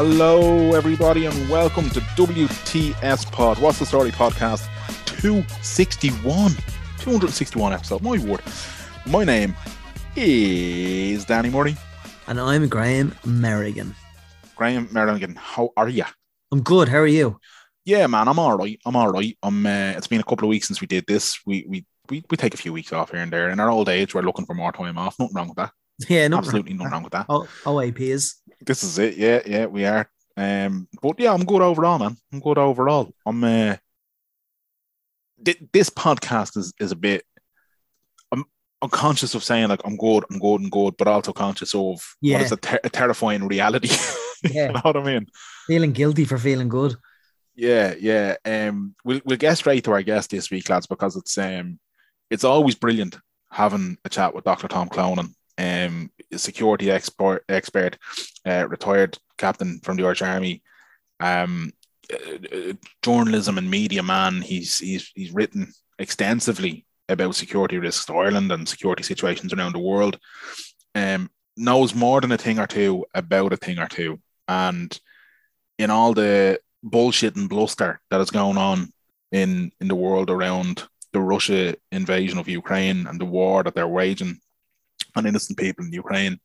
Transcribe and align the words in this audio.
Hello, 0.00 0.74
everybody, 0.74 1.26
and 1.26 1.48
welcome 1.50 1.90
to 1.90 1.98
WTS 1.98 3.32
Pod. 3.32 3.58
What's 3.58 3.80
the 3.80 3.84
Story 3.84 4.12
Podcast 4.12 4.68
261? 5.06 6.52
261 6.98 7.72
episode. 7.72 8.00
My 8.00 8.16
word. 8.18 8.40
My 9.06 9.24
name 9.24 9.56
is 10.14 11.24
Danny 11.24 11.50
Murray. 11.50 11.76
And 12.28 12.38
I'm 12.38 12.68
Graham 12.68 13.10
Merrigan. 13.24 13.92
Graham 14.54 14.86
Merrigan, 14.86 15.36
how 15.36 15.70
are 15.76 15.88
you? 15.88 16.04
I'm 16.52 16.62
good. 16.62 16.88
How 16.88 16.98
are 16.98 17.06
you? 17.08 17.40
Yeah, 17.84 18.06
man, 18.06 18.28
I'm 18.28 18.38
all 18.38 18.56
right. 18.56 18.78
I'm 18.86 18.94
all 18.94 19.10
right. 19.10 19.36
I'm. 19.42 19.66
Uh, 19.66 19.94
it's 19.96 20.06
been 20.06 20.20
a 20.20 20.22
couple 20.22 20.44
of 20.44 20.50
weeks 20.50 20.68
since 20.68 20.80
we 20.80 20.86
did 20.86 21.06
this. 21.08 21.40
We 21.44 21.66
we 21.68 21.84
we, 22.08 22.22
we 22.30 22.36
take 22.36 22.54
a 22.54 22.56
few 22.56 22.72
weeks 22.72 22.92
off 22.92 23.10
here 23.10 23.20
and 23.20 23.32
there. 23.32 23.50
In 23.50 23.58
our 23.58 23.68
old 23.68 23.88
age, 23.88 24.14
we're 24.14 24.22
looking 24.22 24.46
for 24.46 24.54
more 24.54 24.70
time 24.70 24.96
off. 24.96 25.18
Nothing 25.18 25.34
wrong 25.34 25.48
with 25.48 25.56
that. 25.56 25.72
Yeah, 26.08 26.28
no, 26.28 26.36
Absolutely 26.38 26.74
nothing 26.74 26.92
wrong 26.92 27.02
with 27.02 27.14
that. 27.14 27.26
O- 27.28 27.48
OAP 27.64 27.98
is. 27.98 28.36
This 28.64 28.82
is 28.82 28.98
it. 28.98 29.16
Yeah, 29.16 29.40
yeah, 29.46 29.66
we 29.66 29.84
are. 29.84 30.08
Um, 30.36 30.88
but 31.02 31.18
yeah, 31.18 31.32
I'm 31.32 31.44
good 31.44 31.62
overall, 31.62 31.98
man. 31.98 32.16
I'm 32.32 32.40
good 32.40 32.58
overall. 32.58 33.12
I'm. 33.26 33.42
Uh, 33.44 33.76
th- 35.44 35.62
this 35.72 35.90
podcast 35.90 36.56
is 36.56 36.72
is 36.80 36.92
a 36.92 36.96
bit. 36.96 37.24
I'm 38.32 38.44
I'm 38.82 38.90
conscious 38.90 39.34
of 39.34 39.44
saying 39.44 39.68
like 39.68 39.80
I'm 39.84 39.96
good, 39.96 40.24
I'm 40.30 40.38
good, 40.38 40.60
and 40.60 40.70
good, 40.70 40.96
but 40.96 41.08
also 41.08 41.32
conscious 41.32 41.74
of 41.74 42.00
Yeah. 42.20 42.36
what 42.38 42.44
is 42.46 42.52
a, 42.52 42.56
ter- 42.56 42.80
a 42.84 42.90
terrifying 42.90 43.46
reality. 43.46 43.88
you 44.44 44.50
Yeah. 44.52 44.68
know 44.72 44.80
what 44.82 44.96
I 44.96 45.02
mean? 45.02 45.26
Feeling 45.66 45.92
guilty 45.92 46.24
for 46.24 46.38
feeling 46.38 46.68
good. 46.68 46.94
Yeah, 47.54 47.94
yeah. 47.98 48.36
Um, 48.44 48.94
we'll 49.04 49.20
we'll 49.24 49.36
get 49.36 49.58
straight 49.58 49.84
to 49.84 49.92
our 49.92 50.02
guest 50.02 50.30
this 50.30 50.50
week, 50.50 50.68
lads, 50.68 50.86
because 50.86 51.16
it's 51.16 51.36
um, 51.38 51.78
it's 52.30 52.44
always 52.44 52.74
brilliant 52.76 53.18
having 53.50 53.96
a 54.04 54.08
chat 54.08 54.34
with 54.34 54.44
Dr. 54.44 54.68
Tom 54.68 54.88
Clonan, 54.88 55.34
um, 55.58 56.10
security 56.36 56.90
expert, 56.90 57.44
expert, 57.48 57.98
uh, 58.46 58.66
retired 58.68 59.18
captain 59.36 59.80
from 59.82 59.96
the 59.96 60.04
Irish 60.04 60.22
Army, 60.22 60.62
um, 61.20 61.72
uh, 62.12 62.72
journalism 63.02 63.58
and 63.58 63.70
media 63.70 64.02
man. 64.02 64.40
He's 64.40 64.78
he's 64.78 65.10
he's 65.14 65.32
written 65.32 65.72
extensively 65.98 66.86
about 67.08 67.34
security 67.34 67.78
risks 67.78 68.06
to 68.06 68.14
Ireland 68.14 68.52
and 68.52 68.68
security 68.68 69.02
situations 69.02 69.52
around 69.52 69.72
the 69.72 69.80
world. 69.80 70.18
Um, 70.94 71.30
knows 71.56 71.94
more 71.94 72.20
than 72.20 72.30
a 72.32 72.38
thing 72.38 72.60
or 72.60 72.68
two 72.68 73.04
about 73.14 73.52
a 73.52 73.56
thing 73.56 73.78
or 73.78 73.88
two, 73.88 74.20
and 74.46 74.98
in 75.78 75.90
all 75.90 76.14
the 76.14 76.60
bullshit 76.82 77.34
and 77.36 77.48
bluster 77.48 78.00
that 78.10 78.20
is 78.20 78.30
going 78.30 78.56
on 78.56 78.92
in 79.32 79.72
in 79.80 79.88
the 79.88 79.94
world 79.94 80.30
around 80.30 80.84
the 81.12 81.20
Russia 81.20 81.74
invasion 81.90 82.38
of 82.38 82.48
Ukraine 82.48 83.06
and 83.06 83.20
the 83.20 83.24
war 83.24 83.62
that 83.62 83.74
they're 83.74 83.88
waging 83.88 84.38
on 85.18 85.26
innocent 85.26 85.58
people 85.58 85.84
in 85.84 85.92
Ukraine. 85.92 86.38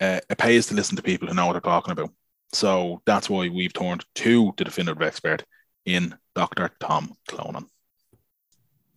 Uh, 0.00 0.20
it 0.30 0.38
pays 0.38 0.66
to 0.66 0.74
listen 0.74 0.96
to 0.96 1.02
people 1.02 1.28
who 1.28 1.34
know 1.34 1.46
what 1.46 1.52
they're 1.52 1.60
talking 1.60 1.92
about. 1.92 2.10
So 2.52 3.02
that's 3.04 3.28
why 3.28 3.48
we've 3.48 3.72
turned 3.72 4.04
to 4.16 4.52
the 4.56 4.64
definitive 4.64 5.02
expert 5.02 5.44
in 5.84 6.14
Dr. 6.34 6.70
Tom 6.80 7.14
Clonan. 7.28 7.66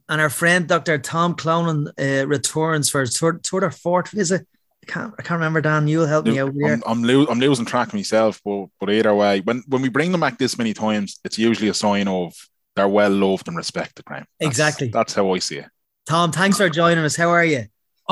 And 0.10 0.22
our 0.22 0.30
friend 0.30 0.68
Dr. 0.68 0.98
Tom 0.98 1.36
Clonan 1.36 1.88
uh, 2.00 2.28
returns 2.28 2.90
for 2.90 3.02
his 3.02 3.18
third, 3.18 3.46
third 3.46 3.64
or 3.64 3.72
fourth 3.72 4.10
visit. 4.12 4.48
I 4.84 4.92
can't, 4.92 5.14
I 5.18 5.22
can't 5.22 5.38
remember, 5.40 5.62
Dan. 5.62 5.88
You'll 5.88 6.08
help 6.08 6.26
me 6.26 6.40
out 6.40 6.54
here. 6.54 6.74
I'm, 6.74 6.84
I'm, 6.88 7.04
lo- 7.04 7.28
I'm 7.30 7.40
losing 7.40 7.66
track 7.66 7.94
myself, 7.94 8.42
but, 8.44 8.68
but 8.80 8.90
either 8.90 9.14
way, 9.14 9.40
when, 9.42 9.64
when 9.68 9.82
we 9.82 9.90
bring 9.90 10.12
them 10.12 10.22
back 10.22 10.38
this 10.38 10.58
many 10.58 10.74
times, 10.74 11.20
it's 11.24 11.38
usually 11.38 11.70
a 11.70 11.74
sign 11.74 12.08
of 12.08 12.34
they're 12.76 12.88
well 12.88 13.12
loved 13.12 13.48
and 13.48 13.56
respected, 13.58 14.06
Graham. 14.06 14.26
That's- 14.40 14.52
Exactly. 14.52 14.88
That's 14.90 15.14
how 15.14 15.32
I 15.34 15.40
see 15.40 15.58
it. 15.58 15.66
Tom, 16.08 16.32
thanks 16.32 16.58
for 16.58 16.68
joining 16.70 17.04
us. 17.06 17.16
How 17.16 17.30
are 17.30 17.46
you? 17.46 17.66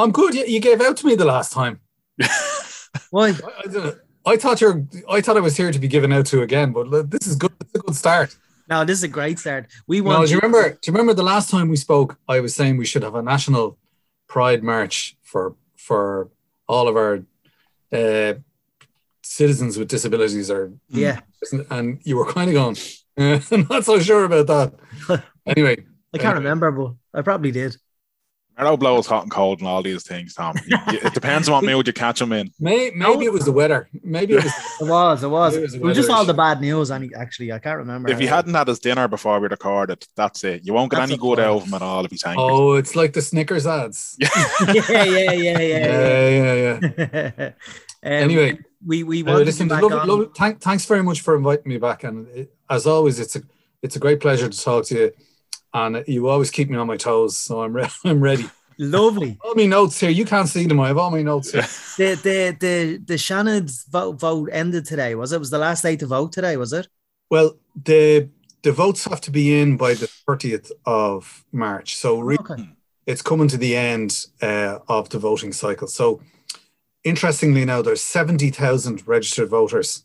I'm 0.04 0.12
good. 0.12 0.34
You, 0.34 0.46
you 0.46 0.60
gave 0.60 0.82
out 0.82 0.98
to 0.98 1.06
me 1.06 1.16
the 1.16 1.26
last 1.26 1.52
time. 1.52 1.80
Why? 3.12 3.30
I, 3.30 3.34
I, 3.78 3.94
I 4.26 4.38
thought 4.38 4.62
you're. 4.62 4.86
I 5.10 5.22
thought 5.22 5.38
I 5.38 5.42
was 5.42 5.58
here 5.58 5.72
to 5.72 5.80
be 5.80 5.88
given 5.88 6.12
out 6.14 6.26
to 6.28 6.42
again, 6.42 6.72
but 6.72 7.10
this 7.10 7.28
is 7.28 7.36
good. 7.36 7.52
It's 7.62 7.76
a 7.76 7.80
good 7.80 7.96
start. 7.96 8.36
No, 8.70 8.86
this 8.86 9.00
is 9.00 9.04
a 9.04 9.08
great 9.08 9.40
start. 9.40 9.68
We 9.88 10.02
No, 10.02 10.10
want 10.10 10.28
do 10.28 10.34
you 10.34 10.40
remember? 10.40 10.70
Do 10.70 10.80
you 10.86 10.94
remember 10.94 11.14
the 11.14 11.24
last 11.24 11.50
time 11.50 11.70
we 11.70 11.76
spoke? 11.76 12.18
I 12.28 12.40
was 12.40 12.56
saying 12.56 12.78
we 12.78 12.86
should 12.86 13.04
have 13.04 13.16
a 13.16 13.22
national 13.22 13.78
pride 14.28 14.64
march 14.64 15.18
for 15.24 15.56
for 15.76 16.30
all 16.68 16.88
of 16.88 16.96
our 16.96 17.24
uh, 17.92 18.34
citizens 19.24 19.78
with 19.78 19.88
disabilities, 19.88 20.52
or 20.52 20.74
Yeah, 20.90 21.20
and 21.70 22.00
you 22.04 22.16
were 22.18 22.32
kind 22.32 22.50
of 22.50 22.54
going, 22.54 22.78
eh, 23.18 23.42
I'm 23.52 23.68
not 23.70 23.86
so 23.86 24.00
sure 24.00 24.26
about 24.26 24.48
that. 24.48 25.24
Anyway, 25.48 25.84
I 26.14 26.20
can't 26.20 26.38
remember, 26.38 26.70
but 26.70 26.94
I 27.12 27.24
probably 27.24 27.50
did. 27.50 27.76
Marrow 28.60 28.76
blows 28.76 29.08
hot 29.08 29.24
and 29.24 29.32
cold 29.32 29.60
and 29.60 29.68
all 29.70 29.82
these 29.82 30.04
things, 30.04 30.34
Tom. 30.34 30.54
You- 30.68 30.78
you- 30.92 31.00
it 31.02 31.14
depends 31.14 31.48
on 31.48 31.54
what 31.54 31.64
mood 31.64 31.88
you 31.88 31.94
catch 31.94 32.20
them 32.20 32.34
in. 32.34 32.52
may, 32.60 32.92
maybe 32.94 33.24
it 33.24 33.32
was 33.32 33.46
the 33.46 33.54
weather. 33.54 33.88
Maybe 34.04 34.34
it 34.34 34.44
was. 34.44 34.54
It 34.82 34.86
was, 34.86 35.24
it 35.24 35.28
was. 35.30 35.56
It 35.56 35.62
was 35.62 35.74
It 35.76 35.82
was 35.82 35.96
just 35.96 36.10
all 36.10 36.26
the 36.26 36.34
bad 36.34 36.60
news. 36.60 36.92
Any, 36.92 37.10
actually, 37.16 37.54
I 37.54 37.60
can't 37.60 37.78
remember. 37.78 38.10
If 38.12 38.20
he 38.20 38.26
hadn't 38.26 38.54
had 38.54 38.68
his 38.68 38.80
dinner 38.80 39.08
before 39.08 39.40
we 39.40 39.48
recorded, 39.48 40.06
that's 40.18 40.44
it. 40.44 40.66
You 40.66 40.74
won't 40.74 40.92
get 40.92 40.98
That's 41.00 41.12
any 41.12 41.18
good 41.20 41.40
out 41.40 41.58
of 41.62 41.68
him 41.68 41.74
at 41.74 41.82
all 41.82 42.04
if 42.04 42.12
he's 42.12 42.26
angry. 42.26 42.44
Oh, 42.44 42.74
it's 42.74 42.98
like 42.98 43.14
the 43.14 43.22
Snickers 43.22 43.66
ads. 43.66 44.18
yeah, 44.20 44.30
yeah, 44.68 45.04
yeah, 45.04 45.32
yeah, 45.32 45.60
yeah, 45.60 46.30
yeah. 46.30 46.80
yeah. 46.98 47.32
yeah. 47.38 47.46
um, 47.48 47.54
Anyway, 48.04 48.60
we 48.86 49.04
we 49.04 49.24
Uh, 49.24 49.38
listen, 49.40 49.70
back 49.70 49.82
love, 49.84 49.94
on. 49.94 50.08
love, 50.08 50.32
thank, 50.36 50.60
thanks 50.60 50.86
very 50.86 51.04
much 51.04 51.22
for 51.22 51.36
inviting 51.38 51.70
me 51.70 51.78
back. 51.78 52.04
And 52.04 52.28
it, 52.30 52.54
as 52.70 52.86
always, 52.86 53.20
it's 53.20 53.36
a 53.38 53.42
it's 53.82 53.96
a 53.96 54.00
great 54.00 54.20
pleasure 54.20 54.50
to 54.50 54.62
talk 54.62 54.84
to 54.88 54.96
you. 54.96 55.12
And 55.74 56.04
you 56.08 56.28
always 56.28 56.50
keep 56.52 56.70
me 56.70 56.78
on 56.78 56.88
my 56.88 56.98
toes, 56.98 57.38
so 57.38 57.62
I'm 57.62 57.74
re- 57.74 57.88
I'm 58.06 58.22
ready. 58.22 58.46
Lovely. 58.78 59.38
All 59.44 59.56
my 59.56 59.66
notes 59.66 60.00
here. 60.00 60.10
You 60.10 60.26
can't 60.26 60.48
see 60.48 60.66
them. 60.66 60.80
I 60.80 60.88
have 60.88 60.98
all 60.98 61.12
my 61.12 61.22
notes 61.22 61.52
here. 61.52 61.66
The 61.98 62.16
the 62.16 62.58
the 62.60 62.98
the 63.06 63.14
Seanad's 63.16 63.84
vote 63.92 64.14
vote 64.20 64.50
ended 64.54 64.86
today. 64.86 65.16
Was 65.16 65.34
it? 65.34 65.40
Was 65.40 65.50
the 65.50 65.58
last 65.58 65.82
day 65.84 65.98
to 65.98 66.08
vote 66.08 66.32
today? 66.32 66.56
Was 66.56 66.72
it? 66.74 66.88
Well, 67.30 67.58
the 67.84 68.30
the 68.64 68.72
votes 68.72 69.04
have 69.06 69.20
to 69.22 69.32
be 69.32 69.60
in 69.62 69.76
by 69.78 69.94
the 69.96 70.10
30th 70.28 70.72
of 70.86 71.44
March. 71.52 71.96
So 71.98 72.20
re- 72.20 72.38
Okay. 72.40 72.70
it's 73.06 73.22
coming 73.22 73.48
to 73.50 73.58
the 73.58 73.76
end 73.76 74.26
uh, 74.42 74.80
of 74.88 75.10
the 75.10 75.20
voting 75.20 75.52
cycle. 75.54 75.88
So 75.88 76.22
interestingly 77.04 77.64
now, 77.66 77.82
there's 77.82 78.02
70,000 78.02 79.08
registered 79.08 79.50
voters 79.50 80.04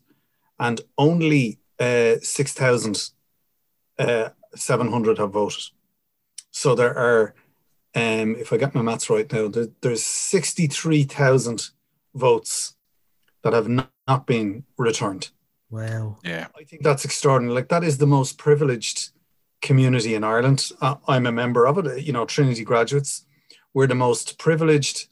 and 0.59 0.79
only 0.97 1.59
uh, 3.97 4.29
6,700 4.55 5.17
have 5.17 5.31
voted. 5.31 5.63
So 6.51 6.75
there 6.75 6.97
are, 6.97 7.33
um, 7.95 8.35
if 8.35 8.51
I 8.53 8.57
get 8.57 8.75
my 8.75 8.81
maths 8.81 9.09
right 9.09 9.31
now, 9.31 9.47
there, 9.47 9.67
there's 9.81 10.03
63,000 10.03 11.69
votes 12.13 12.75
that 13.43 13.53
have 13.53 13.67
not, 13.67 13.91
not 14.07 14.25
been 14.25 14.63
returned. 14.77 15.29
Wow. 15.69 16.17
Yeah. 16.23 16.47
I 16.57 16.63
think 16.63 16.83
that's 16.83 17.05
extraordinary. 17.05 17.55
Like 17.55 17.69
that 17.69 17.83
is 17.83 17.97
the 17.97 18.07
most 18.07 18.37
privileged 18.37 19.11
community 19.61 20.15
in 20.15 20.23
Ireland. 20.23 20.71
Uh, 20.81 20.95
I'm 21.07 21.25
a 21.25 21.31
member 21.31 21.65
of 21.65 21.77
it. 21.77 22.03
You 22.03 22.13
know, 22.13 22.25
Trinity 22.25 22.63
graduates. 22.63 23.25
We're 23.73 23.87
the 23.87 23.95
most 23.95 24.39
privileged 24.39 25.07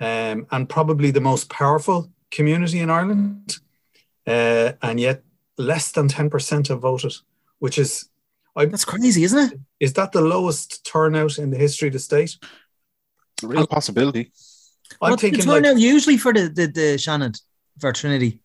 um, 0.00 0.46
and 0.50 0.68
probably 0.68 1.10
the 1.10 1.20
most 1.20 1.48
powerful 1.48 2.10
community 2.30 2.80
in 2.80 2.90
Ireland, 2.90 3.58
uh, 4.26 4.72
and 4.82 4.98
yet 4.98 5.22
less 5.58 5.92
than 5.92 6.08
ten 6.08 6.30
percent 6.30 6.68
have 6.68 6.80
voted, 6.80 7.14
which 7.58 7.78
is 7.78 8.08
That's 8.66 8.84
crazy, 8.84 9.22
isn't 9.24 9.52
it? 9.52 9.58
is 9.80 9.92
that 9.94 10.12
the 10.12 10.20
lowest 10.20 10.84
turnout 10.84 11.38
in 11.38 11.50
the 11.50 11.56
history 11.56 11.88
of 11.88 11.92
the 11.94 11.98
state? 11.98 12.36
It's 13.34 13.44
a 13.44 13.46
real 13.48 13.66
possibility. 13.66 14.32
I'm 15.00 15.10
What's 15.12 15.22
the 15.22 15.30
thinking 15.30 15.48
like 15.48 15.78
usually 15.78 16.18
for 16.18 16.32
the, 16.32 16.48
the 16.48 16.66
the 16.66 16.96
Seanad 16.98 17.40
for 17.78 17.92
Trinity? 17.92 18.42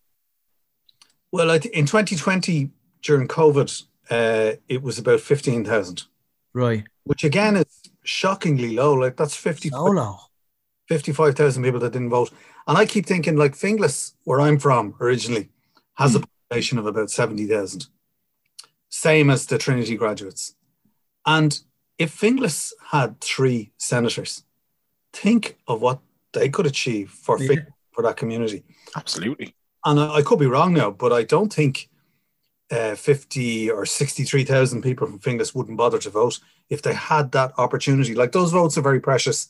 well, 1.32 1.52
I 1.52 1.58
th- 1.60 1.74
in 1.74 1.86
2020 1.86 2.70
during 3.04 3.28
COVID, 3.28 3.84
uh, 4.10 4.54
it 4.70 4.82
was 4.82 4.98
about 5.00 5.20
fifteen 5.22 5.66
thousand, 5.66 6.04
Right. 6.54 6.86
which 7.04 7.24
again 7.24 7.56
is 7.58 7.66
shockingly 8.04 8.76
low. 8.76 8.94
Like 8.94 9.18
that's 9.18 9.36
fifty. 9.36 9.70
Solo. 9.70 10.20
55,000 10.88 11.64
people 11.64 11.80
that 11.80 11.94
didn't 11.94 12.12
vote. 12.12 12.30
And 12.68 12.78
I 12.78 12.86
keep 12.86 13.08
thinking, 13.08 13.38
like 13.38 13.54
Finglas, 13.54 14.14
where 14.24 14.40
I'm 14.40 14.60
from 14.60 14.94
originally, 15.02 15.50
has 15.96 16.14
a 16.14 16.20
population 16.20 16.78
of 16.78 16.86
about 16.86 17.10
70,000, 17.10 17.88
same 18.96 19.30
as 19.30 19.46
the 19.46 19.58
Trinity 19.58 19.98
graduates. 19.98 20.56
And 21.26 21.60
if 21.98 22.18
Finglas 22.18 22.72
had 22.92 23.20
three 23.20 23.74
senators, 23.78 24.44
think 25.12 25.58
of 25.68 25.82
what 25.82 26.00
they 26.34 26.50
could 26.50 26.66
achieve 26.66 27.10
for, 27.10 27.42
Yeah. 27.42 27.56
For 27.92 28.04
that 28.04 28.18
community. 28.18 28.64
Absolutely. 28.96 29.56
And 29.86 30.00
I, 30.00 30.16
I 30.16 30.22
could 30.22 30.40
be 30.40 30.48
wrong 30.48 30.74
now, 30.74 30.92
but 30.92 31.14
I 31.14 31.24
don't 31.24 31.54
think 31.54 31.90
uh, 32.72 32.96
50 32.96 33.72
or 33.72 33.86
63,000 33.86 34.82
people 34.82 35.08
from 35.08 35.20
Finglas 35.20 35.56
wouldn't 35.56 35.78
bother 35.78 36.00
to 36.00 36.10
vote 36.10 36.40
if 36.70 36.82
they 36.82 36.94
had 36.94 37.32
that 37.32 37.54
opportunity. 37.58 38.16
Like 38.16 38.32
those 38.32 38.52
votes 38.52 38.78
are 38.78 38.82
very 38.82 39.00
precious. 39.00 39.50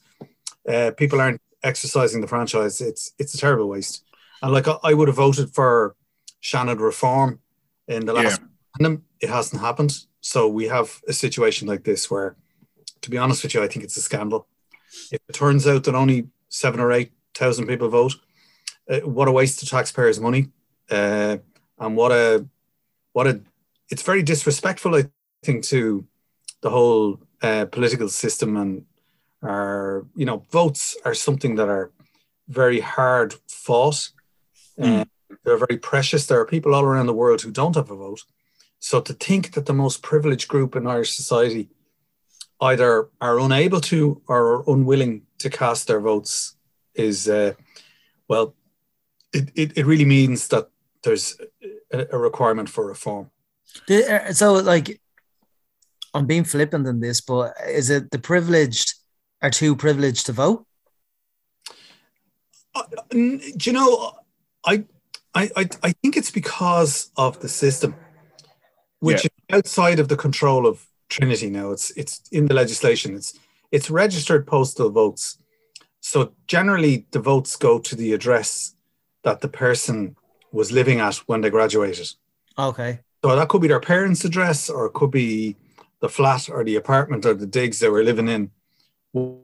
Uh, 0.68 0.92
people 0.98 1.22
aren't 1.22 1.42
exercising 1.64 2.22
the 2.22 2.28
franchise. 2.28 2.82
It's 2.82 3.14
it's 3.18 3.34
a 3.34 3.38
terrible 3.38 3.70
waste. 3.70 4.04
And 4.42 4.52
like 4.52 4.68
I, 4.68 4.78
I 4.84 4.94
would 4.94 5.08
have 5.08 5.18
voted 5.18 5.54
for 5.54 5.96
Seanad 6.44 6.80
reform 6.80 7.40
in 7.88 8.06
the 8.06 8.14
last 8.14 8.42
referendum. 8.42 9.05
It 9.20 9.30
hasn't 9.30 9.62
happened. 9.62 9.98
So 10.22 10.48
we 10.48 10.68
have 10.68 11.02
a 11.08 11.14
situation 11.14 11.68
like 11.68 11.84
this 11.84 12.10
where, 12.10 12.36
to 13.02 13.10
be 13.10 13.18
honest 13.18 13.44
with 13.44 13.54
you, 13.54 13.64
I 13.64 13.68
think 13.68 13.86
it's 13.86 13.98
a 13.98 14.02
scandal. 14.02 14.48
If 15.12 15.20
it 15.28 15.34
turns 15.34 15.68
out 15.68 15.84
that 15.84 15.96
only 15.96 16.28
seven 16.50 16.80
or 16.80 16.92
eight 16.92 17.12
thousand 17.34 17.68
people 17.68 17.90
vote, 17.90 18.16
uh, 18.90 19.00
what 19.00 19.28
a 19.28 19.32
waste 19.32 19.62
of 19.62 19.70
taxpayers' 19.70 20.20
money. 20.20 20.48
Uh, 20.90 21.38
and 21.80 21.96
what 21.96 22.12
a 22.12 22.46
what 23.14 23.28
a 23.28 23.42
it's 23.90 24.02
very 24.02 24.24
disrespectful, 24.24 24.96
I 24.96 25.06
think, 25.44 25.64
to 25.66 26.06
the 26.62 26.70
whole 26.70 27.20
uh, 27.42 27.66
political 27.66 28.10
system 28.10 28.58
and 28.58 28.86
our 29.44 30.06
you 30.16 30.26
know 30.26 30.44
votes 30.52 30.98
are 31.06 31.14
something 31.14 31.56
that 31.56 31.70
are 31.70 31.92
very 32.48 32.80
hard 32.80 33.36
fought. 33.48 34.10
Mm. 34.80 35.08
they're 35.44 35.58
very 35.58 35.78
precious. 35.78 36.26
There 36.26 36.40
are 36.40 36.46
people 36.46 36.76
all 36.76 36.84
around 36.84 37.06
the 37.06 37.14
world 37.14 37.42
who 37.42 37.52
don't 37.52 37.76
have 37.76 37.92
a 37.92 37.96
vote. 37.96 38.24
So 38.80 39.02
to 39.02 39.14
think 39.14 39.54
that 39.54 39.66
the 39.66 39.74
most 39.74 40.02
privileged 40.02 40.48
group 40.48 40.76
in 40.76 40.88
Irish 40.88 41.16
society 41.16 41.70
either 42.62 43.10
are 43.20 43.40
unable 43.40 43.82
to 43.82 44.22
or 44.28 44.58
are 44.58 44.70
unwilling 44.70 45.24
to 45.40 45.50
cast 45.50 45.88
their 45.88 46.00
votes 46.00 46.56
is, 46.94 47.28
uh, 47.28 47.54
well, 48.28 48.56
it, 49.34 49.52
it, 49.56 49.78
it 49.78 49.86
really 49.86 50.06
means 50.06 50.48
that 50.50 50.70
there's 51.04 51.38
a, 51.92 52.08
a 52.12 52.18
requirement 52.18 52.70
for 52.70 52.86
reform. 52.86 53.30
Uh, 53.90 54.32
so, 54.32 54.54
like, 54.54 55.02
I'm 56.14 56.26
being 56.26 56.46
flippant 56.46 56.88
in 56.88 57.02
this, 57.02 57.20
but 57.20 57.54
is 57.68 57.90
it 57.90 58.12
the 58.12 58.20
privileged 58.20 58.94
are 59.42 59.50
too 59.50 59.76
privileged 59.76 60.26
to 60.28 60.32
vote? 60.32 60.66
Uh, 62.74 62.84
do 63.10 63.40
you 63.62 63.74
know, 63.74 64.14
I, 64.66 64.86
I, 65.34 65.50
I, 65.56 65.70
I 65.84 65.92
think 65.92 66.18
it's 66.18 66.32
because 66.32 67.12
of 67.16 67.40
the 67.42 67.50
system, 67.50 67.96
which 69.06 69.24
Yeah. 69.24 69.30
is 69.50 69.56
outside 69.58 70.00
of 70.00 70.08
the 70.08 70.18
control 70.26 70.66
of 70.66 70.76
Trinity 71.10 71.50
now. 71.50 71.68
It's 71.76 71.92
it's 72.02 72.22
in 72.32 72.48
the 72.48 72.54
legislation. 72.54 73.16
It's 73.16 73.32
it's 73.72 73.90
registered 74.04 74.44
postal 74.46 74.90
votes. 74.90 75.38
So 76.02 76.18
generally 76.48 77.06
the 77.12 77.20
votes 77.32 77.56
go 77.68 77.80
to 77.80 77.96
the 77.96 78.14
address 78.14 78.76
that 79.24 79.42
the 79.42 79.48
person 79.66 80.16
was 80.52 80.72
living 80.72 81.00
at 81.00 81.16
when 81.30 81.42
they 81.42 81.50
graduated. 81.50 82.10
Okay. 82.58 83.00
So 83.24 83.36
that 83.36 83.50
could 83.50 83.62
be 83.62 83.68
their 83.68 83.86
parents' 83.94 84.26
address, 84.26 84.70
or 84.70 84.86
it 84.88 84.94
could 84.94 85.12
be 85.12 85.56
the 86.00 86.10
flat 86.10 86.50
or 86.50 86.64
the 86.64 86.76
apartment 86.76 87.26
or 87.26 87.34
the 87.34 87.48
digs 87.48 87.80
they 87.80 87.90
were 87.90 88.04
living 88.04 88.30
in 88.36 88.52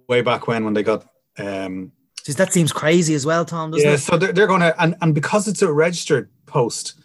way 0.07 0.21
back 0.21 0.47
when 0.47 0.63
when 0.65 0.73
they 0.73 0.83
got 0.83 1.05
um, 1.37 1.91
Jeez, 2.23 2.35
that 2.35 2.53
seems 2.53 2.71
crazy 2.71 3.15
as 3.15 3.25
well, 3.25 3.45
Tom. 3.45 3.71
Doesn't 3.71 3.87
yeah, 3.87 3.95
it? 3.95 3.99
so 3.99 4.17
they're, 4.17 4.33
they're 4.33 4.47
going 4.47 4.61
to, 4.61 4.79
and, 4.81 4.95
and 5.01 5.15
because 5.15 5.47
it's 5.47 5.63
a 5.63 5.71
registered 5.71 6.29
post, 6.45 7.00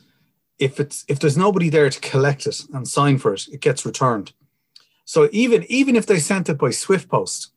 if 0.58 0.80
it's 0.80 1.04
if 1.08 1.18
there's 1.18 1.36
nobody 1.36 1.68
there 1.68 1.90
to 1.90 2.00
collect 2.00 2.46
it 2.46 2.62
and 2.72 2.88
sign 2.88 3.18
for 3.18 3.34
it, 3.34 3.48
it 3.48 3.60
gets 3.60 3.84
returned. 3.84 4.32
So 5.04 5.28
even 5.32 5.64
even 5.68 5.96
if 5.96 6.06
they 6.06 6.18
sent 6.18 6.48
it 6.48 6.58
by 6.58 6.70
Swift 6.70 7.08
Post, 7.08 7.52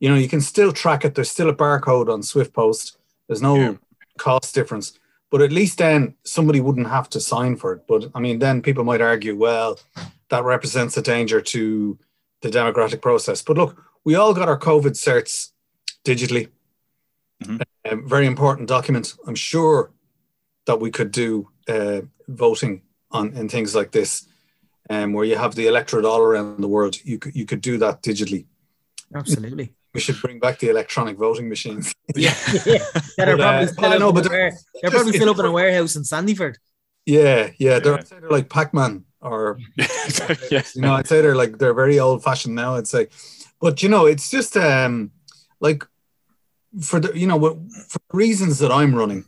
you 0.00 0.08
know, 0.08 0.16
you 0.16 0.28
can 0.28 0.40
still 0.40 0.72
track 0.72 1.04
it. 1.04 1.14
There's 1.14 1.30
still 1.30 1.48
a 1.48 1.54
barcode 1.54 2.12
on 2.12 2.22
Swift 2.22 2.52
Post. 2.52 2.98
There's 3.26 3.42
no 3.42 3.56
Yeah. 3.56 3.74
cost 4.18 4.54
difference, 4.54 4.98
but 5.30 5.42
at 5.42 5.52
least 5.52 5.78
then 5.78 6.14
somebody 6.24 6.60
wouldn't 6.60 6.88
have 6.88 7.08
to 7.10 7.20
sign 7.20 7.56
for 7.56 7.72
it. 7.72 7.86
But 7.86 8.10
I 8.14 8.20
mean, 8.20 8.38
then 8.38 8.62
people 8.62 8.84
might 8.84 9.00
argue, 9.00 9.36
well, 9.36 9.78
that 10.30 10.44
represents 10.44 10.96
a 10.96 11.02
danger 11.02 11.40
to 11.40 11.98
the 12.42 12.50
democratic 12.50 13.00
process. 13.00 13.42
But 13.42 13.56
look, 13.56 13.82
we 14.04 14.14
all 14.14 14.34
got 14.34 14.48
our 14.48 14.58
COVID 14.58 14.94
certs 14.96 15.52
digitally 16.04 16.48
a 17.84 17.96
very 17.96 18.26
important 18.26 18.68
document. 18.68 19.14
I'm 19.26 19.34
sure 19.34 19.90
that 20.68 20.78
we 20.80 20.90
could 20.92 21.10
do 21.10 21.48
uh, 21.66 22.02
voting 22.28 22.82
on 23.10 23.32
in 23.34 23.48
things 23.48 23.74
like 23.74 23.90
this, 23.90 24.28
um, 24.90 25.12
where 25.14 25.24
you 25.24 25.36
have 25.36 25.54
the 25.54 25.66
electorate 25.66 26.04
all 26.04 26.20
around 26.20 26.60
the 26.60 26.68
world. 26.68 26.94
You 27.04 27.18
could 27.18 27.34
you 27.34 27.44
could 27.46 27.60
do 27.60 27.78
that 27.78 28.02
digitally. 28.02 28.46
Absolutely. 29.14 29.72
We 29.94 30.00
should 30.00 30.20
bring 30.20 30.38
back 30.38 30.58
the 30.58 30.68
electronic 30.70 31.16
voting 31.16 31.48
machines. 31.48 31.92
Yeah. 32.14 32.34
yeah. 32.66 32.84
They're 33.16 33.36
But, 33.36 33.40
uh, 33.40 33.66
probably 33.66 33.66
still, 33.68 33.84
I 33.92 33.94
up, 33.94 34.00
know, 34.00 34.08
in 34.10 34.14
but 34.14 34.26
a 34.26 34.28
ware- 34.30 34.56
they're 34.82 34.90
probably 34.90 35.12
still 35.12 35.30
it's 35.30 35.38
up 35.38 35.44
in 35.44 35.50
a 35.50 35.52
warehouse 35.52 35.96
in 35.96 36.02
Sandyford. 36.02 36.56
yeah, 37.06 37.50
yeah. 37.58 37.78
They're, 37.80 37.92
Yeah. 37.92 37.98
I'd 37.98 38.08
say 38.08 38.18
they're 38.20 38.30
like 38.38 38.48
Pac-Man, 38.50 39.04
or 39.20 39.58
yeah. 39.76 40.62
you 40.74 40.82
know, 40.82 40.92
I'd 40.94 41.06
say 41.08 41.20
they're 41.22 41.34
like 41.42 41.58
they're 41.58 41.74
very 41.82 41.98
old-fashioned 41.98 42.54
now. 42.54 42.76
I'd 42.76 42.86
say, 42.86 43.08
but 43.60 43.82
you 43.82 43.88
know, 43.88 44.04
it's 44.06 44.30
just 44.30 44.56
um 44.56 45.10
like 45.60 45.82
for 46.82 47.00
the 47.00 47.10
you 47.18 47.26
know 47.26 47.36
what- 47.36 47.56
for 47.88 48.00
reasons 48.12 48.58
that 48.60 48.70
I'm 48.70 48.94
running, 48.94 49.24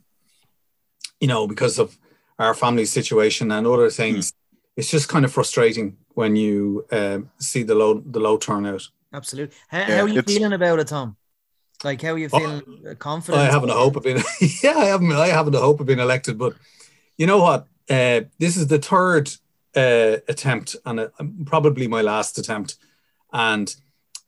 you 1.20 1.28
know, 1.28 1.46
because 1.46 1.78
of 1.78 1.98
our 2.38 2.54
family 2.54 2.86
situation 2.86 3.50
and 3.52 3.66
other 3.66 3.90
things, 3.90 4.32
it's 4.76 4.90
just 4.90 5.08
kind 5.08 5.24
of 5.24 5.32
frustrating 5.32 5.96
when 6.14 6.36
you 6.36 6.86
um, 6.92 7.30
see 7.38 7.62
the 7.62 7.74
low 7.74 8.02
the 8.04 8.20
low 8.20 8.36
turnout. 8.38 8.88
Absolutely. 9.12 9.56
How, 9.68 9.78
Yeah, 9.78 9.96
how 9.96 10.02
are 10.02 10.08
you 10.08 10.22
feeling 10.22 10.52
about 10.52 10.78
it, 10.78 10.88
Tom? 10.88 11.16
Like, 11.84 12.02
how 12.02 12.12
are 12.12 12.18
you 12.18 12.28
Oh, 12.32 12.38
feeling? 12.38 12.62
uh, 12.88 12.94
confident? 12.94 13.42
I 13.42 13.50
haven't 13.50 13.70
a 13.70 13.74
hope 13.74 13.96
of 13.96 14.02
being 14.02 14.18
yeah, 14.62 14.76
I 14.76 14.86
haven't 14.86 15.12
I 15.12 15.28
haven't 15.28 15.54
a 15.54 15.60
hope 15.60 15.80
of 15.80 15.86
being 15.86 15.98
elected, 15.98 16.38
but 16.38 16.54
you 17.16 17.26
know 17.26 17.38
what? 17.38 17.66
Uh, 17.88 18.22
this 18.38 18.56
is 18.56 18.66
the 18.68 18.78
third 18.78 19.30
uh, 19.76 20.18
attempt 20.28 20.76
and 20.86 21.00
uh, 21.00 21.08
probably 21.44 21.88
my 21.88 22.02
last 22.02 22.38
attempt, 22.38 22.76
and 23.32 23.74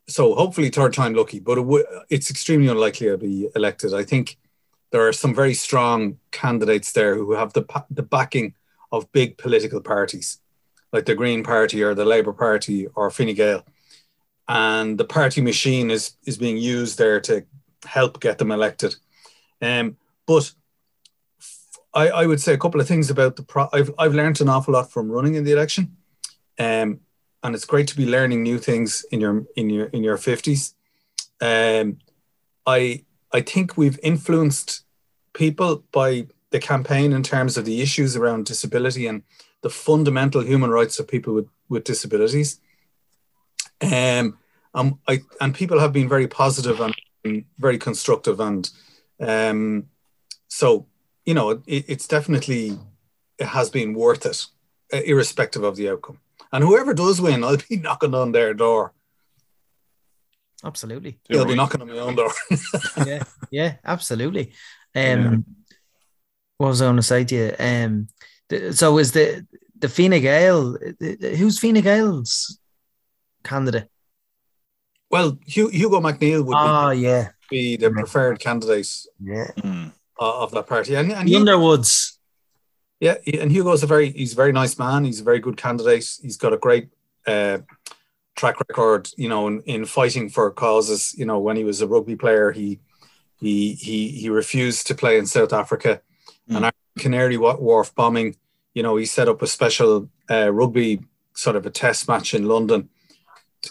so 0.08 0.34
hopefully 0.34 0.68
third 0.70 0.92
time 0.92 1.14
lucky. 1.14 1.40
But 1.40 1.58
it 1.58 1.62
w- 1.62 1.86
it's 2.10 2.30
extremely 2.30 2.68
unlikely 2.68 3.10
I'll 3.10 3.16
be 3.16 3.48
elected. 3.54 3.94
I 3.94 4.02
think 4.04 4.36
there 4.92 5.06
are 5.08 5.12
some 5.12 5.34
very 5.34 5.54
strong 5.54 6.18
candidates 6.30 6.92
there 6.92 7.16
who 7.16 7.32
have 7.32 7.52
the 7.52 7.64
the 7.90 8.02
backing 8.02 8.54
of 8.92 9.10
big 9.12 9.38
political 9.38 9.80
parties, 9.80 10.38
like 10.92 11.06
the 11.06 11.14
Green 11.14 11.42
Party 11.42 11.82
or 11.82 11.94
the 11.94 12.04
Labour 12.04 12.32
Party 12.32 12.86
or 12.94 13.10
Fine 13.10 13.34
Gael 13.34 13.64
and 14.48 14.98
the 14.98 15.04
party 15.04 15.40
machine 15.40 15.90
is 15.90 16.16
is 16.26 16.38
being 16.38 16.58
used 16.58 16.98
there 16.98 17.20
to 17.20 17.44
help 17.84 18.20
get 18.20 18.38
them 18.38 18.50
elected. 18.50 18.94
Um, 19.60 19.96
but 20.26 20.52
I 21.94 22.26
would 22.26 22.40
say 22.40 22.54
a 22.54 22.58
couple 22.58 22.80
of 22.80 22.88
things 22.88 23.10
about 23.10 23.36
the 23.36 23.42
pro. 23.42 23.68
I've 23.72 23.92
I've 23.98 24.14
learned 24.14 24.40
an 24.40 24.48
awful 24.48 24.74
lot 24.74 24.90
from 24.90 25.10
running 25.10 25.34
in 25.34 25.44
the 25.44 25.52
election, 25.52 25.96
um, 26.58 27.00
and 27.43 27.55
it's 27.55 27.67
great 27.67 27.88
to 27.88 27.96
be 27.96 28.06
learning 28.06 28.43
new 28.43 28.58
things 28.58 29.05
in 29.12 29.20
your 29.20 29.44
in 29.56 29.70
your 29.70 29.86
in 29.86 30.02
your 30.02 30.17
fifties. 30.17 30.74
Um, 31.40 31.98
I 32.67 33.05
I 33.32 33.41
think 33.41 33.77
we've 33.77 33.98
influenced 34.03 34.84
people 35.32 35.84
by 35.93 36.27
the 36.51 36.58
campaign 36.58 37.12
in 37.12 37.22
terms 37.22 37.56
of 37.56 37.65
the 37.65 37.81
issues 37.81 38.17
around 38.17 38.46
disability 38.46 39.06
and 39.06 39.22
the 39.62 39.70
fundamental 39.70 40.43
human 40.43 40.70
rights 40.70 40.98
of 40.98 41.08
people 41.08 41.34
with, 41.34 41.48
with 41.69 41.84
disabilities. 41.84 42.60
Um, 43.81 44.39
um, 44.74 44.98
I, 45.08 45.20
and 45.41 45.55
people 45.55 45.79
have 45.81 45.93
been 45.93 46.08
very 46.08 46.29
positive 46.29 46.81
and 46.81 47.44
very 47.58 47.79
constructive, 47.79 48.41
and 48.41 48.69
um, 49.20 49.86
so 50.48 50.86
you 51.24 51.34
know 51.34 51.51
it, 51.51 51.62
it's 51.67 52.06
definitely 52.06 52.79
it 53.39 53.46
has 53.46 53.70
been 53.70 53.94
worth 53.94 54.24
it, 54.24 54.46
uh, 54.93 55.03
irrespective 55.05 55.62
of 55.62 55.77
the 55.77 55.91
outcome. 55.91 56.19
And 56.53 56.65
whoever 56.65 56.94
does 56.94 57.20
win, 57.20 57.44
I'll 57.44 57.58
be 57.69 57.77
knocking 57.77 58.15
on 58.15 58.32
their 58.32 58.55
door. 58.55 58.93
Absolutely. 60.64 61.19
They'll 61.28 61.44
be 61.44 61.54
knocking 61.56 61.81
on 61.82 61.88
my 61.88 61.98
own 61.98 62.14
door. 62.14 62.31
yeah, 63.06 63.24
yeah, 63.50 63.74
absolutely. 63.84 64.52
Um, 64.94 65.02
Yeah. 65.02 65.36
what 66.58 66.69
was 66.69 66.82
I 66.82 66.86
going 66.86 66.96
to 66.96 67.02
say 67.02 67.24
to 67.24 67.34
you? 67.34 67.54
Um, 67.58 68.08
th- 68.48 68.74
so 68.74 68.98
is 68.98 69.12
the 69.12 69.44
the 69.78 69.88
Fine 69.88 70.20
Gael? 70.20 70.76
Who's 71.00 71.58
Fine 71.58 71.81
Gael's 71.82 72.58
candidate? 73.42 73.88
well, 75.10 75.36
Hu- 75.54 75.69
Hugo 75.69 76.00
MacNeill 76.00 76.44
would 76.46 76.56
Oh 76.56 76.90
yeah, 76.90 77.31
be, 77.50 77.76
be 77.76 77.76
the 77.76 77.90
preferred 77.90 78.38
candidate 78.38 78.88
yeah. 79.20 79.50
Mm. 79.58 79.92
uh, 80.20 80.42
of 80.42 80.52
that 80.52 80.66
party, 80.69 80.94
and, 80.94 81.12
and 81.12 81.28
The 81.28 81.32
Hu- 81.32 81.38
Underwoods. 81.40 82.19
Yeah, 83.00 83.16
he- 83.24 83.40
and 83.40 83.50
Hugo's 83.50 83.82
a 83.82 83.86
very 83.88 84.12
he's 84.12 84.32
a 84.32 84.36
very 84.36 84.52
nice 84.52 84.78
man. 84.78 85.04
He's 85.04 85.20
a 85.20 85.24
very 85.24 85.40
good 85.40 85.56
candidate. 85.56 86.08
He's 86.22 86.36
got 86.36 86.52
a 86.52 86.56
great 86.56 86.88
uh, 87.26 87.58
track 88.34 88.58
record, 88.60 89.08
you 89.17 89.29
know, 89.29 89.46
in, 89.48 89.60
in 89.62 89.84
fighting 89.84 90.29
for 90.29 90.51
causes. 90.51 91.15
You 91.17 91.27
know, 91.27 91.39
when 91.39 91.56
he 91.56 91.65
was 91.65 91.81
a 91.81 91.86
rugby 91.86 92.17
player, 92.17 92.53
he 92.53 92.81
he 93.41 93.74
he 93.74 94.08
he 94.08 94.29
refused 94.29 94.86
to 94.86 94.94
play 94.94 95.19
in 95.19 95.27
South 95.27 95.53
Africa, 95.53 96.01
Mm. 96.51 96.56
and 96.56 96.65
after 96.67 96.79
Canary 96.98 97.36
Wharf 97.36 97.94
bombing, 97.94 98.34
you 98.74 98.82
know, 98.82 98.96
he 98.96 99.05
set 99.05 99.29
up 99.29 99.43
a 99.43 99.46
special 99.46 100.08
uh, 100.29 100.51
rugby 100.53 101.01
sort 101.34 101.55
of 101.55 101.65
a 101.67 101.70
test 101.70 102.08
match 102.08 102.34
in 102.34 102.48
London 102.48 102.89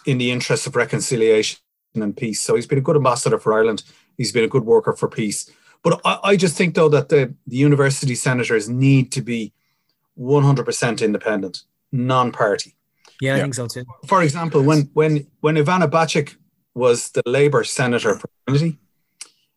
in 0.06 0.18
the 0.18 0.32
interest 0.32 0.68
of 0.68 0.76
reconciliation 0.78 1.60
and 1.96 2.16
peace. 2.16 2.40
So 2.42 2.56
he's 2.56 2.66
been 2.68 2.78
a 2.78 2.82
good 2.82 2.96
ambassador 2.96 3.38
for 3.38 3.54
Ireland. 3.54 3.84
He's 4.18 4.32
been 4.32 4.46
a 4.46 4.48
good 4.48 4.64
worker 4.66 4.94
for 4.94 5.10
peace. 5.10 5.52
But 5.84 6.00
I, 6.06 6.20
I 6.24 6.36
just 6.38 6.56
think 6.56 6.76
though 6.76 6.88
that 6.90 7.10
the, 7.10 7.36
the 7.46 7.58
university 7.58 8.16
senators 8.16 8.70
need 8.70 9.12
to 9.12 9.22
be 9.22 9.52
100% 10.18 11.02
independent, 11.04 11.64
non-party. 11.92 12.76
Yeah, 13.22 13.34
I 13.34 13.38
Yeah. 13.38 13.44
think 13.44 13.54
so 13.56 13.68
too. 13.68 13.86
For 14.08 14.22
example, 14.24 14.62
when 14.64 14.90
when 14.94 15.28
when 15.42 15.56
Ivana 15.56 15.88
Bacik 15.90 16.36
was 16.74 17.12
the 17.12 17.22
Labour 17.26 17.64
senator 17.64 18.16
for 18.20 18.30
Trinity, 18.48 18.80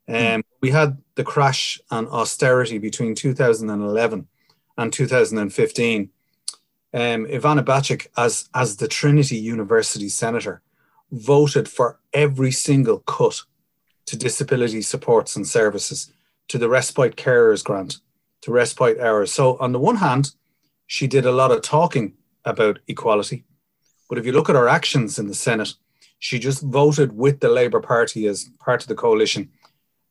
um, 0.08 0.42
we 0.60 0.70
had 0.70 0.98
the 1.14 1.24
crash 1.24 1.80
on 1.90 2.06
austerity 2.08 2.78
between 2.78 3.14
2011 3.14 4.28
and 4.76 4.92
2015. 4.92 6.10
Um, 6.92 7.26
Ivana 7.26 7.64
Bacik, 7.64 8.06
as 8.16 8.48
as 8.54 8.76
the 8.76 8.88
Trinity 8.88 9.36
University 9.36 10.08
senator, 10.08 10.60
voted 11.10 11.68
for 11.68 11.98
every 12.12 12.52
single 12.52 12.98
cut 13.00 13.42
to 14.06 14.16
disability 14.16 14.82
supports 14.82 15.36
and 15.36 15.46
services, 15.46 16.12
to 16.48 16.58
the 16.58 16.68
respite 16.68 17.16
carers 17.16 17.64
grant, 17.64 18.00
to 18.42 18.52
respite 18.52 19.00
hours. 19.00 19.32
So 19.32 19.56
on 19.58 19.72
the 19.72 19.78
one 19.78 19.96
hand, 19.96 20.34
she 20.86 21.06
did 21.06 21.24
a 21.24 21.32
lot 21.32 21.50
of 21.50 21.62
talking 21.62 22.12
about 22.44 22.78
equality, 22.86 23.44
but 24.14 24.20
if 24.20 24.26
you 24.26 24.32
look 24.32 24.48
at 24.48 24.54
her 24.54 24.68
actions 24.68 25.18
in 25.18 25.26
the 25.26 25.34
Senate, 25.34 25.74
she 26.20 26.38
just 26.38 26.62
voted 26.62 27.10
with 27.18 27.40
the 27.40 27.48
Labour 27.48 27.80
Party 27.80 28.28
as 28.28 28.48
part 28.60 28.80
of 28.82 28.86
the 28.86 28.94
coalition, 28.94 29.50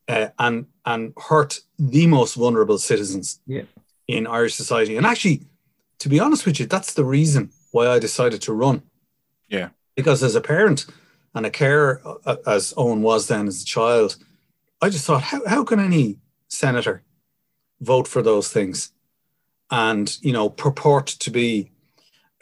uh, 0.10 0.28
and 0.38 0.66
and 0.86 1.14
hurt 1.30 1.62
the 1.80 2.06
most 2.08 2.36
vulnerable 2.36 2.78
citizens 2.78 3.40
Yeah. 3.48 3.64
in 4.10 4.28
Irish 4.28 4.56
society. 4.56 4.98
And 4.98 5.06
actually, 5.06 5.44
to 6.00 6.10
be 6.10 6.20
honest 6.20 6.46
with 6.46 6.60
you, 6.60 6.66
that's 6.66 6.94
the 6.96 7.06
reason 7.06 7.52
why 7.72 7.88
I 7.88 7.98
decided 8.00 8.42
to 8.42 8.52
run. 8.54 8.82
Yeah. 9.48 9.70
Because 9.96 10.22
as 10.22 10.36
a 10.36 10.42
parent 10.42 10.86
and 11.34 11.46
a 11.46 11.50
carer, 11.50 12.02
uh, 12.26 12.36
as 12.46 12.74
Owen 12.76 13.02
was 13.02 13.28
then 13.28 13.48
as 13.48 13.62
a 13.62 13.66
child, 13.66 14.18
I 14.82 14.90
just 14.90 15.06
thought, 15.06 15.24
how, 15.24 15.42
how 15.48 15.64
can 15.64 15.80
any 15.80 16.20
senator 16.50 17.04
vote 17.80 18.08
for 18.10 18.22
those 18.22 18.50
things 18.50 18.92
and, 19.72 20.18
you 20.22 20.34
know, 20.34 20.50
purport 20.50 21.08
to 21.08 21.32
be 21.32 21.72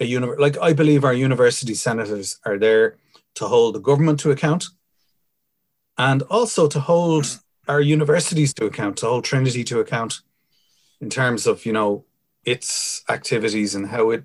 a 0.01 0.11
univer 0.11 0.37
Like, 0.37 0.57
I 0.59 0.73
believe 0.73 1.03
our 1.05 1.13
university 1.13 1.75
senators 1.75 2.39
are 2.45 2.57
there 2.57 2.97
to 3.35 3.47
hold 3.47 3.75
the 3.75 3.79
government 3.79 4.19
to 4.21 4.31
account 4.31 4.65
and 5.97 6.21
also 6.23 6.67
to 6.67 6.79
hold 6.79 7.39
our 7.67 7.79
universities 7.79 8.53
to 8.55 8.65
account, 8.65 8.97
to 8.97 9.05
hold 9.05 9.23
Trinity 9.23 9.63
to 9.65 9.79
account 9.79 10.21
in 10.99 11.09
terms 11.09 11.47
of, 11.47 11.65
you 11.65 11.71
know, 11.71 12.05
its 12.43 13.03
activities 13.07 13.75
and 13.75 13.87
how 13.87 14.09
it 14.09 14.23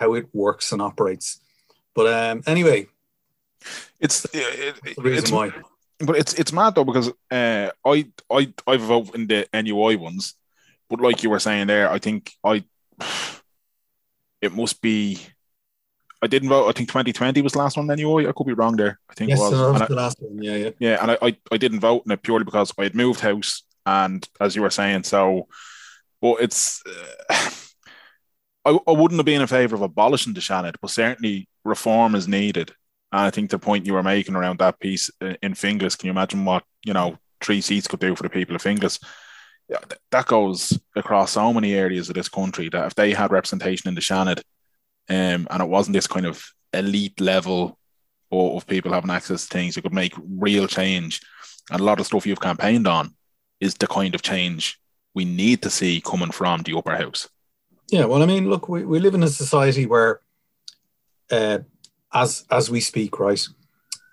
how 0.00 0.14
it 0.14 0.26
works 0.32 0.72
and 0.72 0.82
operates. 0.82 1.40
But 1.94 2.06
um, 2.12 2.42
anyway, 2.46 2.88
It's 4.00 4.24
it, 4.34 4.74
it, 4.84 4.96
the 4.96 5.02
reason 5.02 5.18
it's, 5.18 5.30
why. 5.30 5.52
but 6.00 6.16
it's 6.16 6.34
it's 6.34 6.52
mad 6.52 6.74
though 6.74 6.84
because 6.84 7.08
uh, 7.30 7.70
I 7.86 8.06
I 8.28 8.52
I 8.66 8.76
vote 8.76 9.14
in 9.14 9.28
the 9.28 9.46
NUI 9.52 9.96
ones, 9.96 10.34
but 10.90 11.00
like 11.00 11.22
you 11.22 11.30
were 11.30 11.38
saying 11.38 11.68
there, 11.68 11.88
I 11.88 11.98
think 11.98 12.32
I 12.42 12.64
it 14.42 14.52
must 14.52 14.82
be. 14.82 15.18
I 16.20 16.26
didn't 16.28 16.50
vote. 16.50 16.68
I 16.68 16.72
think 16.72 16.88
2020 16.88 17.40
was 17.42 17.52
the 17.52 17.58
last 17.58 17.76
one. 17.76 17.90
anyway. 17.90 18.26
I 18.28 18.32
could 18.32 18.46
be 18.46 18.52
wrong 18.52 18.76
there. 18.76 19.00
I 19.10 19.14
think 19.14 19.30
Yes, 19.30 19.38
it 19.38 19.42
was. 19.42 19.50
so 19.52 19.72
was 19.72 19.74
And 19.74 19.82
I- 19.82 19.86
the 19.86 19.94
last 19.94 20.18
one. 20.20 20.42
Yeah, 20.42 20.56
yeah. 20.56 20.70
yeah, 20.78 20.98
and 21.02 21.10
I, 21.12 21.18
I, 21.22 21.36
I 21.50 21.56
didn't 21.56 21.80
vote 21.80 22.02
in 22.06 22.12
it 22.12 22.22
purely 22.22 22.44
because 22.44 22.72
I 22.78 22.82
had 22.84 22.94
moved 22.94 23.20
house, 23.20 23.62
and 23.86 24.28
as 24.40 24.54
you 24.54 24.62
were 24.62 24.70
saying, 24.70 25.02
so, 25.04 25.48
but 26.20 26.34
it's, 26.40 26.82
uh, 27.30 27.50
I, 28.64 28.78
I 28.86 28.92
wouldn't 28.92 29.18
have 29.18 29.26
been 29.26 29.40
in 29.40 29.46
favour 29.48 29.74
of 29.74 29.82
abolishing 29.82 30.34
the 30.34 30.40
Seanad, 30.40 30.76
but 30.80 30.90
certainly 30.90 31.48
reform 31.64 32.14
is 32.14 32.28
needed. 32.28 32.70
And 33.10 33.22
I 33.22 33.30
think 33.30 33.50
the 33.50 33.58
point 33.58 33.86
you 33.86 33.94
were 33.94 34.02
making 34.04 34.36
around 34.36 34.58
that 34.60 34.78
piece 34.80 35.10
in, 35.20 35.36
in 35.42 35.52
Finglas, 35.54 35.98
can 35.98 36.06
you 36.06 36.12
imagine 36.12 36.44
what 36.44 36.62
you 36.84 36.92
know 36.92 37.18
three 37.40 37.60
seats 37.60 37.88
could 37.88 37.98
do 38.00 38.14
for 38.14 38.22
the 38.22 38.30
people 38.30 38.54
of 38.54 38.62
Finglas? 38.62 39.02
That 40.10 40.26
goes 40.26 40.78
across 40.94 41.32
so 41.32 41.52
many 41.52 41.74
areas 41.74 42.08
of 42.08 42.14
this 42.14 42.28
country 42.28 42.68
that 42.70 42.86
if 42.86 42.94
they 42.94 43.12
had 43.12 43.32
representation 43.32 43.88
in 43.88 43.94
the 43.94 44.00
Seanad, 44.00 44.42
um, 45.08 45.46
and 45.50 45.60
it 45.60 45.68
wasn't 45.68 45.94
this 45.94 46.06
kind 46.06 46.26
of 46.26 46.44
elite 46.72 47.20
level 47.20 47.78
of, 48.30 48.56
of 48.56 48.66
people 48.66 48.92
having 48.92 49.10
access 49.10 49.42
to 49.42 49.48
things, 49.48 49.76
it 49.76 49.82
could 49.82 49.94
make 49.94 50.14
real 50.38 50.66
change. 50.66 51.20
And 51.70 51.80
a 51.80 51.84
lot 51.84 52.00
of 52.00 52.06
stuff 52.06 52.26
you've 52.26 52.40
campaigned 52.40 52.86
on 52.86 53.14
is 53.60 53.74
the 53.74 53.86
kind 53.86 54.14
of 54.14 54.22
change 54.22 54.78
we 55.14 55.24
need 55.24 55.62
to 55.62 55.70
see 55.70 56.00
coming 56.00 56.30
from 56.30 56.62
the 56.62 56.76
upper 56.76 56.96
house. 56.96 57.28
Yeah, 57.88 58.06
well, 58.06 58.22
I 58.22 58.26
mean, 58.26 58.48
look, 58.48 58.68
we, 58.68 58.84
we 58.84 58.98
live 59.00 59.14
in 59.14 59.22
a 59.22 59.28
society 59.28 59.86
where, 59.86 60.20
uh, 61.30 61.58
as 62.12 62.44
as 62.50 62.70
we 62.70 62.80
speak, 62.80 63.18
right, 63.18 63.44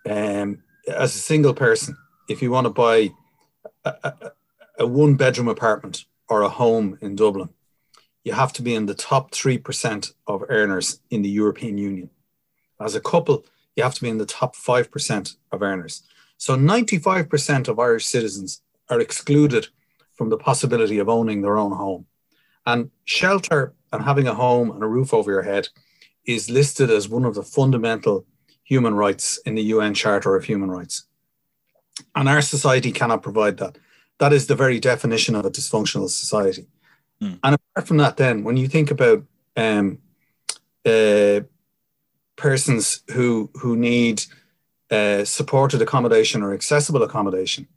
um, 0.10 0.64
as 0.88 1.16
a 1.16 1.20
single 1.20 1.54
person, 1.54 1.96
if 2.28 2.42
you 2.42 2.52
want 2.52 2.66
to 2.66 2.72
buy 2.72 3.10
a, 3.86 3.94
a, 4.04 4.32
a 4.80 4.88
one 4.88 5.16
bedroom 5.16 5.48
apartment 5.48 6.06
or 6.30 6.42
a 6.42 6.50
home 6.50 6.98
in 7.02 7.16
Dublin, 7.16 7.50
you 8.24 8.34
have 8.34 8.54
to 8.54 8.62
be 8.62 8.74
in 8.74 8.86
the 8.86 8.96
top 8.96 9.32
three 9.32 9.58
percent 9.58 10.14
of 10.26 10.44
earners 10.50 11.02
in 11.10 11.22
the 11.22 11.30
European 11.30 11.78
Union. 11.78 12.10
As 12.80 12.96
a 12.96 13.02
couple, 13.02 13.46
you 13.76 13.84
have 13.84 13.96
to 13.96 14.02
be 14.02 14.10
in 14.10 14.18
the 14.18 14.26
top 14.26 14.56
five 14.56 14.90
percent 14.90 15.36
of 15.52 15.62
earners. 15.62 16.04
So 16.38 16.56
ninety 16.56 16.98
five 16.98 17.30
percent 17.30 17.68
of 17.68 17.80
Irish 17.80 18.06
citizens 18.06 18.62
are 18.90 19.00
excluded 19.00 19.68
from 20.14 20.30
the 20.30 20.38
possibility 20.38 20.98
of 21.00 21.10
owning 21.10 21.42
their 21.42 21.58
own 21.58 21.72
home. 21.72 22.06
And 22.66 22.92
shelter 23.06 23.74
and 23.92 24.04
having 24.04 24.28
a 24.28 24.34
home 24.34 24.72
and 24.72 24.84
a 24.84 24.88
roof 24.88 25.14
over 25.14 25.32
your 25.32 25.44
head 25.44 25.70
is 26.26 26.50
listed 26.50 26.90
as 26.90 27.10
one 27.10 27.26
of 27.26 27.36
the 27.36 27.44
fundamental 27.44 28.26
human 28.64 28.94
rights 28.94 29.40
in 29.46 29.56
the 29.56 29.64
UN 29.64 29.94
Charter 29.94 30.36
of 30.36 30.44
Human 30.46 30.70
Rights. 30.70 31.06
And 32.16 32.30
our 32.30 32.42
society 32.42 32.92
cannot 32.92 33.24
provide 33.24 33.58
that. 33.58 33.78
That 34.20 34.34
is 34.34 34.48
the 34.48 34.56
very 34.56 34.80
definition 34.80 35.36
of 35.36 35.46
a 35.46 35.52
dysfunctional 35.52 36.10
society. 36.10 36.68
Hmm. 37.22 37.34
And 37.44 37.56
apart 37.56 37.88
from 37.88 37.98
that, 37.98 38.18
then, 38.18 38.44
when 38.44 38.58
you 38.58 38.68
think 38.68 38.92
about 38.92 39.24
um, 39.58 40.00
uh, 40.86 41.42
persons 42.36 43.02
who 43.12 43.50
who 43.56 43.76
need 43.76 44.24
uh, 44.92 45.24
supported 45.26 45.82
accommodation 45.82 46.44
or 46.44 46.54
accessible 46.54 47.04
accommodation, 47.04 47.68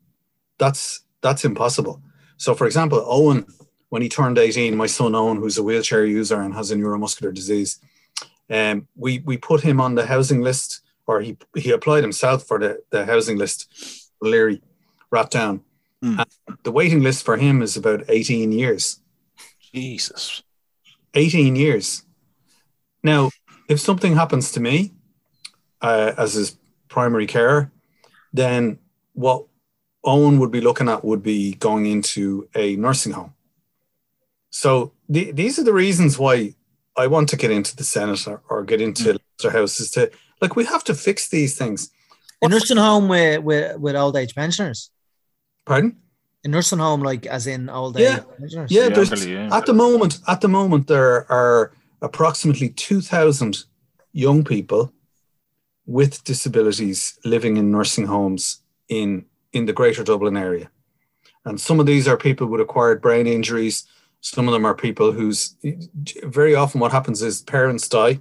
that's 0.59 1.01
that's 1.21 1.45
impossible. 1.45 2.03
So, 2.37 2.55
for 2.55 2.67
example, 2.67 3.05
Owen, 3.07 3.47
when 3.91 4.03
he 4.03 4.09
turned 4.09 4.39
18, 4.39 4.77
my 4.77 4.87
son 4.87 5.15
Owen, 5.15 5.37
who's 5.37 5.59
a 5.59 5.63
wheelchair 5.63 6.05
user 6.05 6.41
and 6.41 6.55
has 6.55 6.71
a 6.71 6.77
neuromuscular 6.77 7.33
disease, 7.33 7.79
um, 8.51 8.89
we 8.97 9.21
we 9.21 9.37
put 9.37 9.63
him 9.63 9.81
on 9.81 9.95
the 9.95 10.07
housing 10.07 10.41
list, 10.41 10.81
or 11.07 11.21
he 11.21 11.37
he 11.57 11.71
applied 11.71 12.03
himself 12.03 12.45
for 12.45 12.59
the, 12.59 12.83
the 12.91 13.07
housing 13.07 13.39
list, 13.39 13.69
Laoghaire, 14.23 14.61
Rathdown. 15.13 15.61
And 16.03 16.27
the 16.65 16.73
waiting 16.73 17.01
list 17.01 17.25
for 17.25 17.37
him 17.37 17.63
is 17.63 17.77
about 17.77 18.05
18 18.09 18.53
years. 18.53 19.01
Jesus. 19.73 20.43
18 21.15 21.57
years. 21.57 22.05
Now, 23.03 23.31
if 23.69 23.81
something 23.81 24.15
happens 24.15 24.53
to 24.53 24.61
me 24.61 24.93
uh, 25.81 26.13
as 26.17 26.35
his 26.35 26.57
primary 26.89 27.27
carer, 27.27 27.71
then 28.33 28.79
what 29.13 29.47
Owen 30.05 30.39
would 30.41 30.51
be 30.51 30.61
looking 30.61 30.89
at 30.89 31.05
would 31.05 31.23
be 31.23 31.55
going 31.55 31.87
into 31.87 32.49
a 32.55 32.77
nursing 32.77 33.13
home. 33.13 33.35
So 34.51 34.93
the, 35.09 35.33
these 35.33 35.59
are 35.59 35.65
the 35.65 35.73
reasons 35.73 36.19
why 36.19 36.55
I 36.97 37.07
want 37.07 37.29
to 37.31 37.37
get 37.37 37.51
into 37.51 37.75
the 37.75 37.85
Senate 37.85 38.27
or, 38.27 38.43
or 38.49 38.65
get 38.65 38.81
into 38.81 39.05
Leinster 39.05 39.51
House 39.51 39.81
is 39.81 39.91
to 39.93 40.11
like 40.41 40.57
we 40.57 40.65
have 40.65 40.85
to 40.85 40.95
fix 40.95 41.29
these 41.29 41.57
things. 41.57 41.91
A 42.43 42.49
nursing 42.49 42.77
home 42.77 43.09
with, 43.09 43.43
with, 43.43 43.79
with 43.79 43.97
old 43.97 44.17
age 44.17 44.35
pensioners. 44.35 44.91
Pardon? 45.65 45.97
A 46.45 46.49
nursing 46.49 46.81
home, 46.81 47.03
like 47.03 47.27
as 47.27 47.47
in 47.47 47.69
old 47.69 47.99
Yeah. 47.99 48.21
Yeah, 48.41 48.67
Yeah, 48.69 48.89
there's, 48.89 49.13
elderly, 49.13 49.33
yeah. 49.33 49.57
at 49.57 49.67
the 49.67 49.75
moment, 49.75 50.19
at 50.27 50.41
the 50.41 50.49
moment, 50.49 50.89
there 50.89 51.31
are 51.31 51.73
approximately 52.01 52.71
two 52.71 53.01
thousand 53.01 53.65
young 54.13 54.43
people 54.43 54.93
with 55.87 56.25
disabilities 56.25 57.19
living 57.25 57.57
in 57.57 57.71
nursing 57.71 58.07
homes 58.07 58.63
in 58.89 59.25
in 59.53 59.67
the 59.67 59.73
Greater 59.73 60.03
Dublin 60.03 60.37
area, 60.37 60.69
and 61.45 61.61
some 61.61 61.79
of 61.79 61.87
these 61.87 62.09
are 62.09 62.17
people 62.17 62.49
with 62.49 62.61
acquired 62.61 63.01
brain 63.01 63.29
injuries. 63.29 63.85
Some 64.21 64.49
of 64.49 64.53
them 64.53 64.65
are 64.65 64.75
people 64.75 65.13
whose 65.13 65.57
very 66.25 66.57
often 66.57 66.81
what 66.81 66.93
happens 66.93 67.23
is 67.23 67.43
parents 67.43 67.89
die, 67.89 68.21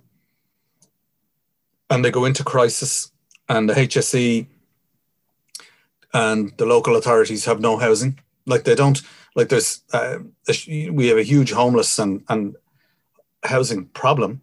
and 1.89 2.05
they 2.05 2.11
go 2.11 2.25
into 2.25 2.43
crisis, 2.43 3.11
and 3.49 3.67
the 3.67 3.73
HSE 3.73 4.45
and 6.13 6.51
the 6.57 6.65
local 6.65 6.95
authorities 6.95 7.45
have 7.45 7.59
no 7.59 7.77
housing. 7.77 8.19
Like 8.45 8.63
they 8.63 8.75
don't 8.75 9.01
like 9.35 9.49
there's 9.49 9.81
uh, 9.93 10.19
we 10.67 11.07
have 11.07 11.17
a 11.17 11.23
huge 11.23 11.51
homeless 11.51 11.99
and 11.99 12.23
and 12.29 12.55
housing 13.43 13.85
problem, 13.85 14.41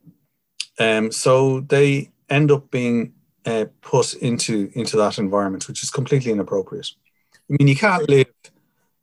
um, 0.79 1.13
so 1.13 1.61
they 1.61 2.11
end 2.29 2.51
up 2.51 2.71
being 2.71 3.15
uh, 3.45 3.67
put 3.81 4.15
into 4.15 4.71
into 4.75 4.97
that 4.97 5.19
environment, 5.19 5.69
which 5.69 5.83
is 5.83 5.91
completely 5.91 6.33
inappropriate. 6.33 6.91
I 7.35 7.57
mean, 7.59 7.69
you 7.69 7.77
can't 7.77 8.09
live 8.09 8.27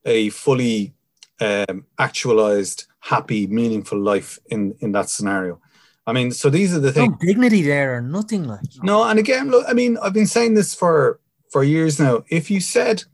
a 0.05 0.29
fully 0.29 0.93
um, 1.41 1.85
actualized, 1.97 2.85
happy, 2.99 3.47
meaningful 3.47 3.99
life 3.99 4.39
in 4.47 4.75
in 4.79 4.91
that 4.93 5.09
scenario. 5.09 5.59
I 6.07 6.13
mean, 6.13 6.31
so 6.31 6.49
these 6.49 6.75
are 6.75 6.79
the 6.79 6.91
things. 6.91 7.15
No 7.19 7.27
dignity 7.27 7.63
there 7.63 7.97
or 7.97 8.01
nothing 8.01 8.45
like. 8.45 8.61
No, 8.83 9.03
and 9.03 9.17
again, 9.17 9.49
look, 9.49 9.65
I 9.67 9.73
mean, 9.73 9.97
I've 9.97 10.13
been 10.13 10.27
saying 10.27 10.53
this 10.53 10.73
for 10.73 11.19
for 11.55 11.63
years 11.63 12.01
now. 12.01 12.21
If 12.27 12.51
you 12.51 12.59
said 12.59 13.05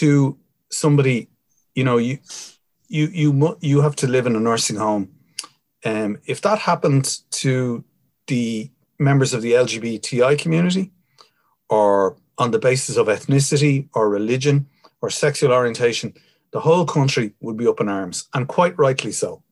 to 0.00 0.36
somebody, 0.68 1.28
you 1.76 1.84
know, 1.84 1.96
you 1.96 2.18
you 2.88 3.06
you 3.12 3.56
you 3.60 3.82
have 3.82 3.94
to 4.02 4.08
live 4.08 4.26
in 4.26 4.34
a 4.34 4.40
nursing 4.40 4.74
home, 4.74 5.12
um, 5.84 6.18
if 6.26 6.40
that 6.40 6.58
happened 6.58 7.20
to 7.42 7.84
the 8.26 8.68
members 8.98 9.32
of 9.32 9.42
the 9.42 9.52
LGBTI 9.52 10.36
community, 10.40 10.90
or 11.68 12.16
on 12.36 12.50
the 12.50 12.58
basis 12.58 12.96
of 12.96 13.06
ethnicity 13.06 13.88
or 13.94 14.08
religion 14.08 14.66
or 15.00 15.08
sexual 15.08 15.52
orientation, 15.52 16.14
the 16.50 16.58
whole 16.58 16.84
country 16.84 17.32
would 17.38 17.56
be 17.56 17.68
up 17.68 17.80
in 17.80 17.88
arms, 17.88 18.28
and 18.34 18.48
quite 18.48 18.76
rightly 18.76 19.12
so. 19.12 19.44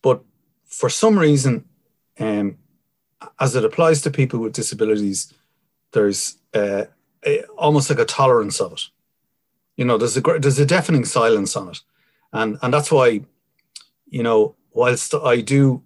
But 0.00 0.22
for 0.64 0.88
some 0.88 1.18
reason, 1.18 1.64
um, 2.20 2.56
as 3.40 3.56
it 3.56 3.64
applies 3.64 4.00
to 4.02 4.12
people 4.12 4.38
with 4.38 4.52
disabilities, 4.52 5.34
there's 5.94 6.36
uh, 6.52 6.84
a, 7.24 7.42
almost 7.56 7.88
like 7.88 7.98
a 7.98 8.04
tolerance 8.04 8.60
of 8.60 8.72
it. 8.72 8.82
You 9.76 9.84
know, 9.84 9.96
there's 9.96 10.16
a 10.16 10.20
there's 10.20 10.58
a 10.58 10.66
deafening 10.66 11.04
silence 11.04 11.56
on 11.56 11.70
it, 11.70 11.80
and 12.32 12.58
and 12.62 12.74
that's 12.74 12.92
why, 12.92 13.22
you 14.06 14.22
know, 14.22 14.54
whilst 14.72 15.14
I 15.14 15.40
do 15.40 15.82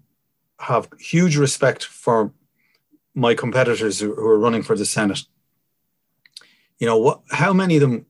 have 0.59 0.89
huge 0.99 1.37
respect 1.37 1.85
for 1.85 2.33
my 3.15 3.35
competitors 3.35 4.01
who, 4.01 4.15
who 4.15 4.27
are 4.27 4.39
running 4.39 4.63
for 4.63 4.77
the 4.77 4.85
Senate, 4.85 5.21
you 6.79 6.87
know, 6.87 6.99
what? 6.99 7.21
How 7.31 7.53
many 7.53 7.77
of 7.77 7.81
them 7.81 8.07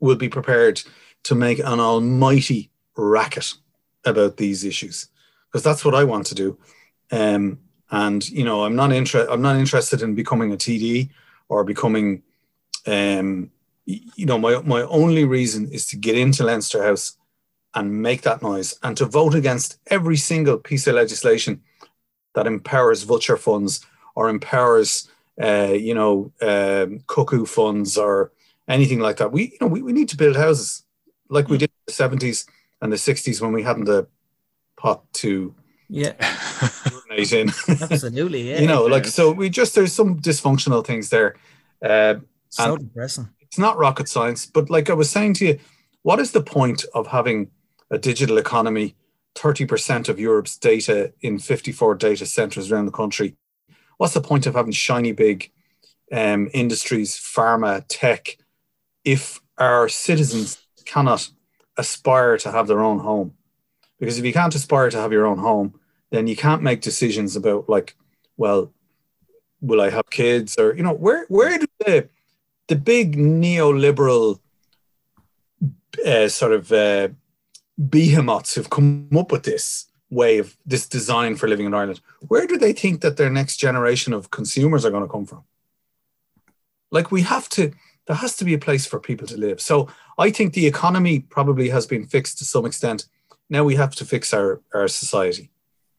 will 0.00 0.16
be 0.16 0.28
prepared 0.28 0.82
to 1.24 1.34
make 1.34 1.58
an 1.58 1.80
almighty 1.80 2.70
racket 2.96 3.54
about 4.04 4.36
these 4.36 4.64
issues? 4.64 5.08
Because 5.50 5.62
that's 5.62 5.84
what 5.84 5.94
I 5.94 6.04
want 6.04 6.26
to 6.26 6.34
do. 6.34 6.58
Um, 7.10 7.58
and 7.90 8.28
you 8.28 8.44
know, 8.44 8.64
I'm 8.64 8.76
not 8.76 8.92
interested. 8.92 9.32
I'm 9.32 9.42
not 9.42 9.56
interested 9.56 10.02
in 10.02 10.14
becoming 10.14 10.52
a 10.52 10.56
TD 10.56 11.10
or 11.48 11.64
becoming, 11.64 12.22
um, 12.86 13.50
you 13.86 14.26
know, 14.26 14.38
my 14.38 14.60
my 14.62 14.82
only 14.82 15.24
reason 15.24 15.70
is 15.70 15.86
to 15.88 15.96
get 15.96 16.16
into 16.16 16.44
Leinster 16.44 16.82
House 16.82 17.16
and 17.74 18.02
make 18.02 18.22
that 18.22 18.42
noise 18.42 18.78
and 18.82 18.96
to 18.96 19.04
vote 19.04 19.34
against 19.34 19.78
every 19.88 20.16
single 20.16 20.58
piece 20.58 20.86
of 20.86 20.94
legislation 20.94 21.60
that 22.34 22.46
empowers 22.46 23.02
vulture 23.02 23.36
funds 23.36 23.84
or 24.14 24.28
empowers, 24.28 25.08
uh, 25.42 25.72
you 25.72 25.94
know, 25.94 26.32
um, 26.40 27.00
cuckoo 27.06 27.44
funds 27.44 27.98
or 27.98 28.32
anything 28.68 29.00
like 29.00 29.16
that. 29.16 29.32
We, 29.32 29.44
you 29.44 29.58
know, 29.60 29.66
we, 29.66 29.82
we 29.82 29.92
need 29.92 30.08
to 30.10 30.16
build 30.16 30.36
houses 30.36 30.84
like 31.28 31.48
we 31.48 31.56
hmm. 31.56 31.60
did 31.60 31.70
in 31.70 31.84
the 31.86 31.92
70s 31.92 32.46
and 32.80 32.92
the 32.92 32.96
60s 32.96 33.40
when 33.40 33.52
we 33.52 33.62
hadn't 33.62 33.88
a 33.88 34.06
pot 34.76 35.10
to 35.14 35.54
yeah 35.88 36.12
in. 37.18 37.48
absolutely 37.68 38.42
yeah 38.50 38.60
you 38.60 38.66
know 38.66 38.84
like 38.84 39.06
so 39.06 39.32
we 39.32 39.48
just 39.48 39.74
there's 39.74 39.92
some 39.92 40.20
dysfunctional 40.20 40.84
things 40.84 41.10
there 41.10 41.34
uh, 41.82 42.14
so 42.48 42.76
depressing. 42.76 43.28
it's 43.40 43.58
not 43.58 43.76
rocket 43.76 44.08
science 44.08 44.46
but 44.46 44.70
like 44.70 44.90
i 44.90 44.94
was 44.94 45.10
saying 45.10 45.34
to 45.34 45.46
you 45.46 45.58
what 46.02 46.20
is 46.20 46.32
the 46.32 46.42
point 46.42 46.84
of 46.94 47.06
having 47.06 47.50
a 47.90 47.98
digital 47.98 48.38
economy 48.38 48.94
30% 49.34 50.08
of 50.08 50.20
europe's 50.20 50.56
data 50.56 51.12
in 51.20 51.38
54 51.38 51.94
data 51.96 52.26
centers 52.26 52.70
around 52.70 52.86
the 52.86 52.92
country? 52.92 53.36
What's 53.96 54.14
the 54.14 54.20
point 54.20 54.46
of 54.46 54.54
having 54.54 54.72
shiny 54.72 55.12
big 55.12 55.50
um, 56.12 56.48
industries 56.52 57.16
pharma 57.16 57.84
tech 57.88 58.36
if 59.04 59.40
our 59.58 59.88
citizens 59.88 60.58
cannot 60.84 61.28
aspire 61.76 62.36
to 62.38 62.50
have 62.50 62.66
their 62.66 62.80
own 62.80 62.98
home? 62.98 63.34
Because 63.98 64.18
if 64.18 64.24
you 64.24 64.32
can't 64.32 64.54
aspire 64.54 64.90
to 64.90 64.98
have 64.98 65.12
your 65.12 65.26
own 65.26 65.38
home 65.38 65.78
then 66.10 66.26
you 66.26 66.36
can't 66.36 66.62
make 66.62 66.80
decisions 66.80 67.36
about 67.36 67.68
like 67.68 67.96
well 68.36 68.72
will 69.60 69.80
i 69.80 69.90
have 69.90 70.08
kids 70.10 70.56
or 70.58 70.74
you 70.76 70.82
know 70.82 70.92
where 70.92 71.26
where 71.28 71.58
do 71.58 71.66
the 71.80 72.08
the 72.68 72.76
big 72.76 73.16
neoliberal 73.16 74.38
uh, 76.06 76.28
sort 76.28 76.52
of 76.52 76.72
uh, 76.72 77.08
behemoths 77.88 78.54
who've 78.54 78.70
come 78.70 79.08
up 79.16 79.32
with 79.32 79.44
this 79.44 79.86
way 80.10 80.38
of 80.38 80.56
this 80.64 80.86
design 80.86 81.36
for 81.36 81.48
living 81.48 81.66
in 81.66 81.74
Ireland, 81.74 82.00
where 82.28 82.46
do 82.46 82.56
they 82.56 82.72
think 82.72 83.00
that 83.00 83.16
their 83.16 83.30
next 83.30 83.56
generation 83.56 84.12
of 84.12 84.30
consumers 84.30 84.84
are 84.84 84.90
going 84.90 85.02
to 85.02 85.08
come 85.08 85.26
from? 85.26 85.44
Like 86.90 87.10
we 87.10 87.22
have 87.22 87.48
to, 87.50 87.72
there 88.06 88.16
has 88.16 88.36
to 88.36 88.44
be 88.44 88.54
a 88.54 88.58
place 88.58 88.86
for 88.86 89.00
people 89.00 89.26
to 89.26 89.36
live. 89.36 89.60
So 89.60 89.88
I 90.18 90.30
think 90.30 90.54
the 90.54 90.66
economy 90.66 91.20
probably 91.20 91.68
has 91.70 91.86
been 91.86 92.06
fixed 92.06 92.38
to 92.38 92.44
some 92.44 92.64
extent. 92.64 93.06
Now 93.50 93.64
we 93.64 93.74
have 93.74 93.94
to 93.96 94.04
fix 94.04 94.32
our, 94.32 94.60
our 94.72 94.88
society. 94.88 95.50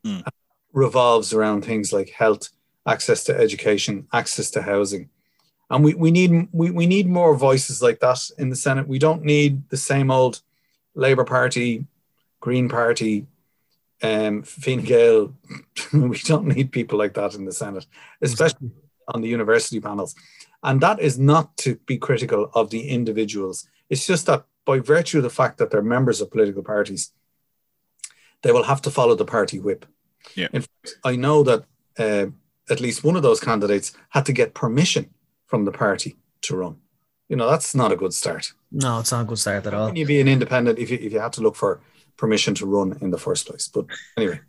Mm. 0.06 0.24
revolves 0.72 1.34
around 1.34 1.66
things 1.66 1.92
like 1.92 2.10
health, 2.10 2.50
access 2.86 3.24
to 3.24 3.36
education, 3.36 4.08
access 4.14 4.52
to 4.52 4.62
housing. 4.62 5.10
And 5.70 5.84
we, 5.84 5.96
we 5.96 6.12
need 6.12 6.48
we, 6.52 6.70
we 6.70 6.86
need 6.86 7.08
more 7.08 7.36
voices 7.36 7.82
like 7.82 8.00
that 8.02 8.20
in 8.38 8.50
the 8.50 8.56
Senate. 8.56 8.88
We 8.88 9.00
don't 9.00 9.24
need 9.24 9.68
the 9.70 9.78
same 9.78 10.12
old 10.12 10.42
Labour 10.94 11.24
Party, 11.24 11.86
Green 12.40 12.70
Party, 12.70 13.26
um, 14.04 14.44
Fine 14.44 14.82
Gael. 14.82 15.34
we 15.94 16.20
don't 16.20 16.48
need 16.48 16.72
people 16.72 17.00
like 17.00 17.16
that 17.16 17.34
in 17.34 17.46
the 17.46 17.52
Senate, 17.52 17.88
especially 18.22 18.70
on 19.08 19.22
the 19.22 19.28
university 19.28 19.80
panels. 19.80 20.14
And 20.64 20.82
that 20.82 21.00
is 21.00 21.18
not 21.18 21.58
to 21.58 21.76
be 21.86 21.98
critical 21.98 22.52
of 22.54 22.70
the 22.70 22.90
individuals. 22.90 23.68
It's 23.90 24.06
just 24.06 24.26
that 24.28 24.46
by 24.66 24.80
virtue 24.80 25.18
of 25.18 25.24
the 25.24 25.30
fact 25.30 25.58
that 25.58 25.72
they're 25.72 25.82
members 25.82 26.22
of 26.22 26.32
political 26.32 26.64
parties, 26.64 27.12
they 28.42 28.52
will 28.52 28.64
have 28.64 28.82
to 28.84 28.92
follow 28.92 29.16
the 29.16 29.26
party 29.26 29.60
whip. 29.60 29.86
Yeah. 30.36 30.48
In 30.54 30.62
fact, 30.62 30.98
I 31.04 31.16
know 31.16 31.44
that 31.44 31.66
uh, 31.98 32.28
at 32.70 32.82
least 32.82 33.04
one 33.04 33.16
of 33.16 33.24
those 33.24 33.40
candidates 33.40 33.94
had 34.10 34.26
to 34.26 34.34
get 34.34 34.54
permission 34.54 35.10
from 35.46 35.66
the 35.66 35.72
party 35.72 36.18
to 36.42 36.58
run. 36.58 36.78
You 37.30 37.36
know, 37.36 37.50
that's 37.50 37.74
not 37.74 37.92
a 37.92 37.96
good 37.96 38.14
start. 38.14 38.54
No, 38.72 39.00
it's 39.00 39.12
not 39.12 39.22
a 39.22 39.26
good 39.26 39.40
start 39.40 39.66
at 39.66 39.74
all. 39.74 39.88
Can 39.88 39.96
you 39.96 40.06
be 40.06 40.22
an 40.22 40.28
independent 40.28 40.78
if 40.78 40.92
you, 40.92 40.98
if 41.02 41.12
you 41.12 41.20
have 41.20 41.32
to 41.32 41.42
look 41.42 41.56
for 41.56 41.82
permission 42.18 42.54
to 42.56 42.66
run 42.66 42.98
in 43.02 43.12
the 43.12 43.18
first 43.18 43.48
place? 43.48 43.68
But 43.68 43.86
anyway. 44.18 44.42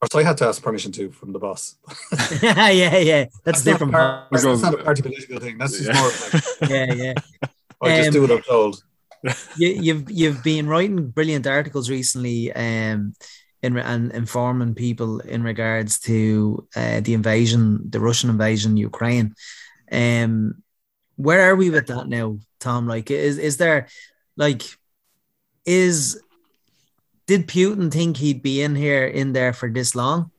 Of 0.00 0.10
course, 0.10 0.24
I 0.24 0.26
had 0.26 0.36
to 0.38 0.46
ask 0.46 0.62
permission 0.62 0.92
too 0.92 1.10
from 1.10 1.32
the 1.32 1.38
boss. 1.38 1.76
yeah, 2.42 2.68
yeah, 2.70 3.24
that's, 3.24 3.38
that's 3.44 3.62
different. 3.62 3.92
Not 3.92 4.30
part, 4.30 4.42
that's 4.42 4.62
not 4.62 4.74
a 4.74 4.84
party 4.84 5.02
political 5.02 5.40
thing. 5.40 5.58
That's 5.58 5.78
just 5.78 5.88
yeah. 5.88 6.00
more. 6.00 6.10
Like, 6.60 6.70
yeah, 6.70 7.04
yeah. 7.04 7.14
I 7.82 7.96
just 7.96 8.08
um, 8.08 8.12
do 8.12 8.20
what 8.22 8.30
I'm 8.30 8.42
told 8.42 8.82
you, 9.56 9.68
you've 9.68 10.10
you've 10.10 10.42
been 10.42 10.66
writing 10.66 11.08
brilliant 11.08 11.46
articles 11.46 11.88
recently, 11.90 12.52
um, 12.52 13.14
in 13.62 13.76
and 13.78 14.12
informing 14.12 14.74
people 14.74 15.20
in 15.20 15.42
regards 15.42 15.98
to 16.00 16.66
uh, 16.76 17.00
the 17.00 17.14
invasion, 17.14 17.90
the 17.90 18.00
Russian 18.00 18.30
invasion, 18.30 18.72
in 18.72 18.76
Ukraine. 18.76 19.34
Um, 19.90 20.62
where 21.16 21.50
are 21.50 21.56
we 21.56 21.70
with 21.70 21.86
that 21.86 22.08
now, 22.08 22.38
Tom? 22.60 22.86
Like, 22.86 23.10
is 23.10 23.38
is 23.38 23.56
there, 23.56 23.88
like, 24.36 24.62
is 25.64 26.20
did 27.26 27.48
Putin 27.48 27.90
think 27.90 28.16
he'd 28.16 28.42
be 28.42 28.60
in 28.60 28.74
here 28.74 29.06
in 29.06 29.32
there 29.32 29.52
for 29.52 29.70
this 29.70 29.94
long? 29.94 30.30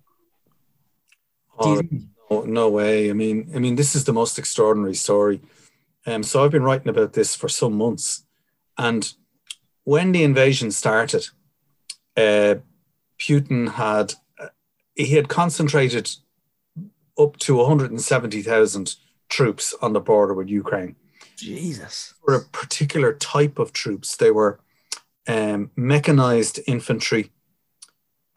Oh, 1.58 1.82
no, 2.30 2.42
no 2.44 2.70
way. 2.70 3.10
I 3.10 3.14
mean, 3.14 3.50
I 3.56 3.60
mean, 3.60 3.76
this 3.76 3.96
is 3.96 4.04
the 4.04 4.14
most 4.14 4.38
extraordinary 4.38 4.96
story. 4.96 5.42
Um, 6.06 6.22
so 6.22 6.44
I've 6.44 6.52
been 6.52 6.64
writing 6.64 6.90
about 6.90 7.14
this 7.14 7.34
for 7.36 7.48
some 7.48 7.78
months, 7.78 8.25
and 8.78 9.14
when 9.84 10.12
the 10.12 10.24
invasion 10.24 10.72
started, 10.72 11.28
uh, 12.18 12.56
Putin 13.20 13.72
had 13.74 14.14
uh, 14.40 14.48
he 14.96 15.16
had 15.16 15.30
concentrated 15.30 16.10
up 17.18 17.38
to 17.38 17.56
170,000 17.56 18.96
troops 19.30 19.74
on 19.82 19.94
the 19.94 20.00
border 20.00 20.34
with 20.34 20.50
Ukraine. 20.50 20.96
Jesus. 21.38 22.14
For 22.24 22.36
a 22.36 22.44
particular 22.46 23.14
type 23.14 23.60
of 23.60 23.72
troops, 23.74 24.18
they 24.18 24.32
were 24.32 24.60
um, 25.28 25.72
mechanized 25.76 26.60
infantry, 26.68 27.32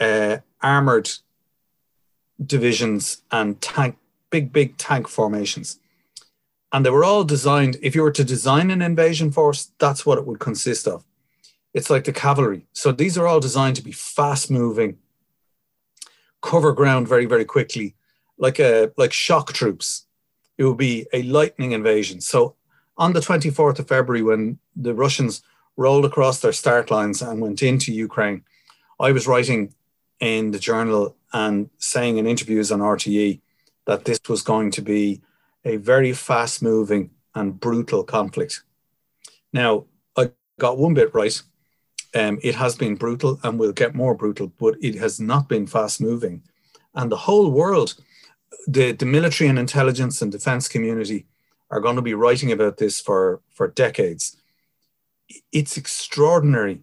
uh, 0.00 0.38
armored 0.62 1.10
divisions, 2.44 3.22
and 3.30 3.60
tank, 3.60 3.96
big, 4.30 4.52
big 4.52 4.76
tank 4.76 5.08
formations 5.08 5.80
and 6.72 6.84
they 6.84 6.90
were 6.90 7.04
all 7.04 7.24
designed 7.24 7.76
if 7.82 7.94
you 7.94 8.02
were 8.02 8.12
to 8.12 8.24
design 8.24 8.70
an 8.70 8.82
invasion 8.82 9.30
force 9.30 9.72
that's 9.78 10.04
what 10.04 10.18
it 10.18 10.26
would 10.26 10.38
consist 10.38 10.86
of. 10.86 11.04
It's 11.74 11.90
like 11.90 12.04
the 12.04 12.12
cavalry. 12.12 12.66
So 12.72 12.92
these 12.92 13.16
are 13.18 13.26
all 13.26 13.40
designed 13.40 13.76
to 13.76 13.82
be 13.82 13.92
fast 13.92 14.50
moving 14.50 14.98
cover 16.40 16.72
ground 16.72 17.08
very 17.08 17.26
very 17.26 17.44
quickly 17.44 17.96
like 18.38 18.60
a 18.60 18.92
like 18.96 19.12
shock 19.12 19.52
troops. 19.52 20.06
It 20.56 20.64
would 20.64 20.76
be 20.76 21.06
a 21.12 21.22
lightning 21.22 21.72
invasion. 21.72 22.20
So 22.20 22.56
on 22.98 23.12
the 23.12 23.20
24th 23.20 23.78
of 23.78 23.88
february 23.88 24.22
when 24.22 24.58
the 24.76 24.92
russians 24.92 25.42
rolled 25.76 26.04
across 26.04 26.40
their 26.40 26.52
start 26.52 26.90
lines 26.90 27.22
and 27.22 27.40
went 27.40 27.62
into 27.62 27.92
ukraine 27.92 28.42
i 29.00 29.12
was 29.12 29.26
writing 29.26 29.72
in 30.20 30.50
the 30.50 30.58
journal 30.58 31.16
and 31.32 31.70
saying 31.78 32.18
in 32.18 32.26
interviews 32.26 32.70
on 32.72 32.80
rte 32.80 33.40
that 33.86 34.04
this 34.04 34.20
was 34.28 34.42
going 34.42 34.70
to 34.70 34.82
be 34.82 35.22
a 35.64 35.76
very 35.76 36.12
fast 36.12 36.62
moving 36.62 37.10
and 37.34 37.58
brutal 37.60 38.04
conflict. 38.04 38.62
Now, 39.52 39.86
I 40.16 40.30
got 40.58 40.78
one 40.78 40.94
bit 40.94 41.14
right. 41.14 41.40
Um, 42.14 42.38
it 42.42 42.54
has 42.54 42.76
been 42.76 42.96
brutal 42.96 43.38
and 43.42 43.58
will 43.58 43.72
get 43.72 43.94
more 43.94 44.14
brutal, 44.14 44.52
but 44.58 44.76
it 44.80 44.94
has 44.96 45.20
not 45.20 45.48
been 45.48 45.66
fast 45.66 46.00
moving. 46.00 46.42
And 46.94 47.12
the 47.12 47.16
whole 47.16 47.50
world, 47.50 47.94
the, 48.66 48.92
the 48.92 49.06
military 49.06 49.48
and 49.48 49.58
intelligence 49.58 50.22
and 50.22 50.32
defense 50.32 50.68
community 50.68 51.26
are 51.70 51.80
going 51.80 51.96
to 51.96 52.02
be 52.02 52.14
writing 52.14 52.50
about 52.50 52.78
this 52.78 53.00
for, 53.00 53.40
for 53.50 53.68
decades. 53.68 54.36
It's 55.52 55.76
extraordinary 55.76 56.80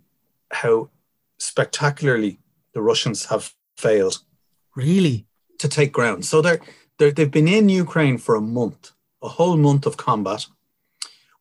how 0.52 0.90
spectacularly 1.40 2.40
the 2.74 2.82
Russians 2.82 3.26
have 3.26 3.52
failed. 3.78 4.20
Really? 4.76 5.26
To 5.60 5.68
take 5.68 5.92
ground. 5.92 6.26
So 6.26 6.42
they're 6.42 6.62
they've 6.98 7.32
been 7.32 7.48
in 7.48 7.70
Ukraine 7.70 8.18
for 8.18 8.36
a 8.36 8.42
month, 8.42 8.92
a 9.22 9.30
whole 9.30 9.58
month 9.58 9.86
of 9.86 9.98
combat, 9.98 10.46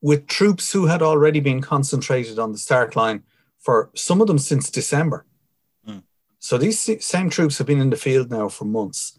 with 0.00 0.26
troops 0.26 0.72
who 0.72 0.86
had 0.86 1.02
already 1.02 1.40
been 1.40 1.60
concentrated 1.60 2.38
on 2.38 2.52
the 2.52 2.58
start 2.58 2.96
line 2.96 3.22
for 3.58 3.90
some 3.94 4.20
of 4.20 4.26
them 4.26 4.38
since 4.38 4.70
December. 4.70 5.24
Mm. 5.88 6.02
So 6.38 6.58
these 6.58 6.78
same 7.04 7.30
troops 7.30 7.58
have 7.58 7.66
been 7.66 7.80
in 7.80 7.90
the 7.90 7.96
field 7.96 8.30
now 8.30 8.48
for 8.48 8.64
months. 8.64 9.18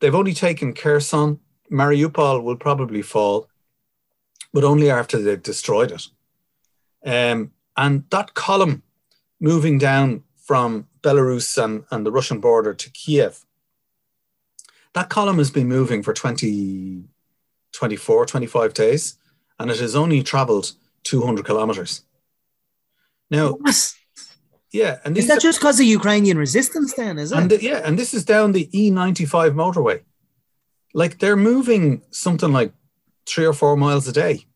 They've 0.00 0.14
only 0.14 0.34
taken 0.34 0.74
Kherson. 0.74 1.40
Mariupol 1.70 2.42
will 2.42 2.56
probably 2.56 3.02
fall, 3.02 3.48
but 4.52 4.64
only 4.64 4.90
after 4.90 5.20
they've 5.22 5.42
destroyed 5.42 5.92
it. 5.92 6.08
Um, 7.04 7.52
And 7.76 8.04
that 8.10 8.34
column 8.34 8.82
moving 9.38 9.78
down 9.78 10.24
from 10.36 10.88
Belarus 11.00 11.56
and, 11.62 11.84
and 11.90 12.04
the 12.04 12.12
Russian 12.12 12.40
border 12.40 12.74
to 12.74 12.90
Kiev, 12.90 13.46
that 14.94 15.08
column 15.08 15.38
has 15.38 15.50
been 15.50 15.68
moving 15.68 16.02
for 16.02 16.12
20, 16.12 17.04
24, 17.72 18.26
25 18.26 18.74
days, 18.74 19.18
and 19.58 19.70
it 19.70 19.78
has 19.78 19.94
only 19.94 20.22
traveled 20.22 20.72
200 21.04 21.44
kilometers. 21.44 22.02
Now, 23.30 23.58
yeah, 24.72 24.98
and 25.04 25.16
Is 25.16 25.28
that 25.28 25.38
are- 25.38 25.40
just 25.40 25.60
because 25.60 25.78
of 25.80 25.86
Ukrainian 25.86 26.36
resistance 26.38 26.94
then, 26.94 27.18
is 27.18 27.32
it? 27.32 27.38
and 27.38 27.50
the- 27.50 27.62
yeah, 27.62 27.80
and 27.84 27.98
this 27.98 28.12
is 28.14 28.24
down 28.24 28.52
the 28.52 28.68
E95 28.72 29.54
motorway. 29.54 30.00
Like 30.94 31.18
they're 31.20 31.36
moving 31.36 32.02
something 32.10 32.52
like 32.52 32.72
three 33.26 33.46
or 33.46 33.52
four 33.52 33.76
miles 33.76 34.08
a 34.08 34.12
day 34.12 34.46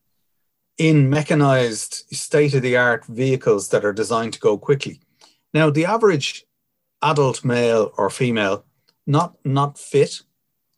in 0.78 1.08
mechanized, 1.08 2.04
state 2.12 2.54
of 2.54 2.62
the 2.62 2.76
art 2.76 3.04
vehicles 3.06 3.68
that 3.68 3.84
are 3.84 3.92
designed 3.92 4.32
to 4.32 4.40
go 4.40 4.58
quickly. 4.58 5.00
Now, 5.52 5.70
the 5.70 5.84
average 5.86 6.44
adult 7.00 7.44
male 7.44 7.92
or 7.96 8.10
female, 8.10 8.64
not 9.06 9.34
not 9.44 9.78
fit, 9.78 10.22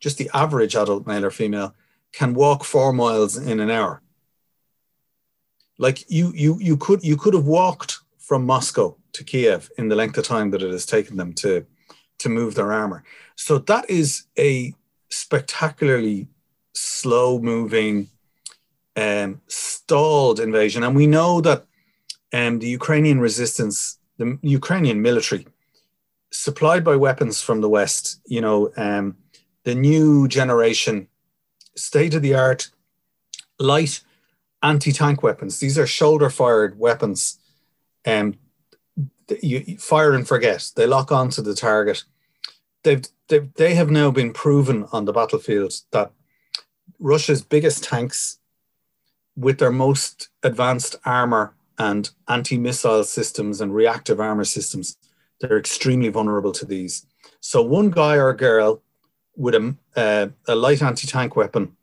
just 0.00 0.18
the 0.18 0.30
average 0.34 0.74
adult 0.74 1.06
male 1.06 1.24
or 1.24 1.30
female, 1.30 1.74
can 2.12 2.34
walk 2.34 2.64
four 2.64 2.92
miles 2.92 3.36
in 3.36 3.60
an 3.60 3.70
hour. 3.70 4.02
Like 5.78 6.10
you, 6.10 6.32
you, 6.34 6.58
you 6.58 6.76
could 6.76 7.04
you 7.04 7.16
could 7.16 7.34
have 7.34 7.46
walked 7.46 7.98
from 8.18 8.46
Moscow 8.46 8.96
to 9.12 9.24
Kiev 9.24 9.70
in 9.78 9.88
the 9.88 9.94
length 9.94 10.18
of 10.18 10.24
time 10.24 10.50
that 10.50 10.62
it 10.62 10.70
has 10.70 10.86
taken 10.86 11.16
them 11.16 11.32
to 11.34 11.66
to 12.18 12.28
move 12.28 12.54
their 12.54 12.72
armor. 12.72 13.04
So 13.34 13.58
that 13.58 13.88
is 13.90 14.24
a 14.38 14.74
spectacularly 15.10 16.28
slow 16.72 17.38
moving, 17.38 18.08
um, 18.96 19.40
stalled 19.48 20.40
invasion, 20.40 20.82
and 20.82 20.96
we 20.96 21.06
know 21.06 21.40
that 21.42 21.66
um, 22.32 22.58
the 22.58 22.68
Ukrainian 22.68 23.20
resistance, 23.20 23.98
the 24.18 24.38
Ukrainian 24.42 25.02
military, 25.02 25.46
supplied 26.36 26.84
by 26.84 26.96
weapons 26.96 27.40
from 27.40 27.60
the 27.60 27.68
West, 27.68 28.20
you 28.26 28.40
know, 28.40 28.70
um, 28.76 29.16
the 29.64 29.74
new 29.74 30.28
generation, 30.28 31.08
state 31.74 32.14
of 32.14 32.22
the 32.22 32.34
art, 32.34 32.70
light 33.58 34.02
anti 34.62 34.92
tank 34.92 35.22
weapons. 35.22 35.58
These 35.58 35.78
are 35.78 35.86
shoulder 35.86 36.30
fired 36.30 36.78
weapons. 36.78 37.38
Um, 38.06 38.34
you, 39.42 39.78
fire 39.78 40.12
and 40.12 40.28
forget. 40.28 40.70
They 40.76 40.86
lock 40.86 41.10
onto 41.10 41.42
the 41.42 41.54
target. 41.54 42.04
They've, 42.84 43.04
they've, 43.28 43.52
they 43.54 43.74
have 43.74 43.90
now 43.90 44.10
been 44.10 44.32
proven 44.32 44.86
on 44.92 45.04
the 45.04 45.12
battlefield 45.12 45.74
that 45.90 46.12
Russia's 47.00 47.42
biggest 47.42 47.82
tanks, 47.82 48.38
with 49.36 49.58
their 49.58 49.72
most 49.72 50.28
advanced 50.42 50.96
armor 51.04 51.54
and 51.78 52.10
anti 52.28 52.56
missile 52.56 53.04
systems 53.04 53.60
and 53.60 53.74
reactive 53.74 54.20
armor 54.20 54.44
systems, 54.44 54.96
they're 55.40 55.58
extremely 55.58 56.08
vulnerable 56.08 56.52
to 56.52 56.64
these. 56.66 57.06
So, 57.40 57.62
one 57.62 57.90
guy 57.90 58.16
or 58.16 58.32
girl 58.32 58.82
with 59.36 59.54
a, 59.54 59.76
uh, 59.94 60.28
a 60.48 60.54
light 60.54 60.82
anti 60.82 61.06
tank 61.06 61.36
weapon, 61.36 61.76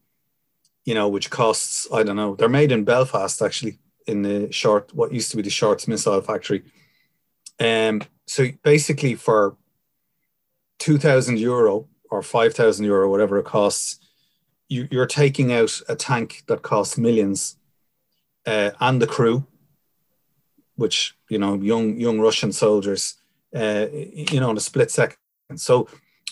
you 0.86 0.94
know, 0.94 1.08
which 1.08 1.30
costs, 1.30 1.88
I 1.94 2.04
don't 2.04 2.16
know, 2.16 2.36
they're 2.36 2.50
made 2.50 2.72
in 2.72 2.84
Belfast 2.84 3.42
actually, 3.42 3.80
in 4.08 4.22
the 4.24 4.52
short, 4.52 4.94
what 4.94 5.14
used 5.14 5.32
to 5.32 5.38
be 5.38 5.44
the 5.44 5.50
Shorts 5.50 5.88
missile 5.88 6.22
factory. 6.22 6.64
Um, 7.60 8.02
so, 8.28 8.48
basically, 8.64 9.16
for 9.16 9.56
2,000 10.80 11.40
euro 11.40 11.88
or 12.10 12.22
5,000 12.22 12.86
euro, 12.86 13.10
whatever 13.10 13.38
it 13.38 13.46
costs, 13.46 14.00
you, 14.68 14.88
you're 14.92 15.06
taking 15.06 15.54
out 15.54 15.80
a 15.88 15.96
tank 15.96 16.44
that 16.48 16.62
costs 16.62 16.98
millions 16.98 17.58
uh, 18.46 18.72
and 18.80 19.02
the 19.02 19.08
crew, 19.08 19.46
which, 20.76 21.16
you 21.30 21.38
know, 21.38 21.56
young, 21.56 21.98
young 22.00 22.20
Russian 22.20 22.52
soldiers, 22.52 23.16
uh, 23.56 23.88
you 23.92 24.40
know, 24.40 24.52
in 24.52 24.58
a 24.58 24.62
split 24.62 24.92
second. 24.92 25.18
So 25.56 25.88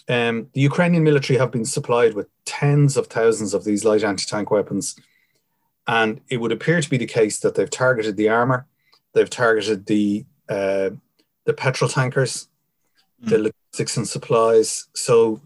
um, 0.09 0.49
the 0.53 0.61
Ukrainian 0.61 1.03
military 1.03 1.37
have 1.39 1.51
been 1.51 1.65
supplied 1.65 2.13
with 2.13 2.27
tens 2.45 2.97
of 2.97 3.07
thousands 3.07 3.53
of 3.53 3.63
these 3.63 3.85
light 3.85 4.03
anti-tank 4.03 4.51
weapons. 4.51 4.95
And 5.87 6.21
it 6.29 6.37
would 6.37 6.51
appear 6.51 6.81
to 6.81 6.89
be 6.89 6.97
the 6.97 7.05
case 7.05 7.39
that 7.39 7.55
they've 7.55 7.69
targeted 7.69 8.15
the 8.17 8.29
armor, 8.29 8.67
they've 9.13 9.29
targeted 9.29 9.85
the 9.85 10.25
uh, 10.49 10.91
the 11.45 11.53
petrol 11.53 11.89
tankers, 11.89 12.47
the 13.21 13.37
logistics 13.37 13.97
and 13.97 14.07
supplies. 14.07 14.87
So 14.93 15.41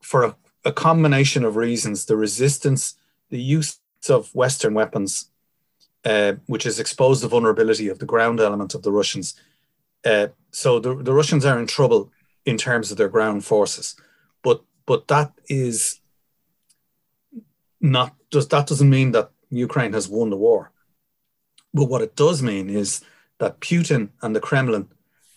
for 0.00 0.24
a, 0.24 0.36
a 0.64 0.72
combination 0.72 1.44
of 1.44 1.56
reasons, 1.56 2.06
the 2.06 2.16
resistance, 2.16 2.94
the 3.30 3.40
use 3.40 3.78
of 4.08 4.34
Western 4.34 4.74
weapons, 4.74 5.30
uh, 6.04 6.34
which 6.46 6.64
has 6.64 6.78
exposed 6.80 7.22
the 7.22 7.28
vulnerability 7.28 7.88
of 7.88 7.98
the 7.98 8.06
ground 8.06 8.40
element 8.40 8.74
of 8.74 8.82
the 8.82 8.92
Russians. 8.92 9.34
Uh, 10.04 10.28
so 10.50 10.78
the, 10.78 10.94
the 10.94 11.12
Russians 11.12 11.44
are 11.44 11.58
in 11.58 11.66
trouble 11.66 12.10
in 12.44 12.56
terms 12.56 12.90
of 12.90 12.98
their 12.98 13.08
ground 13.08 13.44
forces, 13.44 13.96
but 14.42 14.62
but 14.86 15.08
that 15.08 15.32
is 15.48 16.00
not 17.80 18.14
does 18.30 18.48
that 18.48 18.66
doesn't 18.66 18.90
mean 18.90 19.12
that 19.12 19.30
Ukraine 19.50 19.92
has 19.92 20.08
won 20.08 20.30
the 20.30 20.36
war. 20.36 20.72
But 21.74 21.88
what 21.88 22.02
it 22.02 22.16
does 22.16 22.42
mean 22.42 22.68
is 22.68 23.02
that 23.38 23.60
Putin 23.60 24.10
and 24.20 24.36
the 24.36 24.40
Kremlin 24.40 24.88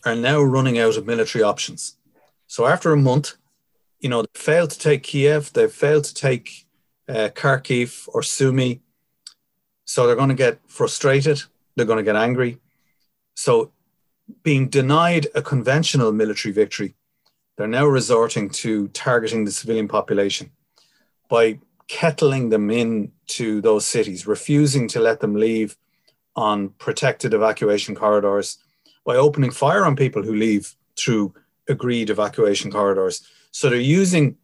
are 0.05 0.15
now 0.15 0.41
running 0.41 0.77
out 0.77 0.97
of 0.97 1.05
military 1.05 1.43
options. 1.43 1.97
So 2.47 2.67
after 2.67 2.91
a 2.91 2.97
month, 2.97 3.33
you 3.99 4.09
know, 4.09 4.21
they 4.21 4.39
failed 4.39 4.71
to 4.71 4.79
take 4.79 5.03
Kiev, 5.03 5.51
they've 5.53 5.71
failed 5.71 6.03
to 6.05 6.13
take 6.13 6.67
uh, 7.09 7.29
Kharkiv 7.33 8.07
or 8.13 8.21
Sumy. 8.21 8.81
So 9.85 10.05
they're 10.05 10.15
going 10.15 10.29
to 10.29 10.35
get 10.35 10.59
frustrated, 10.67 11.43
they're 11.75 11.85
going 11.85 11.97
to 11.97 12.03
get 12.03 12.15
angry. 12.15 12.59
So 13.35 13.71
being 14.43 14.69
denied 14.69 15.27
a 15.35 15.41
conventional 15.41 16.11
military 16.11 16.51
victory, 16.51 16.95
they're 17.57 17.67
now 17.67 17.85
resorting 17.85 18.49
to 18.49 18.87
targeting 18.89 19.45
the 19.45 19.51
civilian 19.51 19.87
population 19.87 20.51
by 21.29 21.59
kettling 21.87 22.49
them 22.49 22.69
into 22.69 23.61
those 23.61 23.85
cities, 23.85 24.27
refusing 24.27 24.87
to 24.89 24.99
let 24.99 25.19
them 25.19 25.35
leave 25.35 25.77
on 26.35 26.69
protected 26.69 27.33
evacuation 27.33 27.95
corridors, 27.95 28.57
by 29.05 29.15
opening 29.15 29.51
fire 29.51 29.85
on 29.85 29.95
people 29.95 30.23
who 30.23 30.35
leave 30.35 30.75
through 30.97 31.33
agreed 31.69 32.09
evacuation 32.09 32.71
corridors. 32.71 33.25
So 33.51 33.69
they're 33.69 33.79
using 33.79 34.37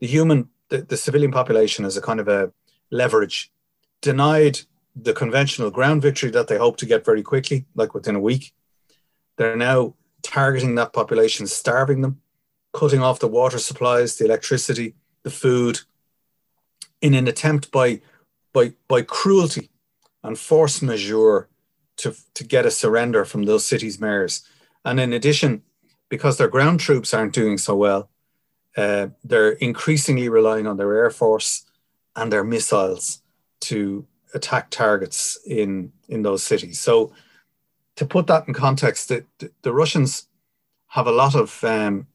the 0.00 0.06
human, 0.06 0.48
the, 0.68 0.82
the 0.82 0.96
civilian 0.96 1.30
population 1.30 1.84
as 1.84 1.96
a 1.96 2.02
kind 2.02 2.20
of 2.20 2.28
a 2.28 2.52
leverage, 2.90 3.50
denied 4.00 4.60
the 4.94 5.14
conventional 5.14 5.70
ground 5.70 6.02
victory 6.02 6.30
that 6.30 6.48
they 6.48 6.58
hope 6.58 6.76
to 6.78 6.86
get 6.86 7.04
very 7.04 7.22
quickly, 7.22 7.64
like 7.74 7.94
within 7.94 8.16
a 8.16 8.20
week. 8.20 8.52
They're 9.42 9.56
now 9.56 9.94
targeting 10.22 10.76
that 10.76 10.92
population, 10.92 11.48
starving 11.48 12.00
them, 12.00 12.20
cutting 12.72 13.00
off 13.00 13.18
the 13.18 13.26
water 13.26 13.58
supplies, 13.58 14.14
the 14.14 14.24
electricity, 14.24 14.94
the 15.24 15.30
food, 15.30 15.80
in 17.00 17.14
an 17.14 17.26
attempt 17.26 17.72
by 17.72 18.02
by 18.52 18.74
by 18.86 19.02
cruelty 19.02 19.70
and 20.22 20.38
force 20.38 20.80
majeure 20.80 21.48
to, 21.96 22.14
to 22.34 22.44
get 22.44 22.66
a 22.66 22.70
surrender 22.70 23.24
from 23.24 23.42
those 23.42 23.64
cities' 23.64 24.00
mayors. 24.00 24.46
And 24.84 25.00
in 25.00 25.12
addition, 25.12 25.62
because 26.08 26.38
their 26.38 26.46
ground 26.46 26.78
troops 26.78 27.12
aren't 27.12 27.34
doing 27.34 27.58
so 27.58 27.74
well, 27.74 28.10
uh, 28.76 29.08
they're 29.24 29.50
increasingly 29.50 30.28
relying 30.28 30.68
on 30.68 30.76
their 30.76 30.94
air 30.94 31.10
force 31.10 31.64
and 32.14 32.32
their 32.32 32.44
missiles 32.44 33.22
to 33.62 34.06
attack 34.34 34.70
targets 34.70 35.36
in 35.44 35.90
in 36.08 36.22
those 36.22 36.44
cities. 36.44 36.78
So, 36.78 37.12
to 37.96 38.06
put 38.06 38.26
that 38.26 38.48
in 38.48 38.54
context, 38.54 39.08
the, 39.08 39.24
the, 39.62 39.72
Russians 39.72 40.28
have 40.88 41.06
a 41.06 41.12
lot 41.12 41.34
of 41.34 41.62
um, 41.64 42.06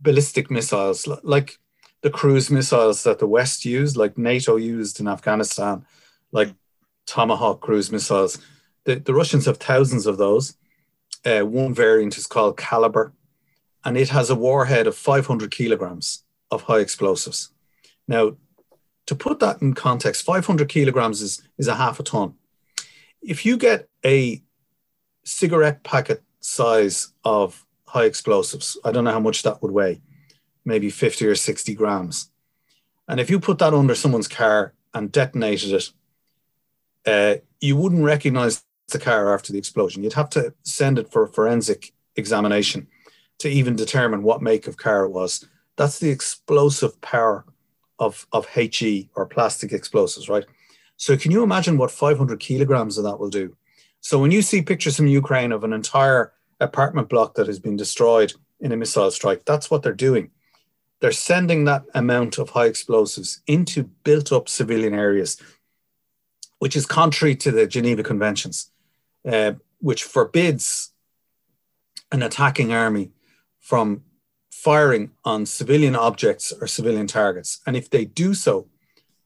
ballistic 0.00 0.50
missiles, 0.50 1.08
like 1.22 1.58
the 2.02 2.10
cruise 2.10 2.50
missiles 2.50 3.02
that 3.04 3.18
the 3.18 3.26
West 3.26 3.64
used, 3.64 3.96
like 3.96 4.18
NATO 4.18 4.56
used 4.56 5.00
in 5.00 5.08
Afghanistan, 5.08 5.84
like 6.30 6.54
Tomahawk 7.06 7.60
cruise 7.60 7.90
missiles. 7.90 8.38
The, 8.84 8.96
the 8.96 9.14
Russians 9.14 9.46
have 9.46 9.58
thousands 9.58 10.06
of 10.06 10.18
those. 10.18 10.56
Uh, 11.24 11.40
one 11.40 11.74
variant 11.74 12.16
is 12.16 12.26
called 12.26 12.56
Kalibr, 12.56 13.12
and 13.84 13.96
it 13.96 14.08
has 14.08 14.30
a 14.30 14.34
warhead 14.34 14.86
of 14.86 14.96
500 14.96 15.50
kilograms 15.50 16.24
of 16.50 16.62
high 16.62 16.80
explosives. 16.80 17.50
Now, 18.08 18.36
to 19.06 19.14
put 19.14 19.40
that 19.40 19.62
in 19.62 19.74
context, 19.74 20.24
500 20.24 20.68
kilograms 20.68 21.22
is, 21.22 21.42
is 21.58 21.68
a 21.68 21.76
half 21.76 21.98
a 22.00 22.02
ton. 22.02 22.34
If 23.22 23.46
you 23.46 23.56
get 23.56 23.88
a 24.04 24.42
cigarette 25.24 25.84
packet 25.84 26.22
size 26.40 27.12
of 27.24 27.64
high 27.86 28.04
explosives, 28.04 28.76
I 28.84 28.92
don't 28.92 29.04
know 29.04 29.12
how 29.12 29.20
much 29.20 29.42
that 29.42 29.62
would 29.62 29.70
weigh, 29.70 30.00
maybe 30.64 30.90
50 30.90 31.26
or 31.26 31.34
60 31.34 31.74
grams. 31.74 32.30
And 33.08 33.20
if 33.20 33.30
you 33.30 33.38
put 33.38 33.58
that 33.58 33.74
under 33.74 33.94
someone's 33.94 34.28
car 34.28 34.74
and 34.94 35.12
detonated 35.12 35.72
it, 35.72 35.90
uh, 37.06 37.40
you 37.60 37.76
wouldn't 37.76 38.04
recognize 38.04 38.64
the 38.88 38.98
car 38.98 39.34
after 39.34 39.52
the 39.52 39.58
explosion. 39.58 40.02
You'd 40.02 40.12
have 40.14 40.30
to 40.30 40.54
send 40.62 40.98
it 40.98 41.10
for 41.10 41.22
a 41.22 41.28
forensic 41.28 41.92
examination 42.16 42.88
to 43.38 43.48
even 43.48 43.76
determine 43.76 44.22
what 44.22 44.42
make 44.42 44.66
of 44.66 44.76
car 44.76 45.04
it 45.04 45.10
was. 45.10 45.46
That's 45.76 45.98
the 45.98 46.10
explosive 46.10 47.00
power 47.00 47.44
of, 47.98 48.26
of 48.32 48.46
HE 48.48 49.10
or 49.14 49.26
plastic 49.26 49.72
explosives, 49.72 50.28
right? 50.28 50.44
So 51.02 51.16
can 51.16 51.32
you 51.32 51.42
imagine 51.42 51.78
what 51.78 51.90
500 51.90 52.38
kilograms 52.38 52.96
of 52.96 53.02
that 53.02 53.18
will 53.18 53.28
do? 53.28 53.56
So 54.02 54.20
when 54.20 54.30
you 54.30 54.40
see 54.40 54.62
pictures 54.62 54.96
from 54.96 55.08
Ukraine 55.08 55.50
of 55.50 55.64
an 55.64 55.72
entire 55.72 56.32
apartment 56.60 57.08
block 57.08 57.34
that 57.34 57.48
has 57.48 57.58
been 57.58 57.76
destroyed 57.76 58.32
in 58.60 58.70
a 58.70 58.76
missile 58.76 59.10
strike, 59.10 59.44
that's 59.44 59.68
what 59.68 59.82
they're 59.82 59.94
doing. 59.94 60.30
They're 61.00 61.10
sending 61.10 61.64
that 61.64 61.82
amount 61.92 62.38
of 62.38 62.50
high 62.50 62.66
explosives 62.66 63.40
into 63.48 63.82
built 64.04 64.30
up 64.30 64.48
civilian 64.48 64.94
areas, 64.94 65.42
which 66.60 66.76
is 66.76 66.86
contrary 66.86 67.34
to 67.34 67.50
the 67.50 67.66
Geneva 67.66 68.04
Conventions, 68.04 68.70
uh, 69.26 69.54
which 69.80 70.04
forbids 70.04 70.92
an 72.12 72.22
attacking 72.22 72.72
army 72.72 73.10
from 73.58 74.04
firing 74.52 75.10
on 75.24 75.46
civilian 75.46 75.96
objects 75.96 76.52
or 76.60 76.68
civilian 76.68 77.08
targets. 77.08 77.60
And 77.66 77.76
if 77.76 77.90
they 77.90 78.04
do 78.04 78.34
so, 78.34 78.68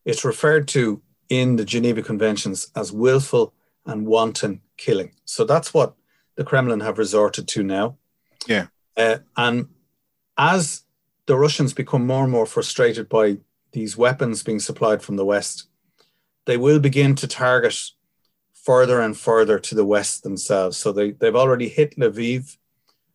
it's 0.06 0.24
referred 0.24 0.68
to 0.68 1.02
in 1.28 1.56
the 1.56 1.64
Geneva 1.64 2.02
Conventions 2.02 2.70
as 2.74 2.92
willful 2.92 3.52
and 3.84 4.06
wanton 4.06 4.60
killing. 4.76 5.12
So 5.24 5.44
that's 5.44 5.72
what 5.72 5.94
the 6.36 6.44
Kremlin 6.44 6.80
have 6.80 6.98
resorted 6.98 7.48
to 7.48 7.62
now. 7.62 7.96
Yeah. 8.46 8.66
Uh, 8.96 9.18
and 9.36 9.68
as 10.36 10.84
the 11.26 11.36
Russians 11.36 11.72
become 11.72 12.06
more 12.06 12.24
and 12.24 12.32
more 12.32 12.46
frustrated 12.46 13.08
by 13.08 13.38
these 13.72 13.96
weapons 13.96 14.42
being 14.42 14.60
supplied 14.60 15.02
from 15.02 15.16
the 15.16 15.24
West, 15.24 15.68
they 16.44 16.56
will 16.56 16.78
begin 16.78 17.14
to 17.16 17.26
target 17.26 17.76
further 18.52 19.00
and 19.00 19.16
further 19.16 19.58
to 19.58 19.74
the 19.74 19.84
West 19.84 20.22
themselves. 20.22 20.76
So 20.76 20.92
they, 20.92 21.12
they've 21.12 21.36
already 21.36 21.68
hit 21.68 21.96
Lviv 21.96 22.56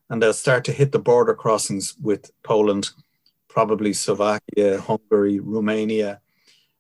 and 0.10 0.22
they'll 0.22 0.34
start 0.34 0.66
to 0.66 0.72
hit 0.72 0.92
the 0.92 1.00
border 1.00 1.34
crossings 1.34 1.96
with 2.02 2.32
Poland, 2.44 2.92
probably 3.48 3.94
Slovakia, 3.94 4.80
Hungary, 4.80 5.40
Romania, 5.40 6.22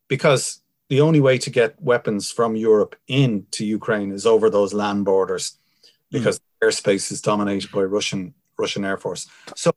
because 0.08 0.61
the 0.92 1.00
only 1.00 1.22
way 1.22 1.38
to 1.38 1.50
get 1.50 1.82
weapons 1.82 2.32
from 2.32 2.58
Europe 2.58 2.98
into 3.08 3.66
Ukraine 3.66 4.12
is 4.12 4.26
over 4.26 4.50
those 4.50 4.74
land 4.74 5.06
borders 5.06 5.58
because 6.12 6.38
mm. 6.38 6.68
airspace 6.68 7.14
is 7.14 7.22
dominated 7.22 7.72
by 7.72 7.84
Russian 7.84 8.34
Russian 8.58 8.84
air 8.84 8.98
force. 8.98 9.26
So 9.56 9.72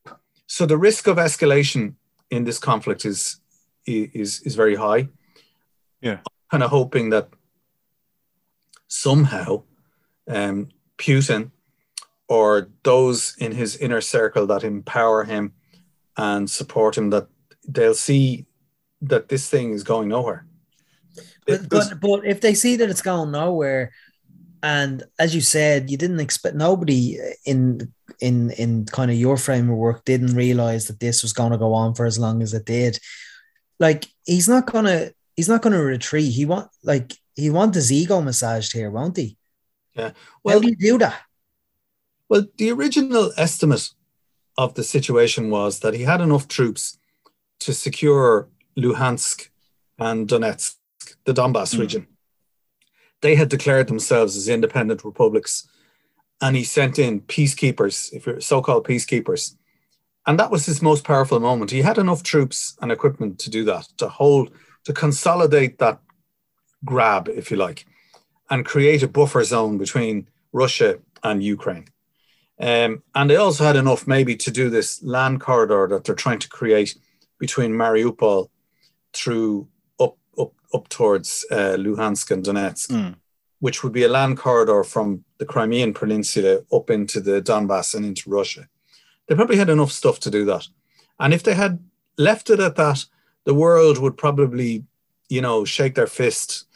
so 0.49 0.67
the 0.67 0.77
risk 0.77 1.07
of 1.07 1.19
escalation 1.19 1.95
in 2.31 2.43
this 2.43 2.59
conflict 2.59 3.05
is 3.05 3.39
is 3.87 4.41
is 4.43 4.57
very 4.57 4.75
high. 4.75 5.07
Yeah. 6.01 6.19
I'm 6.27 6.49
kind 6.51 6.63
of 6.65 6.71
hoping 6.71 7.11
that 7.11 7.29
somehow 8.89 9.63
um, 10.27 10.71
Putin 10.99 11.53
or 12.27 12.71
those 12.83 13.37
in 13.39 13.53
his 13.53 13.77
inner 13.77 14.01
circle 14.01 14.49
that 14.49 14.65
empower 14.65 15.23
him 15.23 15.53
and 16.17 16.51
support 16.51 16.99
him 16.99 17.11
that 17.11 17.29
they'll 17.69 18.03
see 18.11 18.47
that 19.01 19.29
this 19.29 19.49
thing 19.49 19.71
is 19.71 19.85
going 19.85 20.09
nowhere. 20.09 20.45
But, 21.47 21.69
but, 21.69 22.01
but 22.01 22.27
if 22.27 22.41
they 22.41 22.55
see 22.55 22.77
that 22.77 22.91
it's 22.91 23.03
going 23.03 23.31
nowhere, 23.31 23.93
and 24.63 25.03
as 25.19 25.35
you 25.35 25.41
said, 25.41 25.91
you 25.91 25.99
didn't 25.99 26.21
expect 26.21 26.57
nobody 26.57 27.19
in 27.45 27.93
in 28.21 28.51
in 28.53 28.87
kind 28.87 29.11
of 29.11 29.17
your 29.17 29.37
frame 29.37 29.69
of 29.69 29.77
work 29.77 30.05
didn't 30.05 30.35
realize 30.35 30.87
that 30.87 31.01
this 31.01 31.23
was 31.23 31.35
going 31.35 31.53
to 31.53 31.59
go 31.59 31.75
on 31.75 31.95
for 31.95 32.07
as 32.07 32.19
long 32.19 32.43
as 32.43 32.55
it 32.55 32.65
did. 32.65 32.99
Like 33.79 34.07
he's 34.25 34.49
not 34.49 34.67
gonna 34.67 35.11
he's 35.37 35.49
not 35.49 35.61
gonna 35.61 35.83
retreat. 35.83 36.33
He 36.33 36.47
want 36.47 36.71
like 36.83 37.13
he 37.35 37.51
want 37.51 37.75
his 37.75 37.93
ego 37.93 38.23
massaged 38.23 38.73
here, 38.73 38.91
won't 38.91 39.17
he? 39.17 39.37
Yeah. 39.95 40.13
Well, 40.43 40.57
How 40.57 40.61
do 40.63 40.69
you 40.69 40.77
do 40.77 40.99
that? 40.99 41.21
Well, 42.29 42.47
the 42.57 42.71
original 42.71 43.33
estimate 43.37 43.91
of 44.57 44.75
the 44.75 44.85
situation 44.85 45.51
was 45.51 45.81
that 45.81 45.95
he 45.95 46.03
had 46.03 46.21
enough 46.21 46.49
troops 46.49 46.97
to 47.61 47.75
secure 47.75 48.49
Luhansk 48.79 49.49
and 49.99 50.29
Donetsk, 50.29 50.77
the 51.25 51.35
Donbass 51.35 51.75
mm. 51.75 51.81
region. 51.81 52.07
They 53.21 53.35
had 53.37 53.49
declared 53.49 53.89
themselves 53.89 54.37
as 54.37 54.49
independent 54.49 55.05
republics, 55.05 55.67
and 56.41 56.57
he 56.57 56.65
sent 56.65 56.99
in 56.99 57.21
peacekeepers, 57.21 58.13
if 58.13 58.27
you're 58.27 58.41
so-called 58.41 58.87
peacekeepers, 58.87 59.57
and 60.27 60.39
that 60.39 60.51
was 60.51 60.67
his 60.67 60.83
most 60.83 61.05
powerful 61.05 61.41
moment. 61.41 61.71
He 61.71 61.83
had 61.83 61.99
enough 61.99 62.23
troops 62.23 62.77
and 62.81 62.91
equipment 62.91 63.39
to 63.41 63.51
do 63.51 63.65
that, 63.65 63.89
to 63.99 64.09
hold, 64.09 64.51
to 64.85 64.93
consolidate 64.93 65.79
that 65.79 66.01
grab, 66.85 67.29
if 67.29 67.51
you 67.51 67.57
like, 67.57 67.87
and 68.51 68.65
create 68.65 69.03
a 69.03 69.09
buffer 69.09 69.45
zone 69.45 69.79
between 69.79 70.29
Russia 70.53 70.99
and 71.23 71.43
Ukraine. 71.43 71.87
Um, 72.61 73.03
and 73.15 73.29
they 73.29 73.37
also 73.37 73.65
had 73.65 73.77
enough 73.77 74.07
maybe 74.07 74.37
to 74.37 74.51
do 74.51 74.71
this 74.71 75.03
land 75.03 75.41
corridor 75.41 75.89
that 75.91 76.05
they're 76.05 76.15
trying 76.15 76.39
to 76.41 76.49
create 76.49 76.97
between 77.39 77.73
Mariupol 77.73 78.49
through 79.13 79.69
up 80.75 80.89
towards 80.89 81.47
uh, 81.51 81.77
Luhansk 81.79 82.31
and 82.31 82.45
Donetsk, 82.45 82.89
mm. 82.89 83.15
which 83.61 83.83
would 83.83 83.93
be 83.93 84.03
a 84.03 84.09
land 84.09 84.37
corridor 84.37 84.83
from 84.85 85.25
the 85.39 85.47
Crimean 85.47 85.95
Peninsula 85.95 86.63
up 86.73 86.91
into 86.91 87.21
the 87.21 87.41
Donbass 87.41 87.95
and 87.95 88.05
into 88.05 88.29
Russia. 88.29 88.69
They 89.27 89.35
probably 89.35 89.57
had 89.57 89.71
enough 89.71 89.93
stuff 89.93 90.21
to 90.21 90.31
do 90.31 90.45
that, 90.47 90.67
and 91.19 91.33
if 91.33 91.43
they 91.43 91.55
had 91.55 91.79
left 92.19 92.51
it 92.51 92.61
at 92.61 92.77
that, 92.77 93.07
the 93.45 93.55
world 93.55 93.99
would 93.99 94.17
probably, 94.17 94.85
you 95.29 95.41
know, 95.41 95.65
shake 95.65 95.95
their 95.95 96.07
fist 96.07 96.67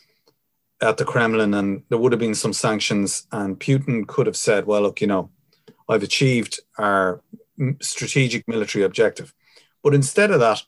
at 0.80 0.96
the 0.96 1.04
Kremlin, 1.04 1.54
and 1.54 1.82
there 1.88 1.98
would 1.98 2.12
have 2.12 2.20
been 2.20 2.34
some 2.34 2.52
sanctions, 2.52 3.26
and 3.32 3.58
Putin 3.58 4.06
could 4.06 4.26
have 4.26 4.36
said, 4.36 4.66
"Well, 4.66 4.82
look, 4.82 5.00
you 5.00 5.06
know." 5.06 5.30
I've 5.88 6.02
achieved 6.02 6.60
our 6.76 7.22
strategic 7.80 8.46
military 8.46 8.84
objective. 8.84 9.34
But 9.82 9.94
instead 9.94 10.30
of 10.30 10.40
that, 10.40 10.62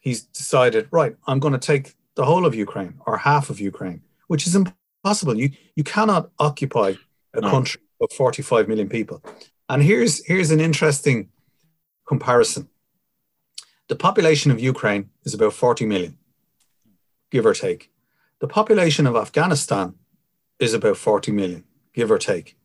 he's 0.00 0.22
decided, 0.22 0.88
right, 0.90 1.16
I'm 1.26 1.38
going 1.38 1.52
to 1.52 1.58
take 1.58 1.94
the 2.16 2.24
whole 2.24 2.46
of 2.46 2.54
Ukraine 2.54 2.94
or 3.06 3.18
half 3.18 3.50
of 3.50 3.60
Ukraine, 3.60 4.02
which 4.28 4.46
is 4.46 4.54
impossible. 4.54 5.36
You 5.36 5.50
you 5.74 5.84
cannot 5.84 6.30
occupy 6.38 6.94
a 7.32 7.40
no. 7.40 7.50
country 7.50 7.80
of 8.00 8.12
45 8.12 8.68
million 8.68 8.88
people. 8.88 9.22
And 9.68 9.82
here's 9.82 10.24
here's 10.26 10.50
an 10.50 10.60
interesting 10.60 11.28
comparison. 12.06 12.68
The 13.88 13.96
population 13.96 14.50
of 14.50 14.60
Ukraine 14.60 15.10
is 15.24 15.34
about 15.34 15.52
40 15.52 15.86
million, 15.86 16.16
give 17.30 17.44
or 17.44 17.54
take. 17.54 17.90
The 18.40 18.48
population 18.48 19.06
of 19.06 19.16
Afghanistan 19.16 19.94
is 20.58 20.74
about 20.74 20.96
40 20.96 21.32
million, 21.32 21.64
give 21.92 22.10
or 22.10 22.18
take. 22.18 22.56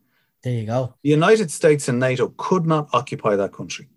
There 0.43 0.53
you 0.53 0.65
go. 0.65 0.95
The 1.03 1.09
United 1.09 1.51
States 1.51 1.89
and 1.89 1.99
NATO 1.99 2.33
could 2.37 2.65
not 2.65 2.89
occupy 2.93 3.35
that 3.35 3.51
country. 3.51 3.89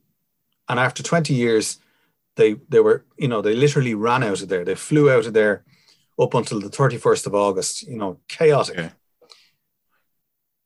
And 0.68 0.80
after 0.80 1.02
20 1.02 1.34
years, 1.34 1.78
they 2.36 2.54
they 2.68 2.80
were, 2.80 3.04
you 3.16 3.28
know, 3.28 3.42
they 3.42 3.54
literally 3.54 3.94
ran 3.94 4.22
out 4.22 4.42
of 4.42 4.48
there. 4.48 4.64
They 4.64 4.74
flew 4.74 5.10
out 5.10 5.26
of 5.26 5.32
there 5.32 5.64
up 6.20 6.34
until 6.34 6.60
the 6.60 6.68
31st 6.68 7.26
of 7.26 7.34
August, 7.34 7.82
you 7.82 7.96
know, 7.96 8.18
chaotic. 8.28 8.92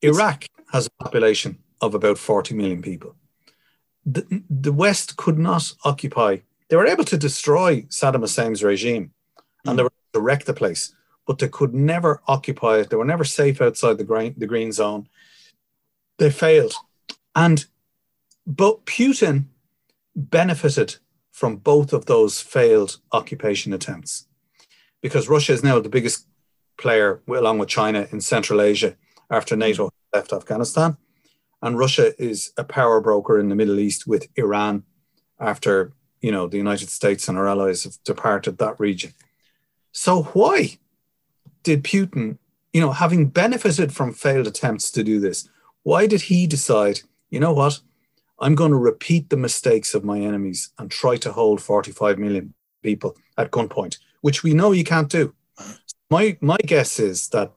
Iraq 0.03 0.47
has 0.73 0.87
a 0.87 1.03
population 1.05 1.59
of 1.81 1.95
about 1.95 2.19
40 2.19 2.55
million 2.55 2.83
people. 2.83 3.15
The, 4.05 4.43
the 4.49 4.73
West 4.73 5.17
could 5.17 5.39
not 5.39 5.73
occupy, 5.85 6.39
they 6.69 6.77
were 6.77 6.87
able 6.87 7.05
to 7.05 7.17
destroy 7.17 7.83
Saddam 7.83 8.21
Hussein's 8.21 8.63
regime 8.63 9.13
mm. 9.37 9.71
and 9.71 9.79
they 9.79 9.83
were 9.83 9.93
to 10.13 10.21
wreck 10.21 10.45
the 10.45 10.55
place, 10.55 10.95
but 11.27 11.39
they 11.39 11.49
could 11.49 11.75
never 11.75 12.23
occupy 12.27 12.79
it. 12.79 12.91
They 12.91 12.97
were 12.97 13.05
never 13.05 13.25
safe 13.25 13.61
outside 13.61 13.99
the 13.99 14.05
green, 14.05 14.35
the 14.37 14.47
green 14.47 14.73
zone 14.73 15.09
they 16.19 16.31
failed. 16.31 16.75
And 17.35 17.67
but 18.47 18.87
Putin 18.87 19.47
benefited 20.15 20.97
from 21.37 21.57
both 21.57 21.93
of 21.93 22.07
those 22.07 22.41
failed 22.41 22.97
occupation 23.13 23.75
attempts 23.75 24.27
because 25.03 25.29
Russia 25.29 25.53
is 25.53 25.63
now 25.63 25.79
the 25.79 25.91
biggest 25.91 26.27
player, 26.79 27.21
along 27.29 27.59
with 27.59 27.69
China, 27.69 28.09
in 28.11 28.23
Central 28.23 28.59
Asia 28.59 28.97
after 29.31 29.55
hmm. 29.55 29.59
NATO 29.61 29.91
left 30.15 30.33
Afghanistan. 30.33 30.97
And 31.61 31.79
Russia 31.79 32.15
is 32.19 32.53
a 32.57 32.65
power 32.65 33.03
broker 33.03 33.39
in 33.39 33.51
the 33.51 33.55
Middle 33.55 33.79
East 33.79 34.07
with 34.07 34.29
Iran 34.37 34.85
after 35.39 35.93
you 36.23 36.33
know 36.33 36.47
the 36.47 36.57
United 36.57 36.89
States 36.89 37.29
and 37.29 37.37
our 37.37 37.49
allies 37.49 37.85
have 37.85 37.99
departed 38.03 38.57
that 38.57 38.81
region. 38.81 39.13
So 39.93 40.23
why 40.33 40.79
did 41.63 41.85
Putin, 41.85 42.39
you 42.73 42.81
know, 42.81 42.93
having 42.93 43.27
benefited 43.27 43.93
from 43.93 44.15
failed 44.15 44.47
attempts 44.47 44.91
to 44.93 45.05
do 45.05 45.21
this, 45.21 45.47
why 45.83 46.07
did 46.07 46.23
he 46.23 46.47
decide, 46.47 47.01
you 47.29 47.41
know 47.41 47.53
what? 47.53 47.81
I'm 48.39 48.55
going 48.55 48.71
to 48.71 48.77
repeat 48.77 49.31
the 49.31 49.37
mistakes 49.37 49.95
of 49.95 50.05
my 50.05 50.19
enemies 50.19 50.71
and 50.79 50.91
try 50.91 51.17
to 51.19 51.33
hold 51.33 51.63
45 51.63 52.19
million 52.19 52.55
people 52.83 53.17
at 53.39 53.51
gunpoint, 53.51 53.99
which 54.21 54.43
we 54.43 54.53
know 54.53 54.73
you 54.73 54.85
can't 54.85 55.09
do. 55.09 55.35
My, 56.11 56.37
my 56.41 56.59
guess 56.59 57.01
is 57.01 57.29
that 57.31 57.53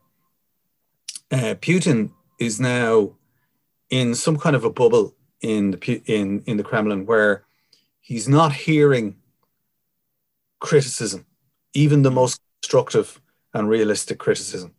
uh, 1.31 1.55
Putin 1.61 2.11
is 2.39 2.59
now 2.59 3.11
in 3.89 4.15
some 4.15 4.37
kind 4.37 4.55
of 4.55 4.63
a 4.63 4.69
bubble 4.69 5.15
in 5.41 5.71
the, 5.71 6.01
in, 6.05 6.43
in 6.45 6.57
the 6.57 6.63
Kremlin 6.63 7.05
where 7.05 7.43
he's 7.99 8.27
not 8.27 8.53
hearing 8.53 9.15
criticism, 10.59 11.25
even 11.73 12.01
the 12.01 12.11
most 12.11 12.41
constructive 12.61 13.21
and 13.53 13.69
realistic 13.69 14.17
criticism. 14.19 14.73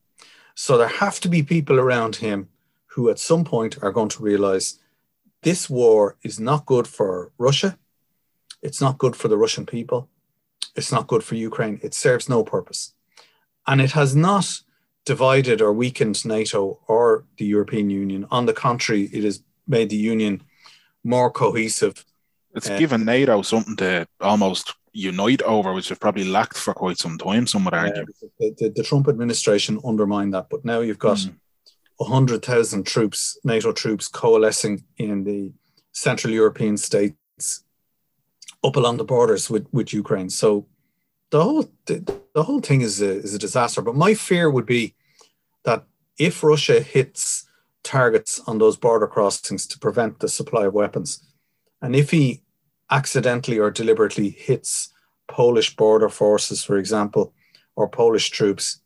So 0.55 0.77
there 0.77 0.89
have 0.89 1.21
to 1.21 1.29
be 1.29 1.43
people 1.43 1.79
around 1.79 2.17
him 2.17 2.49
who 2.87 3.09
at 3.11 3.19
some 3.19 3.45
point 3.45 3.79
are 3.83 3.93
going 3.93 4.09
to 4.11 4.23
realize 4.23 4.79
this 5.43 5.71
war 5.71 6.17
is 6.23 6.39
not 6.39 6.67
good 6.67 6.87
for 6.87 7.33
Russia. 7.39 7.79
It's 8.63 8.81
not 8.81 8.99
good 8.99 9.17
for 9.17 9.29
the 9.29 9.39
Russian 9.39 9.67
people. 9.67 10.09
It's 10.77 10.93
not 10.93 11.07
good 11.07 11.25
for 11.25 11.35
Ukraine. 11.35 11.81
It 11.83 11.95
serves 11.95 12.29
no 12.29 12.45
purpose. 12.45 12.95
And 13.67 13.81
it 13.81 13.93
has 13.93 14.15
not 14.15 14.61
divided 15.05 15.61
or 15.63 15.73
weakened 15.73 16.25
NATO 16.25 16.81
or 16.87 17.25
the 17.39 17.47
European 17.47 17.91
Union. 17.91 18.27
On 18.31 18.47
the 18.47 18.53
contrary, 18.53 19.05
it 19.13 19.25
has 19.25 19.43
made 19.67 19.89
the 19.91 19.97
Union 19.97 20.43
more 21.03 21.31
cohesive. 21.31 22.05
It's 22.55 22.69
uh, 22.69 22.79
given 22.79 23.05
NATO 23.05 23.43
something 23.43 23.77
to 23.77 24.07
almost 24.21 24.75
unite 24.93 25.43
over, 25.43 25.73
which 25.73 25.89
have 25.89 26.01
probably 26.01 26.25
lacked 26.25 26.59
for 26.59 26.75
quite 26.75 26.99
some 26.99 27.17
time, 27.17 27.47
some 27.47 27.65
would 27.65 27.75
argue. 27.75 28.03
Uh, 28.03 28.27
the, 28.39 28.55
the, 28.59 28.73
the, 28.77 28.83
Trump 28.83 29.09
administration 29.09 29.81
undermined 29.85 30.35
that, 30.35 30.49
but 30.51 30.65
now 30.65 30.81
you've 30.81 30.99
got 30.99 31.19
mm. 31.19 31.35
100,000 32.01 32.87
troops, 32.87 33.39
NATO 33.45 33.73
troops, 33.73 34.09
coalescing 34.09 34.85
in 34.97 35.25
the 35.25 35.53
Central 35.93 36.33
European 36.33 36.79
states 36.79 37.63
up 38.65 38.77
along 38.77 38.97
the 38.97 39.05
borders 39.05 39.51
with, 39.51 39.67
with 39.71 39.93
Ukraine. 39.93 40.31
So 40.31 40.67
the 41.31 41.45
whole 41.45 41.71
the, 41.85 42.21
the 42.35 42.43
whole 42.43 42.61
thing 42.61 42.81
is 42.81 43.03
a, 43.03 43.19
is 43.19 43.35
a 43.35 43.39
disaster. 43.39 43.83
But 43.83 43.97
my 43.97 44.15
fear 44.15 44.51
would 44.51 44.65
be 44.65 44.95
that 45.65 45.85
if 46.19 46.43
Russia 46.43 46.81
hits 46.81 47.47
targets 47.83 48.41
on 48.47 48.57
those 48.57 48.79
border 48.79 49.07
crossings 49.07 49.67
to 49.67 49.79
prevent 49.79 50.21
the 50.21 50.29
supply 50.29 50.67
of 50.67 50.73
weapons, 50.73 51.23
and 51.83 51.95
if 51.95 52.11
he 52.13 52.43
accidentally 52.91 53.59
or 53.59 53.71
deliberately 53.71 54.31
hits 54.31 54.91
Polish 55.29 55.77
border 55.77 56.09
forces, 56.09 56.65
for 56.65 56.79
example, 56.79 57.35
or 57.77 57.89
Polish 57.89 58.31
troops, 58.31 58.81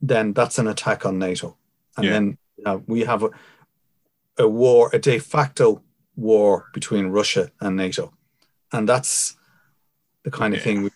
then 0.00 0.32
that's 0.32 0.60
an 0.60 0.68
attack 0.68 1.04
on 1.04 1.18
NATO. 1.18 1.56
And 1.96 2.04
yeah. 2.04 2.12
then 2.12 2.38
you 2.56 2.64
know, 2.64 2.82
we 2.86 3.00
have 3.00 3.22
a, 3.22 3.30
a 4.38 4.48
war, 4.48 4.90
a 4.92 4.98
de 4.98 5.18
facto 5.18 5.82
war 6.16 6.66
between 6.72 7.08
Russia 7.08 7.50
and 7.60 7.76
NATO. 7.76 8.12
And 8.72 8.88
that's 8.88 9.36
the 10.24 10.30
kind 10.30 10.54
of 10.54 10.60
yeah. 10.60 10.64
thing 10.64 10.82
we 10.82 10.90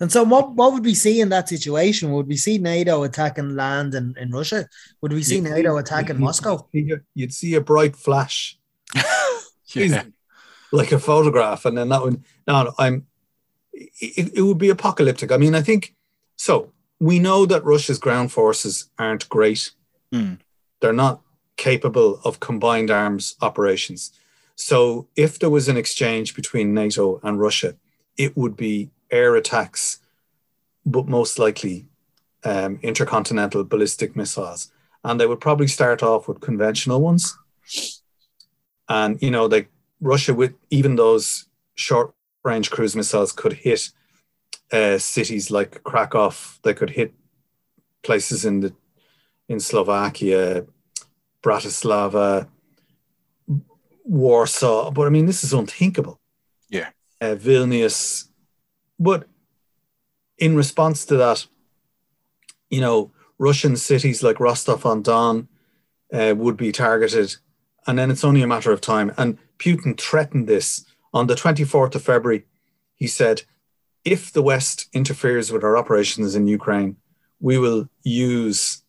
and 0.00 0.10
so, 0.10 0.22
what, 0.22 0.52
what 0.52 0.72
would 0.72 0.84
we 0.84 0.94
see 0.94 1.20
in 1.20 1.28
that 1.30 1.48
situation? 1.48 2.12
Would 2.12 2.26
we 2.26 2.36
see 2.36 2.58
NATO 2.58 3.02
attacking 3.04 3.54
land 3.54 3.94
in, 3.94 4.14
in 4.18 4.30
Russia? 4.30 4.68
Would 5.00 5.12
we 5.12 5.22
see 5.22 5.36
you'd 5.36 5.44
NATO 5.44 5.76
attacking 5.76 6.16
you'd 6.16 6.24
Moscow? 6.24 6.68
You'd 6.72 7.32
see 7.32 7.54
a 7.54 7.60
bright 7.60 7.96
flash, 7.96 8.58
yeah. 9.74 10.04
like 10.72 10.92
a 10.92 10.98
photograph, 10.98 11.64
and 11.64 11.76
then 11.76 11.88
that 11.90 12.02
would. 12.02 12.22
No, 12.46 12.72
I'm. 12.78 13.06
It, 13.72 14.32
it 14.34 14.42
would 14.42 14.58
be 14.58 14.68
apocalyptic. 14.68 15.32
I 15.32 15.36
mean, 15.36 15.54
I 15.54 15.62
think 15.62 15.94
so. 16.36 16.72
We 17.00 17.18
know 17.18 17.46
that 17.46 17.64
Russia's 17.64 17.98
ground 17.98 18.32
forces 18.32 18.90
aren't 18.98 19.28
great. 19.28 19.70
Mm. 20.12 20.38
They're 20.80 20.92
not 20.92 21.22
capable 21.56 22.20
of 22.24 22.40
combined 22.40 22.90
arms 22.90 23.36
operations. 23.40 24.12
So, 24.54 25.08
if 25.16 25.38
there 25.38 25.50
was 25.50 25.68
an 25.68 25.76
exchange 25.76 26.34
between 26.34 26.74
NATO 26.74 27.20
and 27.22 27.40
Russia, 27.40 27.76
it 28.16 28.36
would 28.36 28.56
be 28.56 28.90
air 29.10 29.34
attacks, 29.34 29.98
but 30.84 31.08
most 31.08 31.38
likely 31.38 31.86
um, 32.44 32.78
intercontinental 32.82 33.64
ballistic 33.64 34.14
missiles. 34.14 34.70
And 35.04 35.20
they 35.20 35.26
would 35.26 35.40
probably 35.40 35.68
start 35.68 36.02
off 36.02 36.28
with 36.28 36.40
conventional 36.40 37.00
ones. 37.00 37.36
And, 38.88 39.20
you 39.22 39.30
know, 39.30 39.46
like 39.46 39.68
Russia, 40.00 40.34
with 40.34 40.54
even 40.70 40.96
those 40.96 41.46
short 41.74 42.14
range 42.44 42.70
cruise 42.70 42.94
missiles, 42.94 43.32
could 43.32 43.54
hit 43.54 43.90
uh, 44.72 44.98
cities 44.98 45.50
like 45.50 45.82
Krakow, 45.82 46.32
they 46.62 46.74
could 46.74 46.90
hit 46.90 47.14
places 48.02 48.44
in 48.44 48.60
the 48.60 48.74
in 49.48 49.60
Slovakia, 49.60 50.66
Bratislava, 51.42 52.48
Warsaw. 54.04 54.90
But 54.90 55.06
I 55.06 55.10
mean, 55.10 55.26
this 55.26 55.44
is 55.44 55.52
unthinkable. 55.52 56.20
Yeah. 56.68 56.90
Uh, 57.20 57.36
Vilnius, 57.36 58.28
but 58.98 59.28
in 60.38 60.56
response 60.56 61.04
to 61.06 61.16
that, 61.16 61.46
you 62.70 62.80
know, 62.80 63.12
Russian 63.38 63.76
cities 63.76 64.22
like 64.22 64.40
Rostov 64.40 64.86
on 64.86 65.02
Don 65.02 65.48
uh, 66.12 66.34
would 66.36 66.56
be 66.56 66.72
targeted. 66.72 67.36
And 67.86 67.98
then 67.98 68.10
it's 68.10 68.24
only 68.24 68.42
a 68.42 68.46
matter 68.46 68.72
of 68.72 68.80
time. 68.80 69.12
And 69.16 69.38
Putin 69.58 69.98
threatened 69.98 70.48
this 70.48 70.84
on 71.12 71.26
the 71.26 71.34
24th 71.34 71.94
of 71.94 72.02
February. 72.02 72.44
He 72.94 73.06
said, 73.06 73.42
if 74.04 74.32
the 74.32 74.42
West 74.42 74.88
interferes 74.92 75.52
with 75.52 75.62
our 75.64 75.76
operations 75.76 76.34
in 76.34 76.46
Ukraine, 76.46 76.96
we 77.40 77.58
will 77.58 77.88
use 78.02 78.81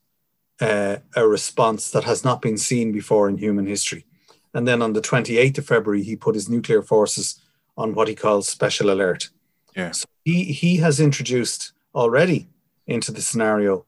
uh, 0.64 0.98
a 1.16 1.28
response 1.28 1.92
that 1.92 2.04
has 2.04 2.24
not 2.24 2.42
been 2.42 2.58
seen 2.58 2.92
before 2.92 3.28
in 3.30 3.38
human 3.38 3.68
history. 3.68 4.06
And 4.54 4.68
then 4.68 4.82
on 4.82 4.94
the 4.94 5.02
28th 5.02 5.58
of 5.58 5.66
February, 5.66 6.04
he 6.04 6.16
put 6.16 6.36
his 6.36 6.50
nuclear 6.50 6.82
forces 6.82 7.42
on 7.76 7.96
what 7.96 8.08
he 8.08 8.16
calls 8.16 8.48
special 8.48 8.92
alert. 8.92 9.30
Yeah. 9.76 9.92
So 9.92 10.06
he 10.24 10.44
he 10.46 10.78
has 10.78 11.00
introduced 11.00 11.74
already 11.96 12.50
into 12.88 13.12
the 13.12 13.22
scenario 13.22 13.86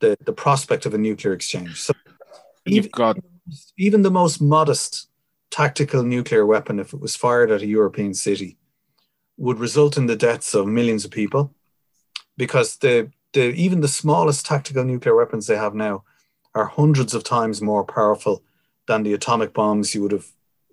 the 0.00 0.16
the 0.24 0.32
prospect 0.32 0.86
of 0.86 0.94
a 0.94 0.98
nuclear 0.98 1.34
exchange. 1.34 1.80
So 1.82 1.92
you've 2.64 2.90
got 2.90 3.18
even 3.76 4.02
the 4.02 4.10
most 4.10 4.40
modest 4.40 5.08
tactical 5.50 6.02
nuclear 6.02 6.44
weapon, 6.44 6.80
if 6.80 6.92
it 6.92 7.00
was 7.00 7.16
fired 7.16 7.50
at 7.50 7.62
a 7.62 7.66
European 7.66 8.14
city, 8.14 8.56
would 9.36 9.58
result 9.58 9.96
in 9.96 10.06
the 10.06 10.16
deaths 10.16 10.54
of 10.54 10.66
millions 10.66 11.04
of 11.04 11.10
people, 11.10 11.54
because 12.36 12.76
the 12.76 13.10
the 13.32 13.52
even 13.54 13.80
the 13.80 13.88
smallest 13.88 14.46
tactical 14.46 14.84
nuclear 14.84 15.14
weapons 15.14 15.46
they 15.46 15.56
have 15.56 15.74
now 15.74 16.04
are 16.56 16.66
hundreds 16.66 17.14
of 17.14 17.22
times 17.22 17.60
more 17.60 17.84
powerful 17.84 18.42
than 18.86 19.02
the 19.02 19.12
atomic 19.12 19.52
bombs 19.52 19.94
you 19.94 20.02
would 20.02 20.12
have 20.12 20.26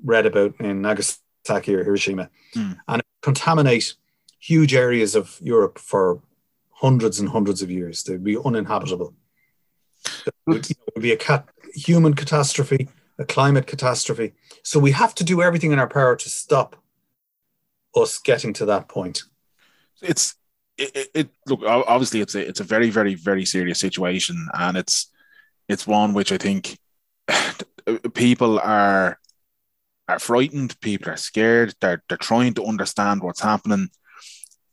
read 0.03 0.25
about 0.25 0.55
in 0.59 0.81
Nagasaki 0.81 1.75
or 1.75 1.83
Hiroshima, 1.83 2.29
mm. 2.55 2.77
and 2.87 3.01
contaminate 3.21 3.93
huge 4.39 4.73
areas 4.73 5.13
of 5.15 5.37
Europe 5.41 5.77
for 5.77 6.21
hundreds 6.71 7.19
and 7.19 7.29
hundreds 7.29 7.61
of 7.61 7.69
years. 7.69 8.03
They'd 8.03 8.23
be 8.23 8.37
uninhabitable. 8.37 9.13
It 10.25 10.33
would, 10.45 10.69
it 10.69 10.77
would 10.95 11.01
be 11.01 11.11
a 11.11 11.17
cat, 11.17 11.47
human 11.73 12.13
catastrophe, 12.13 12.89
a 13.19 13.25
climate 13.25 13.67
catastrophe. 13.67 14.33
So 14.63 14.79
we 14.79 14.91
have 14.91 15.13
to 15.15 15.23
do 15.23 15.41
everything 15.41 15.71
in 15.71 15.79
our 15.79 15.87
power 15.87 16.15
to 16.15 16.29
stop 16.29 16.75
us 17.95 18.19
getting 18.19 18.53
to 18.53 18.65
that 18.65 18.87
point. 18.87 19.23
It's 20.01 20.35
it, 20.77 21.09
it, 21.13 21.29
look 21.47 21.61
obviously 21.63 22.19
it's 22.21 22.33
a 22.33 22.47
it's 22.47 22.59
a 22.59 22.63
very 22.63 22.89
very 22.89 23.13
very 23.13 23.45
serious 23.45 23.79
situation 23.79 24.47
and 24.55 24.75
it's 24.75 25.11
it's 25.73 25.87
one 25.87 26.13
which 26.13 26.31
I 26.31 26.37
think 26.37 26.77
people 28.13 28.59
are 28.59 29.19
are 30.07 30.19
frightened 30.19 30.79
people 30.81 31.11
are 31.11 31.17
scared 31.17 31.73
they're 31.81 32.03
they're 32.07 32.17
trying 32.17 32.53
to 32.53 32.65
understand 32.65 33.21
what's 33.21 33.41
happening 33.41 33.89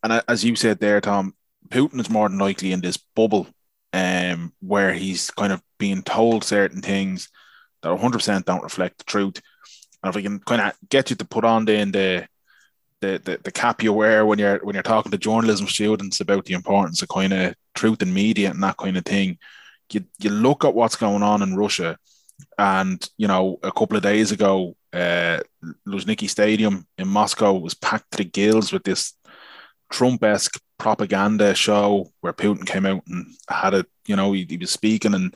and 0.03 0.23
as 0.27 0.43
you 0.43 0.55
said 0.55 0.79
there, 0.79 0.99
Tom, 1.01 1.35
Putin 1.69 1.99
is 1.99 2.09
more 2.09 2.27
than 2.27 2.39
likely 2.39 2.71
in 2.71 2.81
this 2.81 2.97
bubble 2.97 3.47
um, 3.93 4.53
where 4.59 4.93
he's 4.93 5.31
kind 5.31 5.53
of 5.53 5.61
being 5.77 6.01
told 6.01 6.43
certain 6.43 6.81
things 6.81 7.29
that 7.81 7.97
100% 7.97 8.45
don't 8.45 8.63
reflect 8.63 8.99
the 8.99 9.03
truth. 9.03 9.41
And 10.01 10.09
if 10.09 10.15
we 10.15 10.23
can 10.23 10.39
kind 10.39 10.61
of 10.61 10.73
get 10.89 11.09
you 11.09 11.15
to 11.17 11.25
put 11.25 11.45
on 11.45 11.65
the, 11.65 11.85
the, 11.91 12.27
the, 13.01 13.39
the 13.43 13.51
cap 13.51 13.83
you 13.83 13.93
wear 13.93 14.25
when 14.25 14.39
you're 14.39 14.59
when 14.63 14.75
you're 14.75 14.83
talking 14.83 15.11
to 15.11 15.17
journalism 15.17 15.67
students 15.67 16.19
about 16.21 16.45
the 16.45 16.53
importance 16.53 17.01
of 17.01 17.09
kind 17.09 17.33
of 17.33 17.55
truth 17.75 18.01
in 18.01 18.13
media 18.13 18.49
and 18.49 18.61
that 18.63 18.77
kind 18.77 18.97
of 18.97 19.05
thing, 19.05 19.37
you, 19.93 20.05
you 20.19 20.29
look 20.29 20.65
at 20.65 20.73
what's 20.73 20.95
going 20.95 21.23
on 21.23 21.41
in 21.41 21.55
Russia, 21.55 21.97
and 22.57 23.07
you 23.17 23.27
know 23.27 23.59
a 23.63 23.71
couple 23.71 23.97
of 23.97 24.03
days 24.03 24.31
ago, 24.31 24.75
uh, 24.93 25.39
Luzhniki 25.87 26.29
Stadium 26.29 26.87
in 26.97 27.07
Moscow 27.07 27.53
was 27.53 27.73
packed 27.73 28.11
to 28.11 28.17
the 28.17 28.23
gills 28.23 28.71
with 28.71 28.83
this 28.83 29.13
Trump 29.91 30.23
esque 30.23 30.59
propaganda 30.77 31.53
show 31.53 32.09
where 32.21 32.33
Putin 32.33 32.65
came 32.65 32.85
out 32.85 33.03
and 33.07 33.27
had 33.47 33.73
it, 33.73 33.85
you 34.07 34.15
know, 34.15 34.31
he, 34.31 34.45
he, 34.49 34.57
was 34.57 34.71
speaking 34.71 35.13
and 35.13 35.35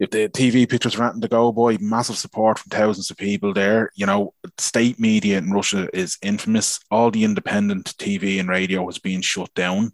if 0.00 0.08
the 0.10 0.30
TV 0.30 0.66
pictures 0.66 0.96
were 0.96 1.12
to 1.12 1.28
go, 1.28 1.52
boy, 1.52 1.76
massive 1.78 2.16
support 2.16 2.58
from 2.58 2.70
thousands 2.70 3.10
of 3.10 3.18
people 3.18 3.52
there. 3.52 3.90
You 3.94 4.06
know, 4.06 4.32
state 4.56 4.98
media 4.98 5.36
in 5.36 5.50
Russia 5.50 5.90
is 5.92 6.16
infamous. 6.22 6.80
All 6.90 7.10
the 7.10 7.22
independent 7.22 7.94
TV 7.98 8.40
and 8.40 8.48
radio 8.48 8.88
is 8.88 8.98
being 8.98 9.20
shut 9.20 9.52
down. 9.52 9.92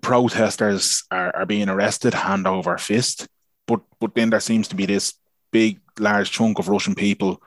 Protesters 0.00 1.04
are, 1.10 1.34
are 1.34 1.46
being 1.46 1.68
arrested 1.68 2.14
hand 2.14 2.46
over 2.46 2.76
fist. 2.78 3.28
But 3.66 3.80
but 4.00 4.14
then 4.14 4.30
there 4.30 4.40
seems 4.40 4.68
to 4.68 4.76
be 4.76 4.86
this 4.86 5.14
big, 5.50 5.80
large 5.98 6.30
chunk 6.30 6.58
of 6.58 6.68
Russian 6.68 6.94
people 6.94 7.40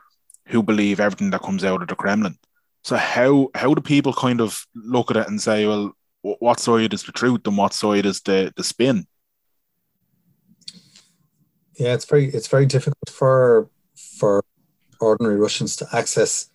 who 0.48 0.64
believe 0.64 1.00
everything 1.00 1.32
that 1.32 1.42
comes 1.42 1.64
out 1.64 1.82
of 1.82 1.88
the 1.88 1.96
Kremlin. 1.96 2.38
So 2.84 2.96
how 2.96 3.50
how 3.56 3.74
do 3.74 3.82
people 3.82 4.14
kind 4.14 4.42
of 4.42 4.66
look 4.76 5.12
at 5.12 5.18
it 5.18 5.28
and 5.28 5.42
say, 5.42 5.66
well, 5.66 5.94
what 6.22 6.60
side 6.60 6.94
is 6.94 7.04
the 7.04 7.12
truth 7.12 7.42
and 7.46 7.58
what 7.58 7.74
side 7.74 8.06
is 8.06 8.22
the 8.22 8.54
the 8.56 8.64
spin? 8.64 9.08
Yeah, 11.78 11.94
it's 11.94 12.06
very 12.06 12.28
it's 12.28 12.48
very 12.48 12.66
difficult 12.66 13.10
for 13.10 13.70
for 14.18 14.44
ordinary 15.02 15.36
Russians 15.36 15.76
to 15.78 15.88
access 15.92 16.50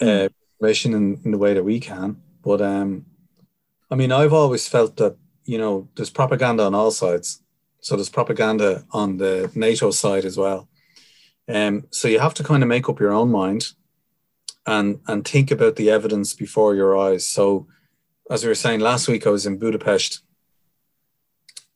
uh, 0.00 0.28
information 0.54 0.94
in, 0.94 1.20
in 1.24 1.30
the 1.32 1.38
way 1.38 1.54
that 1.54 1.64
we 1.64 1.80
can. 1.80 2.22
But 2.42 2.60
um, 2.60 3.06
I 3.92 3.94
mean, 3.94 4.10
I've 4.10 4.32
always 4.32 4.66
felt 4.66 4.96
that 4.96 5.16
you 5.44 5.58
know 5.58 5.86
there's 5.96 6.08
propaganda 6.08 6.64
on 6.64 6.74
all 6.74 6.90
sides. 6.90 7.42
So 7.80 7.94
there's 7.94 8.08
propaganda 8.08 8.84
on 8.92 9.18
the 9.18 9.50
NATO 9.54 9.90
side 9.90 10.24
as 10.24 10.38
well. 10.38 10.68
Um, 11.46 11.84
so 11.90 12.08
you 12.08 12.18
have 12.18 12.34
to 12.34 12.44
kind 12.44 12.62
of 12.62 12.70
make 12.70 12.88
up 12.88 13.00
your 13.00 13.12
own 13.12 13.30
mind 13.30 13.66
and 14.66 15.00
and 15.08 15.28
think 15.28 15.50
about 15.50 15.76
the 15.76 15.90
evidence 15.90 16.32
before 16.32 16.74
your 16.74 16.96
eyes. 16.96 17.26
So, 17.26 17.66
as 18.30 18.42
we 18.42 18.48
were 18.48 18.54
saying 18.54 18.80
last 18.80 19.08
week, 19.08 19.26
I 19.26 19.30
was 19.30 19.44
in 19.44 19.58
Budapest, 19.58 20.22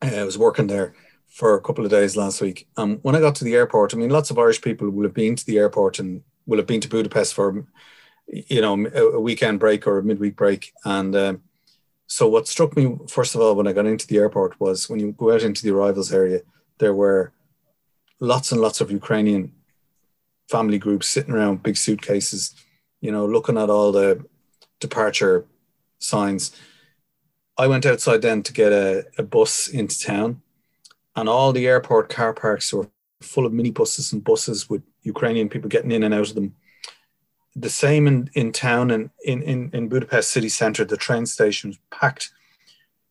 Uh, 0.01 0.21
I 0.23 0.25
was 0.25 0.39
working 0.39 0.69
there 0.69 0.95
for 1.29 1.55
a 1.55 1.61
couple 1.61 1.85
of 1.85 1.91
days 1.91 2.17
last 2.17 2.41
week. 2.41 2.67
Um, 2.79 2.99
when 3.03 3.15
I 3.15 3.21
got 3.21 3.35
to 3.37 3.45
the 3.45 3.57
airport, 3.57 3.93
I 3.93 3.99
mean, 3.99 4.11
lots 4.11 4.31
of 4.31 4.39
Irish 4.39 4.63
people 4.63 4.89
will 4.89 5.05
have 5.05 5.21
been 5.23 5.37
to 5.37 5.47
the 5.47 5.59
airport 5.59 5.99
and 5.99 6.23
will 6.47 6.59
have 6.59 6.67
been 6.67 6.81
to 6.81 6.89
Budapest 6.89 7.35
for, 7.35 7.67
you 8.27 8.63
know, 8.63 8.87
a, 8.95 9.21
weekend 9.21 9.61
break 9.61 9.87
or 9.87 9.99
a 9.99 10.03
midweek 10.03 10.37
break. 10.37 10.73
And 10.85 11.15
um, 11.15 11.43
so, 12.07 12.29
what 12.29 12.47
struck 12.47 12.77
me 12.77 12.97
first 13.09 13.35
of 13.35 13.41
all 13.41 13.55
when 13.55 13.67
I 13.67 13.73
got 13.73 13.87
into 13.87 14.07
the 14.07 14.19
airport 14.19 14.59
was 14.61 14.89
when 14.89 15.01
you 15.01 15.13
go 15.13 15.33
out 15.33 15.43
into 15.43 15.63
the 15.63 15.75
arrivals 15.75 16.13
area, 16.13 16.41
there 16.79 16.95
were 16.95 17.33
lots 18.21 18.53
and 18.53 18.61
lots 18.61 18.81
of 18.81 18.91
Ukrainian 18.91 19.53
family 20.49 20.79
groups 20.79 21.09
sitting 21.09 21.35
around 21.35 21.63
big 21.63 21.77
suitcases, 21.77 22.55
you 23.01 23.11
know, 23.11 23.27
looking 23.27 23.59
at 23.59 23.71
all 23.71 23.91
the 23.91 24.25
departure 24.79 25.47
signs. 25.99 26.53
I 27.59 27.67
went 27.67 27.87
outside 27.87 28.23
then 28.23 28.43
to 28.45 28.53
get 28.53 28.73
a, 28.73 29.07
a 29.19 29.23
bus 29.23 29.69
into 29.69 29.99
town, 29.99 30.43
and 31.17 31.29
all 31.29 31.53
the 31.53 31.67
airport 31.67 32.09
car 32.09 32.33
parks 32.33 32.73
were 32.73 32.89
full 33.21 33.47
of 33.47 33.53
minibuses 33.53 34.13
and 34.13 34.23
buses 34.23 34.71
with 34.71 34.83
Ukrainian 35.03 35.49
people 35.49 35.69
getting 35.69 35.91
in 35.91 36.03
and 36.03 36.15
out 36.15 36.29
of 36.29 36.35
them. 36.35 36.55
The 37.59 37.71
same 37.71 38.07
in, 38.07 38.31
in 38.35 38.53
town 38.53 38.91
and 38.91 39.11
in, 39.25 39.43
in, 39.43 39.71
in 39.73 39.89
Budapest 39.89 40.31
city 40.31 40.51
centre, 40.51 40.85
the 40.85 40.97
train 40.97 41.25
station 41.25 41.71
was 41.71 41.79
packed 41.91 42.31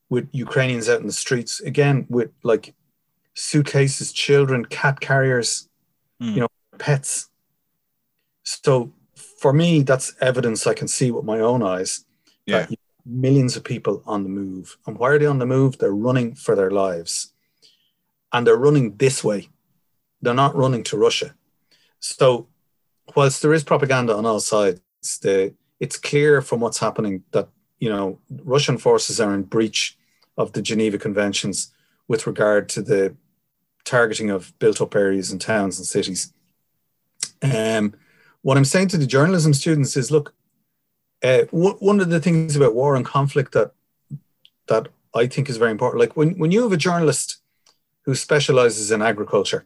with 0.10 0.30
Ukrainians 0.32 0.88
out 0.88 1.02
in 1.02 1.08
the 1.08 1.14
streets, 1.14 1.60
again, 1.62 2.06
with 2.10 2.30
like 2.44 2.76
suitcases, 3.34 4.14
children, 4.14 4.64
cat 4.66 5.00
carriers, 5.00 5.68
mm. 6.22 6.36
you 6.36 6.40
know, 6.42 6.48
pets. 6.78 7.30
So 8.44 8.94
for 9.40 9.52
me, 9.52 9.82
that's 9.82 10.14
evidence 10.22 10.68
I 10.68 10.76
can 10.76 10.88
see 10.88 11.10
with 11.12 11.26
my 11.26 11.40
own 11.40 11.64
eyes. 11.64 12.06
Yeah. 12.46 12.68
millions 13.06 13.56
of 13.56 13.64
people 13.64 14.04
on 14.06 14.24
the 14.24 14.30
move. 14.30 14.78
And 14.86 14.98
why 14.98 15.10
are 15.10 15.20
they 15.20 15.26
on 15.26 15.40
the 15.40 15.46
move? 15.46 15.78
They're 15.78 15.92
running 15.92 16.36
for 16.36 16.56
their 16.56 16.72
lives. 16.72 17.34
And 18.32 18.46
they're 18.46 18.56
running 18.56 18.98
this 18.98 19.24
way. 19.24 19.50
They're 20.22 20.34
not 20.34 20.56
running 20.56 20.84
to 20.86 20.98
Russia. 20.98 21.36
So 22.00 22.48
whilst 23.16 23.42
there 23.42 23.54
is 23.54 23.64
propaganda 23.64 24.16
on 24.16 24.26
all 24.26 24.40
sides, 24.40 24.82
the, 25.22 25.54
it's 25.80 25.98
clear 25.98 26.42
from 26.42 26.60
what's 26.60 26.80
happening 26.80 27.24
that 27.32 27.50
you 27.80 27.90
know 27.90 28.20
Russian 28.44 28.78
forces 28.78 29.20
are 29.20 29.34
in 29.34 29.44
breach 29.44 29.98
of 30.38 30.54
the 30.54 30.62
Geneva 30.62 30.98
Conventions 30.98 31.74
with 32.08 32.28
regard 32.28 32.70
to 32.70 32.82
the 32.82 33.16
targeting 33.84 34.30
of 34.30 34.58
built 34.60 34.82
up 34.82 34.96
areas 34.96 35.32
and 35.32 35.40
towns 35.40 35.78
and 35.78 35.86
cities. 35.86 36.34
Um, 37.42 37.94
what 38.42 38.58
I'm 38.58 38.66
saying 38.66 38.90
to 38.90 38.98
the 38.98 39.06
journalism 39.06 39.54
students 39.54 39.96
is 39.96 40.12
look, 40.12 40.34
uh, 41.24 41.46
w- 41.46 41.78
one 41.80 42.00
of 42.00 42.10
the 42.10 42.20
things 42.20 42.56
about 42.56 42.76
war 42.76 42.96
and 42.96 43.06
conflict 43.06 43.52
that 43.54 43.72
that 44.68 44.88
I 45.14 45.28
think 45.28 45.50
is 45.50 45.58
very 45.58 45.72
important, 45.72 46.00
like 46.00 46.18
when, 46.18 46.38
when 46.38 46.52
you 46.52 46.64
have 46.64 46.72
a 46.72 46.78
journalist 46.78 47.38
who 48.04 48.16
specializes 48.16 48.92
in 48.92 49.02
agriculture, 49.02 49.66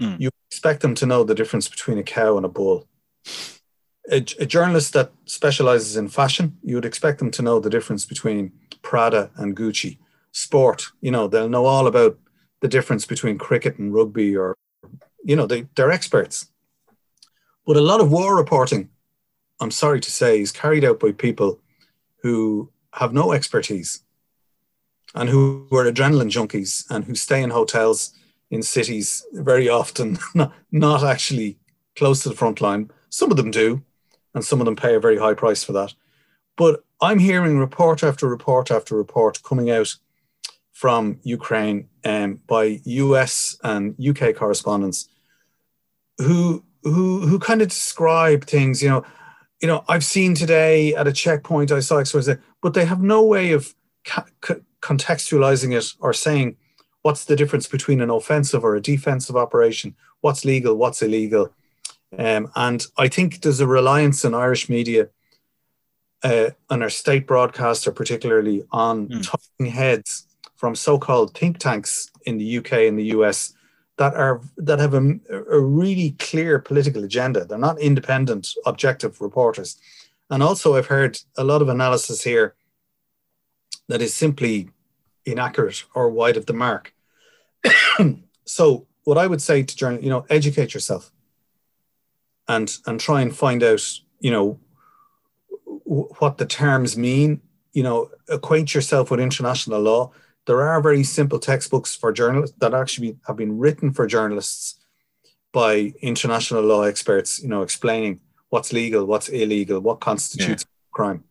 mm. 0.00 0.18
you 0.18 0.30
expect 0.50 0.82
them 0.82 0.94
to 0.96 1.06
know 1.06 1.24
the 1.24 1.34
difference 1.34 1.68
between 1.68 1.98
a 1.98 2.02
cow 2.02 2.36
and 2.36 2.46
a 2.46 2.48
bull. 2.48 2.88
A, 4.10 4.16
a, 4.16 4.46
journalist 4.46 4.94
that 4.94 5.12
specializes 5.26 5.96
in 5.96 6.08
fashion, 6.08 6.56
you 6.62 6.74
would 6.76 6.86
expect 6.86 7.18
them 7.18 7.30
to 7.32 7.42
know 7.42 7.60
the 7.60 7.68
difference 7.68 8.06
between 8.06 8.52
Prada 8.80 9.30
and 9.36 9.54
Gucci. 9.54 9.98
Sport, 10.32 10.86
you 11.02 11.10
know, 11.10 11.28
they'll 11.28 11.48
know 11.48 11.66
all 11.66 11.86
about 11.86 12.18
the 12.60 12.68
difference 12.68 13.04
between 13.04 13.38
cricket 13.38 13.78
and 13.78 13.94
rugby 13.94 14.36
or 14.36 14.56
you 15.24 15.36
know 15.36 15.46
they, 15.46 15.66
they're 15.74 15.90
experts 15.90 16.50
but 17.66 17.76
a 17.76 17.80
lot 17.80 18.00
of 18.00 18.10
war 18.10 18.36
reporting 18.36 18.88
i'm 19.60 19.70
sorry 19.70 20.00
to 20.00 20.10
say 20.10 20.40
is 20.40 20.52
carried 20.52 20.84
out 20.84 21.00
by 21.00 21.12
people 21.12 21.60
who 22.22 22.70
have 22.94 23.12
no 23.12 23.32
expertise 23.32 24.02
and 25.14 25.28
who 25.28 25.66
are 25.72 25.84
adrenaline 25.84 26.30
junkies 26.30 26.84
and 26.90 27.04
who 27.04 27.14
stay 27.14 27.42
in 27.42 27.50
hotels 27.50 28.14
in 28.50 28.62
cities 28.62 29.24
very 29.32 29.68
often 29.68 30.18
not, 30.72 31.04
actually 31.04 31.58
close 31.96 32.22
to 32.22 32.28
the 32.28 32.34
front 32.34 32.60
line. 32.60 32.90
Some 33.10 33.30
of 33.30 33.36
them 33.36 33.50
do 33.50 33.82
and 34.34 34.44
some 34.44 34.60
of 34.60 34.64
them 34.64 34.76
pay 34.76 34.94
a 34.94 35.00
very 35.00 35.18
high 35.18 35.34
price 35.34 35.64
for 35.64 35.72
that. 35.72 35.94
But 36.56 36.84
i'm 37.00 37.20
hearing 37.20 37.58
report 37.58 38.02
after 38.02 38.26
report 38.26 38.72
after 38.72 38.96
report 38.96 39.40
coming 39.44 39.70
out 39.70 39.94
from 40.72 41.18
Ukraine 41.24 41.88
um, 42.04 42.40
by 42.46 42.80
US 42.84 43.56
and 43.64 43.96
UK 43.98 44.34
correspondents 44.34 45.08
who 46.18 46.64
who 46.84 47.26
who 47.26 47.38
kind 47.40 47.62
of 47.62 47.68
describe 47.68 48.44
things, 48.44 48.80
you 48.80 48.88
know, 48.88 49.04
you 49.60 49.66
know, 49.66 49.84
I've 49.88 50.04
seen 50.04 50.34
today 50.34 50.94
at 50.94 51.08
a 51.08 51.12
checkpoint 51.12 51.72
I 51.72 51.80
saw 51.80 51.98
experts, 51.98 52.28
but 52.62 52.74
they 52.74 52.84
have 52.84 53.02
no 53.02 53.24
way 53.24 53.52
of 53.52 53.74
ca- 54.04 54.26
contextualizing 54.80 55.76
it 55.76 55.86
or 55.98 56.12
saying 56.12 56.56
what's 57.08 57.24
the 57.24 57.36
difference 57.36 57.66
between 57.66 58.02
an 58.02 58.10
offensive 58.10 58.62
or 58.62 58.76
a 58.76 58.82
defensive 58.82 59.34
operation, 59.34 59.96
what's 60.20 60.44
legal, 60.44 60.74
what's 60.74 61.00
illegal. 61.00 61.50
Um, 62.18 62.50
and 62.54 62.84
I 62.98 63.08
think 63.08 63.40
there's 63.40 63.60
a 63.60 63.66
reliance 63.66 64.26
in 64.26 64.34
Irish 64.34 64.68
media, 64.68 65.08
uh, 66.22 66.50
on 66.68 66.82
our 66.82 66.90
state 66.90 67.26
broadcaster, 67.26 67.92
particularly 67.92 68.62
on 68.72 69.08
mm. 69.08 69.26
talking 69.26 69.72
heads 69.72 70.26
from 70.56 70.74
so-called 70.74 71.32
think 71.32 71.56
tanks 71.56 72.10
in 72.26 72.36
the 72.36 72.58
UK 72.58 72.72
and 72.88 72.98
the 72.98 73.10
US 73.16 73.54
that 73.96 74.12
are 74.14 74.42
that 74.58 74.78
have 74.78 74.92
a, 74.92 75.18
a, 75.58 75.60
really 75.60 76.10
clear 76.18 76.58
political 76.58 77.04
agenda. 77.04 77.46
They're 77.46 77.66
not 77.70 77.80
independent, 77.80 78.48
objective 78.66 79.22
reporters. 79.22 79.78
And 80.28 80.42
also, 80.42 80.76
I've 80.76 80.92
heard 80.96 81.18
a 81.38 81.44
lot 81.44 81.62
of 81.62 81.70
analysis 81.70 82.22
here 82.22 82.54
that 83.88 84.02
is 84.02 84.12
simply 84.12 84.68
inaccurate 85.24 85.84
or 85.94 86.10
wide 86.10 86.36
of 86.36 86.44
the 86.44 86.52
mark. 86.52 86.92
so, 88.44 88.86
what 89.04 89.18
I 89.18 89.26
would 89.26 89.42
say 89.42 89.62
to 89.62 89.76
journalists, 89.76 90.04
you 90.04 90.10
know, 90.10 90.26
educate 90.30 90.74
yourself 90.74 91.10
and 92.46 92.74
and 92.86 93.00
try 93.00 93.20
and 93.20 93.34
find 93.34 93.62
out, 93.62 93.82
you 94.20 94.30
know, 94.30 94.60
w- 95.86 96.08
what 96.18 96.38
the 96.38 96.46
terms 96.46 96.96
mean. 96.96 97.40
You 97.72 97.82
know, 97.84 98.10
acquaint 98.28 98.74
yourself 98.74 99.10
with 99.10 99.20
international 99.20 99.80
law 99.80 100.12
there 100.48 100.62
are 100.62 100.80
very 100.80 101.04
simple 101.04 101.38
textbooks 101.38 101.94
for 101.94 102.10
journalists 102.10 102.56
that 102.60 102.72
actually 102.72 103.18
have 103.26 103.36
been 103.36 103.58
written 103.58 103.92
for 103.92 104.06
journalists 104.06 104.80
by 105.52 105.92
international 106.00 106.62
law 106.62 106.82
experts, 106.84 107.42
you 107.42 107.48
know, 107.48 107.60
explaining 107.60 108.20
what's 108.48 108.72
legal, 108.72 109.04
what's 109.04 109.28
illegal, 109.28 109.78
what 109.78 110.00
constitutes 110.00 110.64
yeah. 110.64 110.90
crime. 110.90 111.24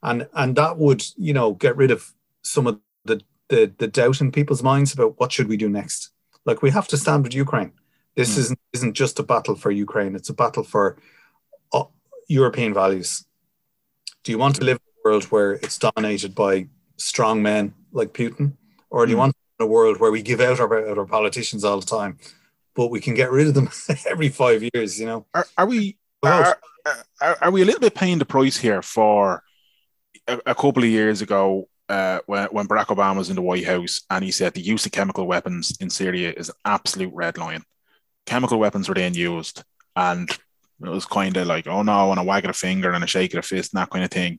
And 0.00 0.28
and 0.32 0.54
that 0.54 0.78
would, 0.78 1.04
you 1.16 1.34
know, 1.34 1.54
get 1.54 1.76
rid 1.76 1.90
of 1.90 2.14
some 2.42 2.68
of 2.68 2.78
the, 3.52 3.70
the 3.76 3.86
doubt 3.86 4.22
in 4.22 4.32
people's 4.32 4.62
minds 4.62 4.94
about 4.94 5.20
what 5.20 5.30
should 5.30 5.46
we 5.46 5.58
do 5.58 5.68
next. 5.68 6.10
Like 6.46 6.62
we 6.62 6.70
have 6.70 6.88
to 6.88 6.96
stand 6.96 7.22
with 7.22 7.34
Ukraine. 7.34 7.72
This 8.16 8.34
mm. 8.34 8.38
isn't 8.38 8.58
isn't 8.72 8.94
just 8.94 9.18
a 9.18 9.22
battle 9.22 9.54
for 9.54 9.70
Ukraine, 9.70 10.16
it's 10.16 10.30
a 10.30 10.34
battle 10.34 10.64
for 10.64 10.96
uh, 11.72 11.84
European 12.28 12.72
values. 12.72 13.26
Do 14.24 14.32
you 14.32 14.38
want 14.38 14.56
to 14.56 14.64
live 14.64 14.78
in 14.78 14.92
a 14.98 15.00
world 15.04 15.24
where 15.24 15.52
it's 15.52 15.78
dominated 15.78 16.34
by 16.34 16.68
strong 16.96 17.42
men 17.42 17.74
like 17.92 18.14
Putin, 18.14 18.54
or 18.90 19.04
do 19.04 19.10
you 19.10 19.16
mm. 19.16 19.24
want 19.24 19.36
a 19.60 19.66
world 19.66 20.00
where 20.00 20.10
we 20.10 20.22
give 20.22 20.40
out 20.40 20.58
our, 20.58 20.98
our 20.98 21.06
politicians 21.06 21.62
all 21.62 21.78
the 21.78 21.92
time, 21.98 22.18
but 22.74 22.88
we 22.88 23.00
can 23.00 23.14
get 23.14 23.30
rid 23.30 23.48
of 23.48 23.54
them 23.54 23.68
every 24.12 24.30
five 24.30 24.60
years? 24.72 24.98
You 24.98 25.06
know, 25.06 25.26
are, 25.34 25.46
are 25.58 25.66
we 25.66 25.98
are, 26.22 26.56
are, 27.20 27.36
are, 27.42 27.50
we 27.50 27.62
a 27.62 27.64
little 27.66 27.86
bit 27.86 27.94
paying 27.94 28.18
the 28.18 28.24
price 28.24 28.56
here 28.56 28.82
for 28.82 29.42
a, 30.26 30.40
a 30.46 30.54
couple 30.54 30.82
of 30.82 30.88
years 30.88 31.20
ago? 31.20 31.68
Uh, 31.88 32.20
when, 32.26 32.46
when 32.46 32.68
Barack 32.68 32.86
Obama 32.86 33.18
was 33.18 33.28
in 33.28 33.36
the 33.36 33.42
White 33.42 33.66
House 33.66 34.02
and 34.08 34.24
he 34.24 34.30
said 34.30 34.54
the 34.54 34.62
use 34.62 34.86
of 34.86 34.92
chemical 34.92 35.26
weapons 35.26 35.76
in 35.80 35.90
Syria 35.90 36.32
is 36.34 36.48
an 36.48 36.54
absolute 36.64 37.12
red 37.12 37.36
line. 37.36 37.62
Chemical 38.24 38.58
weapons 38.58 38.88
were 38.88 38.94
then 38.94 39.14
used, 39.14 39.62
and 39.96 40.30
it 40.30 40.88
was 40.88 41.04
kind 41.04 41.36
of 41.36 41.46
like, 41.46 41.66
oh 41.66 41.82
no, 41.82 42.10
and 42.10 42.20
a 42.20 42.24
wag 42.24 42.44
of 42.44 42.50
a 42.50 42.54
finger 42.54 42.92
and 42.92 43.04
a 43.04 43.06
shake 43.06 43.34
of 43.34 43.40
a 43.40 43.42
fist 43.42 43.74
and 43.74 43.80
that 43.80 43.90
kind 43.90 44.04
of 44.04 44.10
thing. 44.10 44.38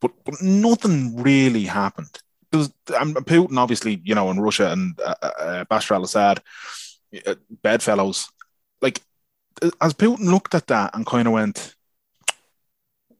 But, 0.00 0.12
but 0.24 0.42
nothing 0.42 1.16
really 1.22 1.64
happened 1.64 2.18
there's 2.52 2.72
um, 2.96 3.14
Putin, 3.14 3.58
obviously, 3.58 4.00
you 4.04 4.14
know, 4.14 4.30
in 4.30 4.40
Russia 4.40 4.72
and 4.72 4.98
uh, 5.00 5.14
uh, 5.22 5.64
Bashar 5.64 5.96
al-Assad, 5.96 6.42
uh, 7.26 7.34
bedfellows. 7.62 8.28
Like, 8.80 9.02
as 9.80 9.94
Putin 9.94 10.30
looked 10.30 10.54
at 10.54 10.66
that 10.68 10.94
and 10.94 11.06
kind 11.06 11.26
of 11.26 11.34
went, 11.34 11.74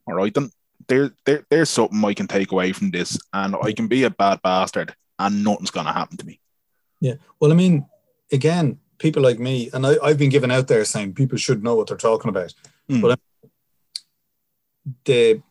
"All 0.07 0.15
right, 0.15 0.33
then 0.33 0.51
there, 0.89 1.13
there, 1.25 1.45
there's 1.51 1.71
something 1.71 2.05
I 2.05 2.15
can 2.15 2.27
take 2.27 2.53
away 2.53 2.73
from 2.73 2.91
this, 2.91 3.19
and 3.33 3.57
I 3.63 3.73
can 3.73 3.89
be 3.89 4.05
a 4.05 4.11
bad 4.11 4.41
bastard, 4.43 4.95
and 5.19 5.45
nothing's 5.45 5.71
gonna 5.71 5.93
happen 5.93 6.17
to 6.19 6.27
me." 6.27 6.41
Yeah, 7.01 7.15
well, 7.41 7.53
I 7.53 7.55
mean, 7.55 7.87
again, 8.33 8.79
people 8.99 9.23
like 9.23 9.39
me, 9.39 9.71
and 9.73 9.87
I, 9.87 10.09
have 10.09 10.19
been 10.19 10.31
given 10.31 10.51
out 10.51 10.69
there 10.69 10.85
saying 10.85 11.15
people 11.15 11.39
should 11.39 11.63
know 11.63 11.75
what 11.75 11.89
they're 11.89 11.97
talking 11.97 12.29
about, 12.29 12.55
mm. 12.89 13.03
but 13.03 13.19
the 15.05 15.43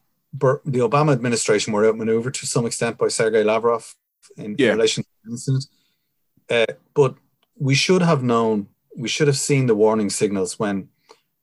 the 0.66 0.80
Obama 0.80 1.14
administration 1.14 1.72
were 1.74 1.88
outmaneuvered 1.88 2.34
to 2.36 2.46
some 2.46 2.66
extent 2.66 2.98
by 2.98 3.08
Sergei 3.08 3.44
Lavrov 3.44 3.96
in, 4.38 4.56
yeah. 4.58 4.72
relation 4.72 5.04
to 5.04 5.10
the 5.24 5.32
incident. 5.32 5.66
Uh, 6.50 6.74
but 6.94 7.16
we 7.58 7.76
should 7.76 8.02
have 8.02 8.24
known, 8.24 8.68
we 8.96 9.08
should 9.08 9.28
have 9.28 9.38
seen 9.38 9.68
the 9.68 9.76
warning 9.76 10.10
signals 10.10 10.60
when 10.60 10.90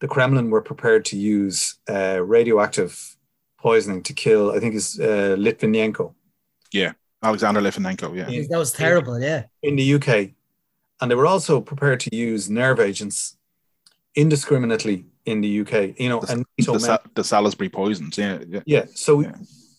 the 0.00 0.08
Kremlin 0.08 0.50
were 0.50 0.62
prepared 0.62 1.04
to 1.06 1.16
use 1.16 1.76
uh, 1.88 2.20
radioactive 2.22 3.16
poisoning 3.62 4.02
to 4.02 4.12
kill, 4.12 4.50
I 4.56 4.58
think 4.60 4.74
it's 4.74 4.98
uh, 4.98 5.36
Litvinenko. 5.38 6.14
Yeah. 6.72 6.92
Alexander 7.22 7.60
Litvinenko, 7.60 8.14
yeah. 8.16 8.28
In- 8.28 8.48
that 8.50 8.58
was 8.58 8.72
terrible. 8.72 9.20
Yeah, 9.20 9.44
in 9.62 9.76
the 9.76 9.94
UK, 9.94 10.08
and 11.00 11.10
they 11.10 11.14
were 11.14 11.26
also 11.34 11.60
prepared 11.60 12.00
to 12.00 12.10
use 12.16 12.50
nerve 12.50 12.80
agents 12.80 13.36
indiscriminately 14.16 15.06
in 15.24 15.40
the 15.40 15.60
UK. 15.60 15.94
You 15.98 16.08
know, 16.08 16.20
The- 16.20 16.32
and 16.32 16.44
The, 16.58 16.78
Sa- 16.80 16.98
the 17.14 17.24
Salisbury 17.24 17.68
poisons, 17.68 18.18
yeah, 18.18 18.38
yeah. 18.48 18.60
yeah. 18.66 18.84
So, 18.94 19.20
Yeah. 19.20 19.32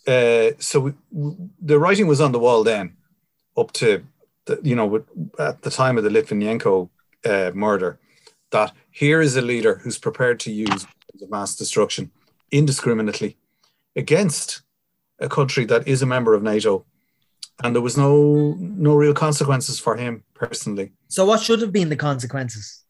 uh, 0.08 0.52
so 0.60 0.80
we, 0.80 0.92
w- 1.12 1.50
the 1.62 1.78
writing 1.78 2.08
was 2.08 2.22
on 2.22 2.32
the 2.32 2.40
wall 2.40 2.64
then, 2.64 2.96
up 3.58 3.72
to 3.74 4.04
the, 4.46 4.60
you 4.64 4.76
know 4.76 4.88
with- 4.88 5.08
at 5.40 5.62
the 5.62 5.70
time 5.70 5.98
of 5.98 6.04
the 6.06 6.10
Litvinenko 6.10 6.90
uh, 7.26 7.52
murder, 7.54 8.00
that 8.52 8.72
here 8.92 9.22
is 9.22 9.36
a 9.36 9.42
leader 9.42 9.76
who's 9.84 9.98
prepared 9.98 10.40
to 10.42 10.52
use 10.52 10.84
of 11.22 11.30
mass 11.30 11.56
destruction 11.56 12.12
indiscriminately 12.52 13.36
against 13.96 14.62
a 15.20 15.30
country 15.30 15.66
that 15.66 15.88
is 15.88 16.02
a 16.02 16.06
member 16.06 16.34
of 16.34 16.44
NATO, 16.44 16.86
and 17.64 17.76
there 17.76 17.82
was 17.82 17.98
no 17.98 18.56
no 18.60 18.96
real 18.96 19.14
consequences 19.14 19.80
for 19.80 19.96
him 19.96 20.24
personally. 20.34 20.92
So 21.08 21.26
what 21.26 21.42
should 21.42 21.62
have 21.62 21.72
been 21.72 21.90
the 21.90 21.96
consequences? 21.96 22.84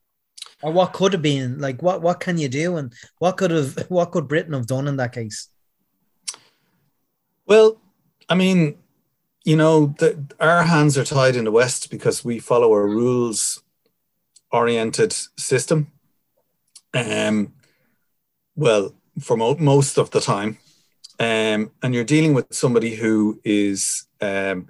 Or 0.62 0.72
what 0.72 0.94
could 0.94 1.14
have 1.14 1.22
been? 1.22 1.60
Like 1.60 1.82
what 1.82 2.02
what 2.02 2.20
can 2.20 2.38
you 2.38 2.48
do 2.48 2.78
and 2.78 2.94
what 3.20 3.38
could 3.38 3.52
have 3.52 3.78
what 3.90 4.12
could 4.12 4.28
Britain 4.28 4.54
have 4.54 4.68
done 4.68 4.88
in 4.88 4.98
that 4.98 5.14
case? 5.14 5.50
Well, 7.46 7.82
I 8.30 8.36
mean, 8.36 8.78
you 9.44 9.58
know, 9.58 9.94
the, 10.00 10.24
our 10.40 10.64
hands 10.64 10.98
are 10.98 11.04
tied 11.04 11.36
in 11.36 11.44
the 11.44 11.52
West 11.52 11.92
because 11.92 12.24
we 12.24 12.40
follow 12.40 12.74
a 12.74 12.86
rules 12.86 13.62
oriented 14.52 15.12
system. 15.38 15.92
Um, 16.94 17.54
well, 18.56 18.94
for 19.20 19.36
mo- 19.36 19.58
most 19.60 19.98
of 19.98 20.12
the 20.12 20.22
time. 20.22 20.60
Um, 21.20 21.72
and 21.82 21.94
you're 21.94 22.04
dealing 22.04 22.34
with 22.34 22.48
somebody 22.54 22.96
who 22.96 23.40
is, 23.44 24.08
um, 24.22 24.70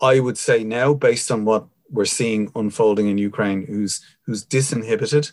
I 0.00 0.20
would 0.20 0.38
say 0.38 0.64
now, 0.64 0.94
based 0.94 1.30
on 1.30 1.44
what 1.44 1.66
we're 1.90 2.04
seeing 2.04 2.50
unfolding 2.54 3.08
in 3.08 3.18
Ukraine, 3.18 3.66
who's 3.66 4.00
who's 4.24 4.44
disinhibited, 4.46 5.32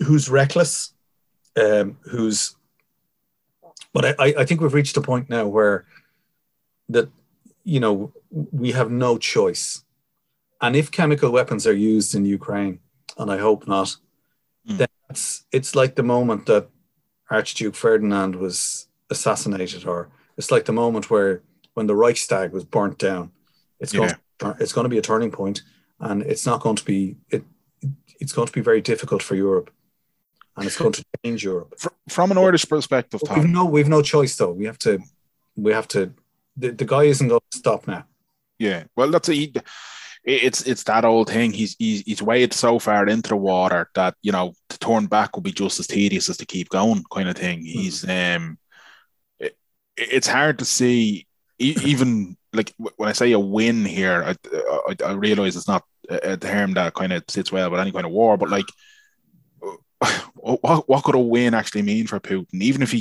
who's 0.00 0.28
reckless, 0.28 0.92
um, 1.56 1.98
who's 2.02 2.56
but 3.92 4.20
I, 4.20 4.34
I- 4.38 4.44
think 4.44 4.60
we've 4.60 4.74
reached 4.74 4.96
a 4.96 5.00
point 5.00 5.28
now 5.30 5.46
where 5.46 5.86
that 6.88 7.08
you 7.64 7.80
know 7.80 8.12
we 8.30 8.72
have 8.72 8.90
no 8.90 9.18
choice 9.18 9.84
and 10.60 10.74
if 10.76 10.90
chemical 10.90 11.30
weapons 11.30 11.66
are 11.66 11.74
used 11.74 12.14
in 12.14 12.24
ukraine 12.24 12.78
and 13.18 13.30
i 13.30 13.38
hope 13.38 13.66
not 13.68 13.96
Mm. 14.68 14.76
then 14.76 14.88
it's, 15.08 15.44
it's 15.52 15.74
like 15.74 15.94
the 15.94 16.02
moment 16.02 16.44
that 16.46 16.68
archduke 17.30 17.74
ferdinand 17.74 18.36
was 18.36 18.88
assassinated 19.10 19.84
or 19.86 20.08
it's 20.36 20.50
like 20.50 20.64
the 20.64 20.72
moment 20.72 21.10
where 21.10 21.42
when 21.74 21.86
the 21.86 21.94
reichstag 21.94 22.52
was 22.52 22.64
burnt 22.64 22.98
down 22.98 23.30
it's 23.80 23.92
going 23.92 24.08
Yeah. 24.10 24.52
to, 24.52 24.56
it's 24.60 24.72
going 24.72 24.84
to 24.84 24.88
be 24.88 24.98
a 24.98 25.02
turning 25.02 25.30
point 25.30 25.62
and 26.00 26.22
it's 26.22 26.46
not 26.46 26.60
going 26.60 26.76
to 26.76 26.84
be 26.84 27.16
it, 27.30 27.44
it's 28.20 28.32
going 28.32 28.46
to 28.46 28.52
be 28.52 28.60
very 28.60 28.80
difficult 28.80 29.22
for 29.22 29.34
europe 29.34 29.70
and 30.56 30.66
it's 30.66 30.76
going 30.76 30.92
to 30.92 31.04
change 31.24 31.42
europe 31.44 31.74
From 32.08 32.30
an 32.30 32.38
Irish 32.38 32.66
perspective, 32.68 33.20
but 33.26 33.36
we've 33.36 33.48
no 33.48 33.64
we've 33.64 33.88
no 33.88 34.02
choice 34.02 34.36
though. 34.36 34.52
We 34.52 34.66
have 34.66 34.78
to 34.80 34.98
we 35.56 35.72
have 35.72 35.88
to 35.88 36.12
the, 36.56 36.70
the 36.72 36.84
guy 36.84 37.04
isn't 37.04 37.28
going 37.28 37.40
to 37.52 37.58
stop 37.58 37.86
now. 37.86 38.04
yeah. 38.58 38.84
Well, 38.96 39.10
that's 39.10 39.28
a, 39.28 39.34
he- 39.34 39.54
it's 40.24 40.62
it's 40.66 40.84
that 40.84 41.04
old 41.04 41.28
thing. 41.30 41.52
He's 41.52 41.76
he's 41.78 42.02
he's 42.02 42.20
waded 42.22 42.52
so 42.52 42.78
far 42.78 43.06
into 43.06 43.30
the 43.30 43.36
water 43.36 43.88
that 43.94 44.14
you 44.22 44.32
know 44.32 44.52
to 44.68 44.78
turn 44.78 45.06
back 45.06 45.34
would 45.34 45.44
be 45.44 45.52
just 45.52 45.80
as 45.80 45.86
tedious 45.86 46.28
as 46.28 46.36
to 46.38 46.46
keep 46.46 46.68
going, 46.68 47.02
kind 47.10 47.28
of 47.28 47.36
thing. 47.36 47.60
He's 47.64 48.04
um, 48.04 48.10
it, 48.10 48.58
it's 50.00 50.26
hard 50.26 50.58
to 50.60 50.64
see 50.64 51.26
even 51.58 52.36
like 52.52 52.72
when 52.96 53.08
I 53.08 53.12
say 53.12 53.32
a 53.32 53.38
win 53.38 53.84
here, 53.84 54.24
I 54.24 54.34
I, 54.88 54.96
I 55.10 55.12
realize 55.12 55.56
it's 55.56 55.68
not 55.68 55.84
a, 56.08 56.32
a 56.32 56.36
term 56.36 56.74
that 56.74 56.94
kind 56.94 57.12
of 57.12 57.22
sits 57.28 57.52
well 57.52 57.70
with 57.70 57.80
any 57.80 57.92
kind 57.92 58.06
of 58.06 58.12
war, 58.12 58.36
but 58.36 58.48
like. 58.50 58.66
Uh, 59.62 59.76
what, 60.34 60.88
what 60.88 61.04
could 61.04 61.14
a 61.14 61.18
win 61.18 61.52
actually 61.52 61.82
mean 61.82 62.06
for 62.06 62.18
Putin? 62.18 62.46
Even 62.54 62.80
if 62.80 62.90
he, 62.90 63.00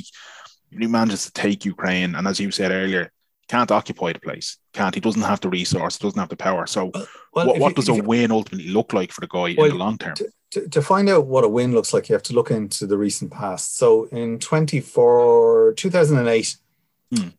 if 0.71 0.79
he 0.79 0.87
manages 0.87 1.25
to 1.25 1.31
take 1.31 1.63
Ukraine, 1.63 2.13
and 2.15 2.27
as 2.27 2.41
you 2.41 2.51
said 2.51 2.71
earlier, 2.73 3.09
can't 3.47 3.71
occupy 3.71 4.11
the 4.11 4.19
place, 4.19 4.57
can't 4.73 4.93
he? 4.93 4.99
Doesn't 4.99 5.21
have 5.21 5.39
the 5.39 5.47
resource, 5.49 5.97
doesn't 5.97 6.19
have 6.19 6.27
the 6.27 6.35
power. 6.35 6.67
So, 6.67 6.89
uh, 6.93 7.05
Well, 7.33 7.47
what, 7.47 7.59
what 7.59 7.69
you- 7.69 7.75
does 7.75 7.89
a 7.89 7.95
you- 7.95 8.03
win 8.03 8.31
ultimately 8.31 8.69
look 8.69 8.91
like 8.91 9.13
for 9.13 9.21
the 9.21 9.27
guy 9.27 9.55
Well, 9.57 9.67
in 9.67 9.71
the 9.71 9.75
long 9.77 9.97
term? 9.97 10.15
to, 10.51 10.67
to 10.67 10.81
find 10.81 11.07
out 11.09 11.25
what 11.27 11.45
a 11.45 11.47
win 11.47 11.71
looks 11.73 11.93
like, 11.93 12.09
you 12.09 12.13
have 12.15 12.23
to 12.23 12.33
look 12.33 12.51
into 12.51 12.85
the 12.85 12.97
recent 12.97 13.31
past. 13.31 13.77
So 13.77 14.05
in 14.11 14.37
24, 14.39 15.73
2008, 15.77 16.57
Hmm. 17.13 17.29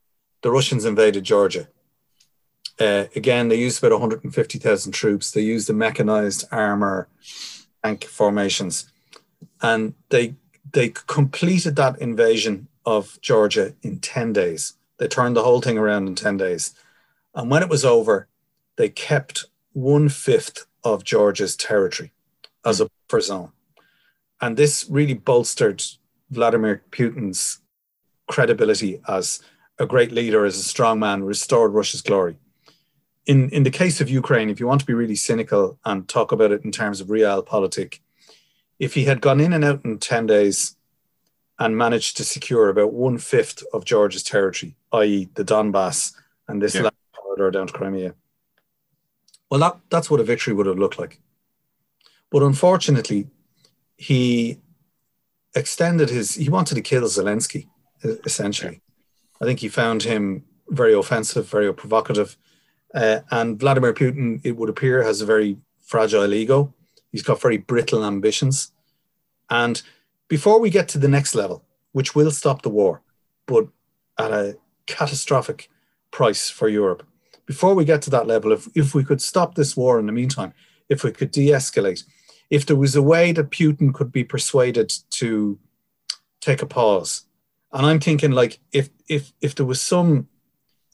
the 0.43 0.51
Russians 0.51 0.85
invaded 0.85 1.25
Georgia. 1.25 1.69
Uh, 2.79 3.05
again, 3.15 3.49
they 3.49 3.57
used 3.57 3.79
about 3.83 3.93
150,000 3.93 4.93
troops. 4.93 5.31
They 5.31 5.43
used 5.43 5.69
the 5.69 5.75
mechanized 5.75 6.45
armor 6.51 7.09
tank 7.85 8.05
formations. 8.05 8.91
And 9.63 9.95
they 10.09 10.35
they 10.73 10.91
completed 10.91 11.77
that 11.77 12.01
invasion 12.01 12.69
of 12.87 13.21
Georgia 13.21 13.75
in 13.83 13.99
10 13.99 14.33
days. 14.33 14.75
They 14.99 15.09
turned 15.09 15.37
the 15.37 15.43
whole 15.43 15.61
thing 15.61 15.79
around 15.79 16.07
in 16.07 16.15
10 16.15 16.37
days. 16.37 16.75
And 17.35 17.51
when 17.51 17.63
it 17.63 17.69
was 17.69 17.85
over, 17.85 18.29
they 18.77 18.89
kept 18.89 19.47
one 19.73 20.09
fifth 20.09 20.67
of 20.85 21.05
Georgia's 21.05 21.57
territory 21.57 22.13
as 22.65 22.81
a 22.81 22.89
buffer 23.09 23.21
zone. 23.21 23.53
And 24.41 24.57
this 24.57 24.87
really 24.89 25.15
bolstered 25.15 25.83
Vladimir 26.31 26.83
Putin's 26.91 27.59
credibility 28.29 29.01
as 29.09 29.41
a 29.81 29.87
great 29.87 30.13
leader, 30.13 30.45
as 30.45 30.59
a 30.59 30.63
strong 30.63 31.01
man, 31.01 31.25
restored 31.25 31.73
Russia's 31.73 32.03
glory. 32.03 32.37
In, 33.27 33.49
in 33.49 33.63
the 33.63 33.71
case 33.71 34.01
of 34.01 34.11
Ukraine, 34.11 34.51
if 34.51 34.61
you 34.61 34.67
want 34.67 34.81
to 34.81 34.87
be 34.87 34.93
really 34.93 35.17
cynical 35.17 35.79
and 35.87 36.07
talk 36.07 36.33
about 36.33 36.53
it 36.53 36.65
in 36.65 36.71
terms 36.71 37.01
of 37.01 37.11
real 37.11 37.43
realpolitik, 37.43 38.01
if 38.79 38.95
he 38.95 39.05
had 39.05 39.23
gone 39.23 39.41
in 39.41 39.55
and 39.55 39.65
out 39.65 39.85
in 39.85 39.99
10 39.99 40.27
days 40.27 40.77
and 41.59 41.79
managed 41.79 42.19
to 42.19 42.25
secure 42.25 42.69
about 42.69 42.93
one 42.93 43.17
fifth 43.17 43.63
of 43.73 43.87
Georgia's 43.87 44.23
territory, 44.23 44.77
i.e., 44.93 45.29
the 45.35 45.45
Donbass 45.45 46.13
and 46.47 46.61
this 46.61 46.75
Yeah. 46.75 46.83
land 46.83 46.95
corridor 47.15 47.51
down 47.51 47.67
to 47.67 47.73
Crimea, 47.73 48.15
well, 49.51 49.61
that, 49.61 49.79
that's 49.89 50.11
what 50.11 50.21
a 50.21 50.25
victory 50.25 50.53
would 50.53 50.67
have 50.67 50.79
looked 50.79 50.99
like. 50.99 51.21
But 52.31 52.43
unfortunately, 52.43 53.29
he 53.97 54.59
extended 55.55 56.11
his, 56.11 56.35
he 56.35 56.51
wanted 56.51 56.75
to 56.75 56.83
kill 56.83 57.03
Zelensky, 57.05 57.69
essentially. 58.03 58.83
I 59.41 59.45
think 59.45 59.61
he 59.61 59.69
found 59.69 60.03
him 60.03 60.45
very 60.69 60.95
offensive, 60.95 61.49
very 61.49 61.73
provocative. 61.73 62.37
Uh, 62.95 63.21
and 63.31 63.59
Vladimir 63.59 63.93
Putin, 63.93 64.41
it 64.45 64.57
would 64.57 64.69
appear, 64.69 65.03
has 65.03 65.21
a 65.21 65.27
very 65.27 65.57
fragile 65.81 66.33
ego. 66.33 66.75
He's 67.13 67.23
got 67.23 67.41
very 67.41 67.57
brittle 67.57 68.05
ambitions. 68.05 68.73
And 69.49 69.83
before 70.29 70.61
we 70.61 70.71
get 70.71 70.89
to 70.89 70.99
the 70.99 71.09
next 71.09 71.35
level, 71.35 71.65
which 71.93 72.15
will 72.15 72.31
stop 72.31 72.63
the 72.63 72.69
war, 72.69 73.03
but 73.47 73.67
at 74.19 74.31
a 74.31 74.57
catastrophic 74.87 75.69
price 76.11 76.49
for 76.51 76.69
Europe, 76.69 77.05
before 77.47 77.75
we 77.75 77.85
get 77.85 78.03
to 78.03 78.11
that 78.11 78.29
level, 78.29 78.53
if, 78.53 78.69
if 78.77 78.95
we 78.95 79.03
could 79.03 79.21
stop 79.21 79.55
this 79.55 79.77
war 79.77 79.99
in 79.99 80.07
the 80.07 80.13
meantime, 80.13 80.53
if 80.89 81.03
we 81.03 81.11
could 81.11 81.33
de 81.33 81.49
escalate, 81.49 82.05
if 82.49 82.67
there 82.67 82.77
was 82.77 82.95
a 82.95 83.03
way 83.03 83.33
that 83.33 83.51
Putin 83.51 83.93
could 83.93 84.13
be 84.13 84.23
persuaded 84.23 84.93
to 85.11 85.59
take 86.41 86.63
a 86.63 86.67
pause, 86.67 87.25
and 87.73 87.87
I'm 87.87 88.01
thinking 88.01 88.33
like 88.33 88.59
if 88.73 88.91
if 89.09 89.33
if 89.41 89.55
there 89.55 89.67
was 89.67 89.81
some 89.81 90.29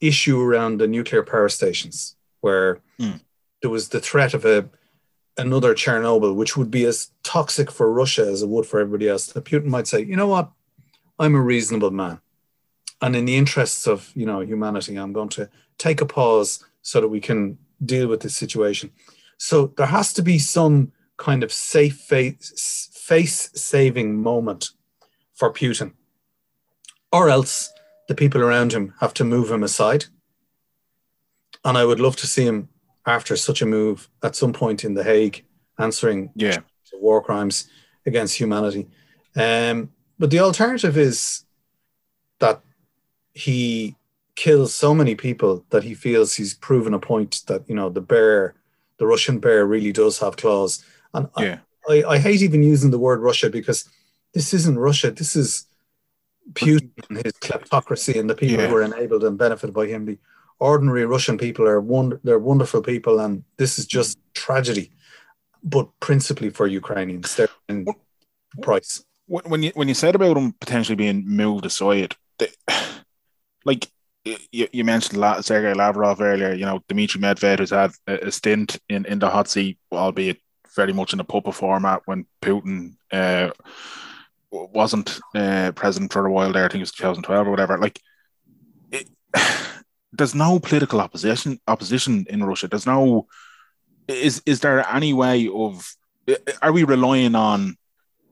issue 0.00 0.40
around 0.40 0.78
the 0.78 0.86
nuclear 0.86 1.22
power 1.22 1.48
stations 1.48 2.16
where 2.40 2.80
Hmm. 2.98 3.16
there 3.62 3.70
was 3.70 3.88
the 3.88 4.00
threat 4.00 4.34
of 4.34 4.44
a 4.44 4.68
another 5.38 5.74
Chernobyl, 5.74 6.34
which 6.34 6.56
would 6.56 6.70
be 6.70 6.84
as 6.86 7.10
toxic 7.22 7.70
for 7.70 7.92
Russia 7.92 8.26
as 8.26 8.42
it 8.42 8.48
would 8.48 8.64
for 8.66 8.80
everybody 8.80 9.06
else, 9.08 9.26
that 9.26 9.44
Putin 9.44 9.66
might 9.66 9.86
say, 9.86 10.00
you 10.02 10.16
know 10.16 10.28
what, 10.28 10.50
I'm 11.18 11.34
a 11.34 11.40
reasonable 11.42 11.90
man, 11.90 12.20
and 13.02 13.14
in 13.14 13.26
the 13.26 13.36
interests 13.36 13.86
of 13.86 14.12
you 14.14 14.26
know 14.26 14.40
humanity, 14.40 14.96
I'm 14.96 15.12
going 15.12 15.28
to 15.30 15.48
take 15.78 16.00
a 16.00 16.06
pause 16.06 16.64
so 16.82 17.00
that 17.00 17.08
we 17.08 17.20
can 17.20 17.58
deal 17.84 18.08
with 18.08 18.20
this 18.20 18.36
situation. 18.36 18.90
So 19.38 19.72
there 19.76 19.86
has 19.86 20.12
to 20.14 20.22
be 20.22 20.38
some 20.38 20.92
kind 21.18 21.42
of 21.42 21.52
safe 21.52 21.96
face, 21.96 22.88
face 22.94 23.50
saving 23.54 24.22
moment 24.22 24.70
for 25.34 25.52
Putin, 25.52 25.92
or 27.16 27.28
else 27.30 27.72
the 28.08 28.14
people 28.14 28.40
around 28.42 28.72
him 28.72 28.94
have 29.00 29.14
to 29.14 29.24
move 29.24 29.50
him 29.50 29.62
aside. 29.62 30.04
And 31.64 31.76
I 31.76 31.84
would 31.84 32.00
love 32.00 32.16
to 32.16 32.26
see 32.26 32.44
him 32.44 32.68
after 33.06 33.36
such 33.36 33.62
a 33.62 33.66
move 33.66 34.08
at 34.22 34.36
some 34.36 34.52
point 34.52 34.84
in 34.84 34.94
The 34.94 35.04
Hague 35.04 35.44
answering 35.78 36.30
Yeah, 36.34 36.58
war 36.94 37.22
crimes 37.22 37.68
against 38.04 38.36
humanity. 38.38 38.88
Um, 39.34 39.90
but 40.18 40.30
the 40.30 40.40
alternative 40.40 40.96
is 40.96 41.44
that 42.38 42.60
he 43.34 43.96
kills 44.34 44.74
so 44.74 44.94
many 44.94 45.14
people 45.14 45.64
that 45.70 45.82
he 45.82 45.94
feels 45.94 46.34
he's 46.34 46.54
proven 46.54 46.94
a 46.94 46.98
point 46.98 47.42
that 47.46 47.68
you 47.68 47.74
know 47.74 47.88
the 47.88 48.00
bear, 48.00 48.54
the 48.98 49.06
Russian 49.06 49.38
bear, 49.40 49.66
really 49.66 49.92
does 49.92 50.18
have 50.18 50.36
claws. 50.36 50.84
And 51.14 51.28
I- 51.36 51.44
I, 51.88 52.04
I 52.14 52.18
hate 52.18 52.42
even 52.42 52.62
using 52.62 52.90
the 52.90 52.98
word 52.98 53.20
Russia 53.20 53.48
because 53.50 53.88
this 54.34 54.52
isn't 54.52 54.78
Russia. 54.78 55.10
This 55.10 55.36
is 55.36 55.66
Putin 56.52 56.90
and 57.08 57.24
his 57.24 57.32
kleptocracy 57.34 58.18
and 58.18 58.30
the 58.30 58.34
people 58.34 58.58
Yeah. 58.62 58.68
who 58.68 58.76
are 58.76 58.82
enabled 58.82 59.24
and 59.24 59.36
benefited 59.36 59.74
by 59.74 59.86
him, 59.86 60.06
the 60.06 60.18
ordinary 60.58 61.04
Russian 61.04 61.38
people 61.38 61.66
are 61.66 61.80
wonder 61.80 62.20
they're 62.24 62.38
wonderful 62.38 62.82
people, 62.82 63.20
and 63.20 63.44
this 63.56 63.78
is 63.78 63.86
just 63.86 64.18
tragedy. 64.34 64.92
But 65.62 65.88
principally 66.00 66.50
for 66.50 66.66
Ukrainians, 66.66 67.34
they're 67.34 67.48
in 67.68 67.86
price. 68.62 69.04
When 69.26 69.62
you 69.62 69.72
when 69.74 69.88
you 69.88 69.94
said 69.94 70.14
about 70.14 70.34
them 70.34 70.52
potentially 70.60 70.96
being 70.96 71.26
moved 71.26 71.66
aside, 71.66 72.14
they, 72.38 72.48
like 73.64 73.88
you, 74.24 74.68
you 74.72 74.84
mentioned 74.84 75.22
Sergei 75.44 75.72
Lavrov 75.74 76.20
earlier, 76.20 76.52
you 76.52 76.64
know, 76.64 76.82
Dmitry 76.88 77.20
Medvedev 77.20 77.60
has 77.60 77.70
had 77.70 77.92
a, 78.06 78.30
stint 78.30 78.78
in, 78.88 79.04
in 79.06 79.18
the 79.18 79.30
hot 79.30 79.48
seat, 79.48 79.78
albeit 79.92 80.40
very 80.74 80.92
much 80.92 81.12
in 81.12 81.20
a 81.20 81.24
puppet 81.24 81.54
format 81.54 82.02
when 82.06 82.26
Putin 82.42 82.94
uh, 83.12 83.50
wasn't 84.72 85.18
uh, 85.34 85.72
president 85.72 86.12
for 86.12 86.26
a 86.26 86.32
while 86.32 86.52
there. 86.52 86.64
I 86.64 86.68
think 86.68 86.80
it 86.80 86.82
was 86.82 86.92
2012 86.92 87.46
or 87.46 87.50
whatever. 87.50 87.78
Like, 87.78 88.00
it, 88.90 89.08
there's 90.12 90.34
no 90.34 90.58
political 90.58 91.00
opposition 91.00 91.58
opposition 91.66 92.26
in 92.28 92.44
Russia. 92.44 92.68
There's 92.68 92.86
no. 92.86 93.26
Is 94.08 94.42
is 94.46 94.60
there 94.60 94.86
any 94.88 95.12
way 95.12 95.48
of? 95.48 95.94
Are 96.62 96.72
we 96.72 96.84
relying 96.84 97.34
on 97.34 97.76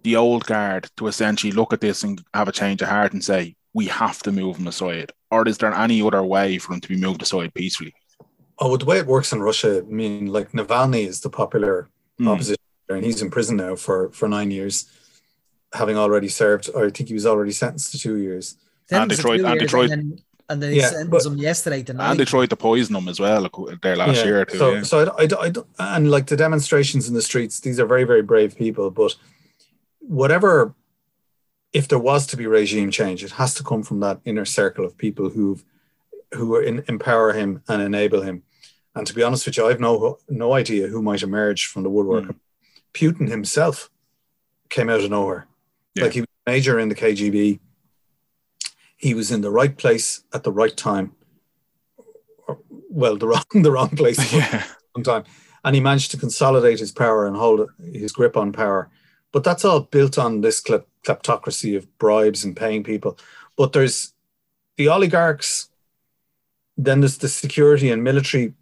the 0.03 0.17
old 0.17 0.45
guard 0.47 0.89
to 0.97 1.07
essentially 1.07 1.53
look 1.53 1.73
at 1.73 1.81
this 1.81 2.03
and 2.05 2.23
have 2.35 2.49
a 2.49 2.53
change 2.53 2.83
of 2.83 2.89
heart 2.89 3.13
and 3.13 3.25
say 3.25 3.57
we 3.73 3.87
have 3.87 4.23
to 4.23 4.33
move 4.33 4.57
them 4.57 4.69
aside, 4.69 5.13
or 5.31 5.47
is 5.49 5.59
there 5.59 5.75
any 5.75 6.01
other 6.01 6.23
way 6.23 6.59
for 6.59 6.73
them 6.73 6.81
to 6.81 6.89
be 6.89 6.97
moved 6.97 7.23
aside 7.23 7.53
peacefully? 7.55 7.93
Oh, 8.59 8.77
the 8.77 8.85
way 8.85 8.99
it 8.99 9.07
works 9.07 9.33
in 9.33 9.43
Russia, 9.43 9.79
I 9.79 9.93
mean, 9.93 10.27
like 10.27 10.53
Navalny 10.53 11.07
is 11.07 11.21
the 11.21 11.31
popular 11.31 11.91
mm. 12.21 12.29
opposition, 12.29 12.63
and 12.89 13.05
he's 13.05 13.21
in 13.21 13.31
prison 13.31 13.57
now 13.57 13.75
for 13.75 14.11
for 14.13 14.29
nine 14.29 14.53
years, 14.53 14.89
having 15.75 15.97
already 15.97 16.29
served, 16.29 16.71
or 16.75 16.87
I 16.87 16.91
think 16.91 17.09
he 17.09 17.15
was 17.15 17.27
already 17.27 17.53
sentenced 17.53 17.93
to 17.93 17.99
two 17.99 18.17
years. 18.17 18.57
And 18.91 19.11
Detroit, 19.11 19.41
and 19.41 19.59
Detroit, 19.59 19.91
and, 19.91 20.13
then, 20.13 20.19
and 20.49 20.63
they 20.63 20.75
yeah, 20.75 20.89
sentenced 20.89 21.27
him 21.27 21.39
yesterday 21.39 21.83
to 21.83 21.97
And 22.01 22.19
they 22.19 22.25
tried 22.25 22.51
to 22.51 22.57
poison 22.57 22.97
him 22.97 23.09
as 23.09 23.19
well 23.19 23.49
there 23.83 23.97
last 23.97 24.19
yeah, 24.19 24.25
year 24.25 24.45
too. 24.45 24.59
So, 24.59 24.73
yeah. 24.73 24.83
so 24.83 25.15
I, 25.19 25.25
I, 25.25 25.53
I, 25.79 25.97
and 25.97 26.11
like 26.11 26.27
the 26.27 26.37
demonstrations 26.37 27.09
in 27.09 27.15
the 27.15 27.23
streets, 27.23 27.61
these 27.61 27.81
are 27.81 27.87
very, 27.87 28.05
very 28.05 28.23
brave 28.23 28.57
people. 28.57 28.91
But 28.91 29.17
whatever, 30.01 30.75
if 31.73 31.89
there 31.89 31.99
was 31.99 32.27
to 32.29 32.37
be 32.37 32.47
regime 32.47 32.91
change, 32.91 33.25
it 33.25 33.33
has 33.33 33.55
to 33.55 33.65
come 33.65 33.83
from 33.83 34.01
that 34.01 34.21
inner 34.25 34.45
circle 34.45 34.85
of 34.85 34.97
people 34.97 35.31
who've 35.31 35.65
who 36.35 36.59
in, 36.59 36.85
empower 36.89 37.33
him 37.33 37.63
and 37.69 37.81
enable 37.81 38.23
him. 38.23 38.43
And 38.95 39.07
to 39.07 39.15
be 39.15 39.23
honest 39.23 39.47
with 39.47 39.57
you, 39.57 39.67
I've 39.67 39.81
no 39.81 40.19
no 40.29 40.53
idea 40.53 40.89
who 40.89 41.03
might 41.03 41.23
emerge 41.23 41.67
from 41.67 41.83
the 41.83 41.91
woodwork. 41.91 42.25
Mm. 42.25 42.37
Putin 42.93 43.29
himself 43.29 43.91
came 44.69 44.89
out 44.89 45.01
of 45.01 45.11
nowhere. 45.11 45.47
Yeah. 45.95 46.05
Like 46.05 46.13
he 46.13 46.21
was 46.21 46.29
major 46.47 46.79
in 46.79 46.89
the 46.89 46.95
KGB. 46.95 47.61
He 48.97 49.15
was 49.15 49.31
in 49.31 49.41
the 49.41 49.51
right 49.51 49.77
place 49.77 50.25
at 50.33 50.45
the 50.45 50.53
right 50.53 50.77
time. 50.77 51.15
Well, 52.91 53.17
the 53.17 53.27
wrong 53.33 53.45
the 53.63 53.73
wrong 53.73 53.91
place 53.91 54.19
at 54.19 54.33
yeah. 54.33 54.59
the 54.59 54.77
wrong 54.97 55.05
time. 55.05 55.25
And 55.65 55.75
he 55.75 55.81
managed 55.81 56.11
to 56.11 56.19
consolidate 56.19 56.81
his 56.81 56.93
power 56.93 57.27
and 57.27 57.37
hold 57.37 57.69
his 57.93 58.13
grip 58.13 58.37
on 58.37 58.53
power. 58.53 58.91
But 59.33 59.45
that's 59.45 59.65
all 59.65 59.81
built 59.81 60.19
on 60.19 60.43
this 60.43 60.63
kleptocracy 60.63 61.77
of 61.77 61.99
bribes 61.99 62.45
and 62.45 62.57
paying 62.57 62.85
people. 62.85 63.19
But 63.57 63.73
there's 63.73 64.13
the 64.77 64.89
oligarchs, 64.89 65.71
then 66.77 67.01
there's 67.01 67.19
the 67.19 67.29
security 67.29 67.91
and 67.91 68.03
military 68.05 68.55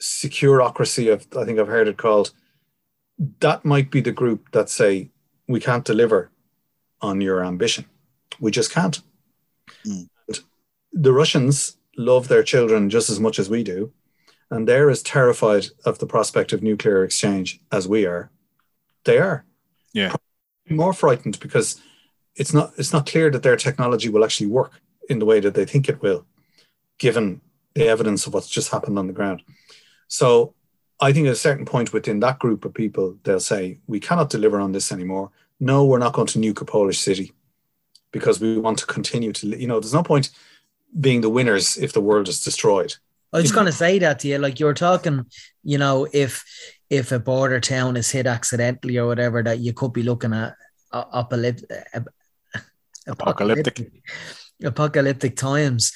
securocracy 0.00 1.12
of 1.12 1.26
I 1.36 1.44
think 1.44 1.58
I've 1.58 1.68
heard 1.68 1.88
it 1.88 1.96
called. 1.96 2.32
That 3.40 3.64
might 3.64 3.90
be 3.90 4.00
the 4.00 4.12
group 4.12 4.52
that 4.52 4.70
say 4.70 5.10
we 5.48 5.60
can't 5.60 5.84
deliver 5.84 6.30
on 7.00 7.20
your 7.20 7.44
ambition. 7.44 7.84
We 8.40 8.50
just 8.50 8.72
can't. 8.72 9.00
Mm. 9.86 10.08
The 10.92 11.12
Russians 11.12 11.76
love 11.96 12.28
their 12.28 12.42
children 12.42 12.90
just 12.90 13.10
as 13.10 13.20
much 13.20 13.38
as 13.38 13.50
we 13.50 13.62
do, 13.62 13.92
and 14.50 14.66
they're 14.66 14.90
as 14.90 15.02
terrified 15.02 15.66
of 15.84 15.98
the 15.98 16.06
prospect 16.06 16.52
of 16.52 16.62
nuclear 16.62 17.04
exchange 17.04 17.60
as 17.70 17.86
we 17.86 18.06
are. 18.06 18.30
They 19.04 19.18
are. 19.18 19.44
Yeah. 19.92 20.14
More 20.68 20.92
frightened 20.92 21.38
because 21.40 21.80
it's 22.36 22.52
not 22.52 22.72
it's 22.76 22.92
not 22.92 23.06
clear 23.06 23.30
that 23.30 23.42
their 23.42 23.56
technology 23.56 24.08
will 24.08 24.24
actually 24.24 24.46
work 24.46 24.80
in 25.08 25.18
the 25.18 25.24
way 25.24 25.40
that 25.40 25.54
they 25.54 25.64
think 25.64 25.88
it 25.88 26.02
will, 26.02 26.26
given 26.98 27.40
the 27.74 27.88
evidence 27.88 28.26
of 28.26 28.34
what's 28.34 28.48
just 28.48 28.70
happened 28.70 28.98
on 28.98 29.06
the 29.06 29.12
ground. 29.12 29.42
So 30.08 30.54
I 31.00 31.12
think 31.12 31.26
at 31.26 31.32
a 31.32 31.36
certain 31.36 31.64
point 31.64 31.92
within 31.92 32.20
that 32.20 32.38
group 32.38 32.64
of 32.64 32.74
people, 32.74 33.16
they'll 33.22 33.40
say, 33.40 33.78
we 33.86 34.00
cannot 34.00 34.30
deliver 34.30 34.58
on 34.58 34.72
this 34.72 34.90
anymore. 34.90 35.30
No, 35.60 35.84
we're 35.84 35.98
not 35.98 36.12
going 36.12 36.28
to 36.28 36.38
nuke 36.38 36.60
a 36.60 36.64
Polish 36.64 36.98
city 36.98 37.32
because 38.12 38.40
we 38.40 38.58
want 38.58 38.78
to 38.78 38.86
continue 38.86 39.32
to, 39.32 39.46
you 39.46 39.66
know, 39.66 39.80
there's 39.80 39.94
no 39.94 40.02
point 40.02 40.30
being 40.98 41.20
the 41.20 41.28
winners 41.28 41.76
if 41.76 41.92
the 41.92 42.00
world 42.00 42.28
is 42.28 42.42
destroyed. 42.42 42.94
I 43.32 43.40
was 43.42 43.52
going 43.52 43.66
to 43.66 43.72
say 43.72 43.98
that 43.98 44.20
to 44.20 44.28
you. 44.28 44.38
Like 44.38 44.58
you 44.58 44.66
were 44.66 44.74
talking, 44.74 45.26
you 45.62 45.76
know, 45.76 46.08
if 46.12 46.44
if 46.88 47.12
a 47.12 47.18
border 47.18 47.60
town 47.60 47.96
is 47.96 48.10
hit 48.10 48.26
accidentally 48.26 48.96
or 48.96 49.06
whatever, 49.06 49.42
that 49.42 49.58
you 49.58 49.74
could 49.74 49.92
be 49.92 50.02
looking 50.02 50.32
at 50.32 50.54
apocalyptic, 50.92 51.70
apocalyptic, 53.06 53.92
apocalyptic 54.64 55.36
times. 55.36 55.92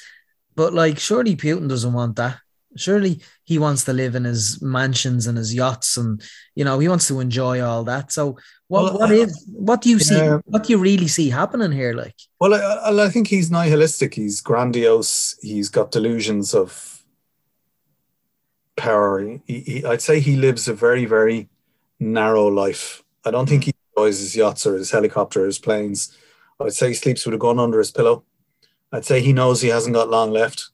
But 0.55 0.73
like, 0.73 0.99
surely 0.99 1.35
Putin 1.35 1.67
doesn't 1.67 1.93
want 1.93 2.17
that. 2.17 2.37
Surely 2.75 3.19
he 3.43 3.57
wants 3.57 3.83
to 3.85 3.93
live 3.93 4.15
in 4.15 4.23
his 4.23 4.61
mansions 4.61 5.27
and 5.27 5.37
his 5.37 5.53
yachts, 5.53 5.97
and 5.97 6.21
you 6.55 6.63
know 6.63 6.79
he 6.79 6.87
wants 6.87 7.07
to 7.07 7.19
enjoy 7.19 7.61
all 7.61 7.83
that. 7.83 8.11
So, 8.11 8.37
what 8.67 8.83
well, 8.83 8.99
what 8.99 9.11
is 9.11 9.45
what 9.51 9.81
do 9.81 9.89
you 9.89 9.99
see? 9.99 10.15
Yeah. 10.15 10.39
What 10.45 10.63
do 10.63 10.73
you 10.73 10.79
really 10.79 11.07
see 11.07 11.29
happening 11.29 11.71
here? 11.71 11.93
Like, 11.93 12.15
well, 12.39 12.53
I, 12.53 13.05
I 13.05 13.09
think 13.09 13.27
he's 13.27 13.51
nihilistic. 13.51 14.13
He's 14.13 14.41
grandiose. 14.41 15.37
He's 15.41 15.69
got 15.69 15.91
delusions 15.91 16.53
of 16.53 17.03
power. 18.75 19.19
He, 19.45 19.59
he, 19.59 19.85
I'd 19.85 20.01
say 20.01 20.19
he 20.19 20.35
lives 20.35 20.67
a 20.67 20.73
very 20.73 21.05
very 21.05 21.49
narrow 21.99 22.47
life. 22.47 23.03
I 23.25 23.31
don't 23.31 23.47
think 23.47 23.65
he 23.65 23.73
enjoys 23.95 24.19
his 24.19 24.35
yachts 24.35 24.65
or 24.65 24.75
his 24.75 24.91
helicopter, 24.91 25.43
or 25.43 25.45
his 25.45 25.59
planes. 25.59 26.17
I'd 26.59 26.73
say 26.73 26.89
he 26.89 26.93
sleeps 26.93 27.25
with 27.25 27.35
a 27.35 27.37
gun 27.37 27.59
under 27.59 27.79
his 27.79 27.91
pillow. 27.91 28.23
I'd 28.91 29.05
say 29.05 29.21
he 29.21 29.33
knows 29.33 29.61
he 29.61 29.69
hasn't 29.69 29.95
got 29.95 30.09
long 30.09 30.31
left. 30.31 30.69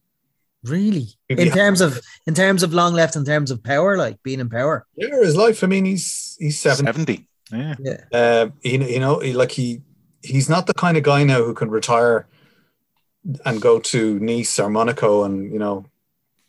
Really? 0.63 1.07
In 1.29 1.51
terms 1.51 1.79
of 1.79 1.99
in 2.27 2.33
terms 2.33 2.63
of 2.63 2.73
long 2.73 2.93
left, 2.93 3.15
in 3.15 3.23
terms 3.23 3.49
of 3.49 3.63
power, 3.63 3.97
like 3.97 4.21
being 4.23 4.39
in 4.39 4.49
power. 4.49 4.85
Yeah, 4.95 5.19
his 5.21 5.35
life. 5.35 5.63
I 5.63 5.67
mean, 5.67 5.85
he's 5.85 6.35
he's 6.39 6.59
70. 6.59 6.91
70. 6.91 7.27
Yeah. 7.51 7.75
Yeah. 7.79 8.03
Uh, 8.11 8.49
he, 8.61 8.93
you 8.93 8.99
know, 8.99 9.19
he, 9.19 9.33
like 9.33 9.51
he 9.51 9.81
he's 10.21 10.49
not 10.49 10.67
the 10.67 10.73
kind 10.73 10.97
of 10.97 11.03
guy 11.03 11.23
now 11.23 11.43
who 11.43 11.53
can 11.53 11.69
retire 11.69 12.27
and 13.45 13.61
go 13.61 13.79
to 13.79 14.19
Nice 14.19 14.59
or 14.59 14.69
Monaco 14.69 15.23
and 15.23 15.51
you 15.51 15.59
know 15.59 15.85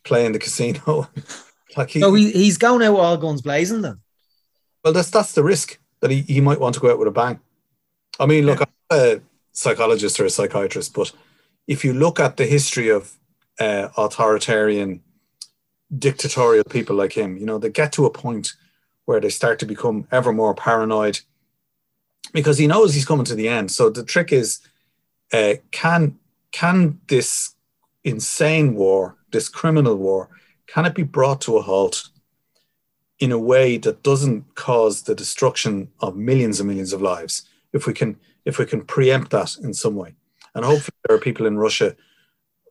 play 0.02 0.26
in 0.26 0.32
the 0.32 0.38
casino. 0.38 1.08
like 1.76 1.90
he, 1.90 2.00
so 2.00 2.12
he, 2.14 2.32
he's 2.32 2.58
going 2.58 2.82
out 2.82 2.96
all 2.96 3.16
guns 3.16 3.42
blazing 3.42 3.82
then. 3.82 4.00
Well, 4.84 4.92
that's 4.92 5.11
that's 5.11 5.32
the 5.32 5.44
risk 5.44 5.78
that 6.00 6.11
he, 6.11 6.22
he 6.22 6.40
might 6.40 6.61
want 6.61 6.74
to 6.74 6.80
go 6.80 6.90
out 6.90 6.98
with 6.98 7.08
a 7.08 7.12
bang. 7.12 7.38
I 8.18 8.26
mean, 8.26 8.46
look, 8.46 8.61
yeah. 8.61 8.66
I'm 8.90 8.98
a 8.98 9.20
psychologist 9.52 10.18
or 10.18 10.24
a 10.24 10.30
psychiatrist, 10.30 10.94
but 10.94 11.12
if 11.66 11.84
you 11.84 11.92
look 11.92 12.18
at 12.18 12.36
the 12.36 12.46
history 12.46 12.88
of 12.88 13.12
uh, 13.61 13.88
authoritarian, 13.96 15.02
dictatorial 15.96 16.64
people 16.64 16.96
like 16.96 17.12
him. 17.12 17.36
You 17.36 17.46
know, 17.46 17.58
they 17.58 17.70
get 17.70 17.92
to 17.92 18.06
a 18.06 18.11
point 18.11 18.54
where 19.04 19.20
they 19.20 19.28
start 19.28 19.58
to 19.61 19.66
become 19.66 20.06
ever 20.11 20.32
more 20.32 20.54
paranoid 20.54 21.20
because 22.32 22.58
he 22.58 22.66
knows 22.66 22.94
he's 22.94 23.04
coming 23.04 23.26
to 23.26 23.34
the 23.34 23.48
end. 23.48 23.70
So 23.70 23.90
the 23.90 24.04
trick 24.04 24.32
is, 24.32 24.61
uh, 25.32 25.54
can 25.70 26.18
can 26.52 27.00
this 27.06 27.54
insane 28.02 28.74
war, 28.74 29.16
this 29.30 29.48
criminal 29.48 29.94
war, 29.94 30.28
can 30.66 30.86
it 30.86 30.94
be 30.94 31.02
brought 31.02 31.40
to 31.42 31.56
a 31.56 31.62
halt 31.62 32.08
in 33.20 33.30
a 33.30 33.38
way 33.38 33.76
that 33.76 34.02
doesn't 34.02 34.54
cause 34.54 35.02
the 35.02 35.14
destruction 35.14 35.88
of 36.00 36.16
millions 36.16 36.58
and 36.58 36.68
millions 36.68 36.92
of 36.92 37.02
lives? 37.02 37.48
If 37.72 37.86
we 37.86 37.92
can, 37.92 38.16
if 38.44 38.58
we 38.58 38.66
can 38.66 38.82
preempt 38.82 39.30
that 39.30 39.56
in 39.62 39.74
some 39.74 39.94
way, 39.94 40.14
and 40.54 40.64
hopefully 40.64 40.96
there 41.06 41.16
are 41.16 41.20
people 41.20 41.46
in 41.46 41.58
Russia 41.58 41.94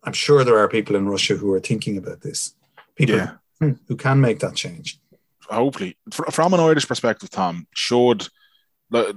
I'm 0.04 0.14
sure 0.14 0.44
there 0.44 0.58
are 0.58 0.68
people 0.68 0.96
in 0.96 1.08
Russia 1.08 1.36
who 1.36 1.52
are 1.54 1.60
thinking 1.60 1.98
about 1.98 2.22
this. 2.22 2.56
People 2.96 3.18
yeah. 3.18 3.32
who 3.60 3.96
can 3.96 4.22
make 4.22 4.40
that 4.40 4.56
change. 4.56 5.00
Hopefully, 5.50 5.98
from 6.12 6.54
an 6.54 6.60
Irish 6.60 6.88
perspective, 6.88 7.30
Tom, 7.30 7.68
should 7.74 8.28
as 8.94 9.14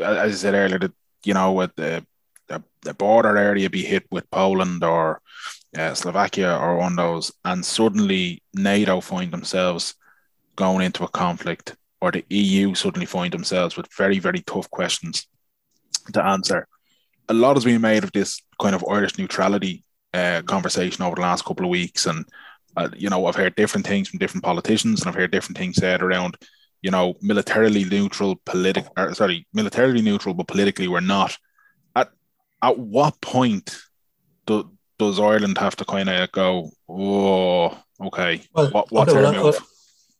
I 0.00 0.30
said 0.30 0.54
earlier, 0.54 0.78
that 0.78 0.92
you 1.24 1.34
know, 1.34 1.52
with 1.52 1.74
the, 1.76 2.04
the, 2.48 2.62
the 2.82 2.94
border 2.94 3.36
area 3.36 3.70
be 3.70 3.82
hit 3.82 4.06
with 4.10 4.30
Poland 4.30 4.84
or 4.84 5.20
uh, 5.76 5.94
Slovakia 5.94 6.56
or 6.56 6.76
one 6.76 6.92
of 6.92 6.96
those, 6.96 7.32
and 7.44 7.64
suddenly 7.64 8.42
NATO 8.54 9.00
find 9.00 9.32
themselves 9.32 9.94
going 10.54 10.86
into 10.86 11.04
a 11.04 11.08
conflict, 11.08 11.76
or 12.00 12.12
the 12.12 12.24
EU 12.28 12.74
suddenly 12.74 13.06
find 13.06 13.32
themselves 13.32 13.76
with 13.76 13.92
very, 13.96 14.18
very 14.18 14.40
tough 14.40 14.70
questions 14.70 15.26
to 16.12 16.24
answer. 16.24 16.66
A 17.28 17.34
lot 17.34 17.56
has 17.56 17.64
been 17.64 17.80
made 17.80 18.04
of 18.04 18.12
this 18.12 18.40
kind 18.60 18.74
of 18.74 18.84
Irish 18.88 19.18
neutrality 19.18 19.82
uh, 20.14 20.42
conversation 20.42 21.04
over 21.04 21.16
the 21.16 21.22
last 21.22 21.44
couple 21.44 21.64
of 21.64 21.70
weeks, 21.70 22.06
and 22.06 22.24
uh, 22.76 22.88
you 22.96 23.08
know, 23.08 23.26
I've 23.26 23.36
heard 23.36 23.54
different 23.56 23.86
things 23.86 24.08
from 24.08 24.18
different 24.18 24.44
politicians, 24.44 25.00
and 25.00 25.08
I've 25.08 25.14
heard 25.14 25.30
different 25.30 25.58
things 25.58 25.76
said 25.76 26.02
around, 26.02 26.36
you 26.82 26.90
know, 26.90 27.14
militarily 27.22 27.84
neutral, 27.84 28.40
political, 28.44 28.92
sorry, 29.14 29.46
militarily 29.52 30.02
neutral, 30.02 30.34
but 30.34 30.48
politically 30.48 30.88
we're 30.88 31.00
not. 31.00 31.36
At 31.94 32.10
at 32.62 32.78
what 32.78 33.20
point 33.20 33.76
do 34.46 34.70
does 34.98 35.20
Ireland 35.20 35.58
have 35.58 35.76
to 35.76 35.84
kind 35.84 36.08
of 36.08 36.32
go, 36.32 36.70
oh, 36.88 37.78
okay, 38.00 38.42
Well, 38.54 38.70
what, 38.70 38.90
what's 38.90 39.12
okay, 39.12 39.24
our 39.24 39.32
well, 39.32 39.44
move? 39.44 39.60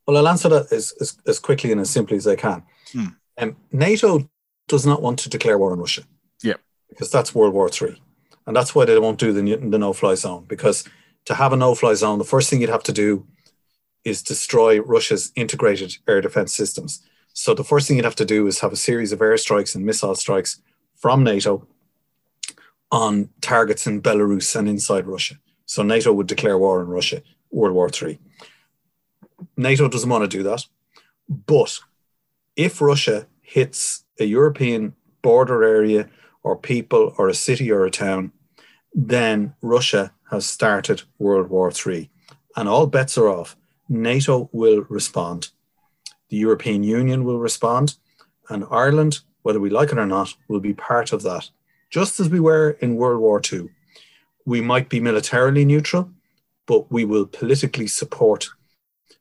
Well, 0.07 0.17
I'll 0.19 0.29
answer 0.29 0.49
that 0.51 0.71
as, 0.73 0.93
as, 1.01 1.19
as 1.27 1.39
quickly 1.39 1.73
and 1.73 1.81
as 1.81 1.91
simply 1.91 2.17
as 2.17 2.27
I 2.27 2.37
can. 2.37 2.63
Hmm. 2.93 3.07
Um, 3.39 3.57
NATO 3.73 4.29
does 4.69 4.87
not 4.87 5.03
want 5.03 5.19
to 5.21 5.29
declare 5.29 5.59
war 5.59 5.73
on 5.73 5.79
Russia. 5.79 6.03
Yeah. 6.43 6.55
Because 6.89 7.11
that's 7.11 7.35
World 7.35 7.55
War 7.55 7.69
Three, 7.69 8.01
and 8.47 8.57
that's 8.57 8.75
why 8.75 8.85
they 8.85 8.99
won't 8.99 9.19
do 9.19 9.33
the, 9.33 9.57
the 9.57 9.79
no-fly 9.79 10.15
zone. 10.15 10.45
Because 10.47 10.85
to 11.25 11.35
have 11.35 11.53
a 11.53 11.57
no-fly 11.57 11.95
zone, 11.95 12.19
the 12.19 12.25
first 12.25 12.49
thing 12.49 12.61
you'd 12.61 12.71
have 12.71 12.83
to 12.85 12.93
do 12.93 13.27
is 14.05 14.23
destroy 14.23 14.81
Russia's 14.81 15.33
integrated 15.35 15.97
air 16.07 16.21
defense 16.21 16.53
systems. 16.55 17.03
So 17.33 17.55
the 17.55 17.65
first 17.65 17.87
thing 17.87 17.97
you'd 17.97 18.05
have 18.05 18.15
to 18.17 18.25
do 18.25 18.47
is 18.47 18.61
have 18.61 18.73
a 18.73 18.77
series 18.77 19.13
of 19.13 19.19
airstrikes 19.19 19.75
and 19.75 19.85
missile 19.85 20.15
strikes 20.15 20.61
from 20.95 21.25
NATO 21.25 21.67
on 22.93 23.31
targets 23.41 23.87
in 23.87 24.01
Belarus 24.01 24.55
and 24.55 24.69
inside 24.69 25.07
Russia. 25.07 25.35
So 25.67 25.83
NATO 25.83 26.13
would 26.13 26.29
declare 26.29 26.57
war 26.57 26.81
on 26.81 26.87
Russia, 26.87 27.23
World 27.51 27.75
War 27.75 27.91
Three. 27.91 28.21
NATO 29.57 29.89
doesn't 29.89 30.09
want 30.09 30.23
to 30.23 30.37
do 30.37 30.45
that. 30.45 30.65
But 31.29 31.81
if 32.55 32.81
Russia 32.81 33.27
hits 33.43 34.05
a 34.21 34.25
European 34.25 34.95
border 35.21 35.65
area 35.65 36.09
or 36.43 36.57
people 36.57 37.13
or 37.19 37.29
a 37.29 37.35
city 37.35 37.73
or 37.73 37.85
a 37.85 37.91
town, 37.91 38.33
then 38.97 39.55
Russia 39.61 40.13
has 40.31 40.47
started 40.47 41.03
World 41.19 41.51
War 41.51 41.71
III. 41.71 42.11
And 42.57 42.67
all 42.67 42.87
bets 42.87 43.19
are 43.19 43.29
off. 43.29 43.55
NATO 43.91 44.49
will 44.53 44.87
respond. 44.89 45.51
The 46.31 46.39
European 46.39 46.83
Union 46.83 47.25
will 47.25 47.39
respond. 47.39 47.97
And 48.49 48.65
Ireland, 48.71 49.21
whether 49.43 49.61
we 49.61 49.69
like 49.69 49.93
it 49.93 49.99
or 49.99 50.07
not, 50.07 50.35
will 50.49 50.61
be 50.61 50.73
part 50.73 51.13
of 51.13 51.23
that. 51.23 51.51
Just 51.91 52.19
as 52.19 52.31
we 52.31 52.41
were 52.41 52.71
in 52.81 52.97
World 52.97 53.21
War 53.21 53.41
II. 53.53 53.69
We 54.47 54.61
might 54.63 54.89
be 54.89 55.01
militarily 55.01 55.65
neutral, 55.65 56.11
but 56.67 56.91
we 56.91 57.05
will 57.05 57.27
politically 57.27 57.89
support 57.89 58.49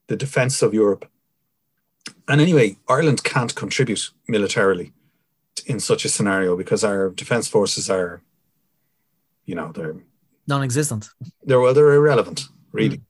the 0.07 0.15
defense 0.15 0.61
of 0.61 0.73
Europe. 0.73 1.09
And 2.27 2.39
anyway, 2.39 2.77
Ireland 2.87 3.23
can't 3.23 3.53
contribute 3.53 4.11
militarily 4.27 4.93
in 5.65 5.79
such 5.79 6.05
a 6.05 6.09
scenario 6.09 6.55
because 6.55 6.83
our 6.83 7.09
defense 7.09 7.47
forces 7.47 7.89
are, 7.89 8.21
you 9.45 9.55
know, 9.55 9.71
they're 9.71 9.95
Non-existent. 10.47 11.09
they're 11.43 11.59
well, 11.59 11.73
they're 11.73 11.93
irrelevant, 11.93 12.47
really. 12.71 13.01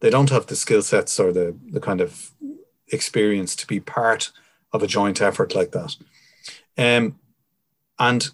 They 0.00 0.10
don't 0.10 0.30
have 0.30 0.46
the 0.46 0.56
skill 0.56 0.82
sets 0.82 1.20
or 1.20 1.32
the 1.32 1.56
the 1.70 1.80
kind 1.80 2.00
of 2.00 2.32
experience 2.88 3.54
to 3.56 3.66
be 3.66 3.80
part 3.80 4.32
of 4.72 4.82
a 4.82 4.86
joint 4.86 5.20
effort 5.20 5.54
like 5.54 5.72
that. 5.72 5.96
Um, 6.78 7.18
and 7.98 8.30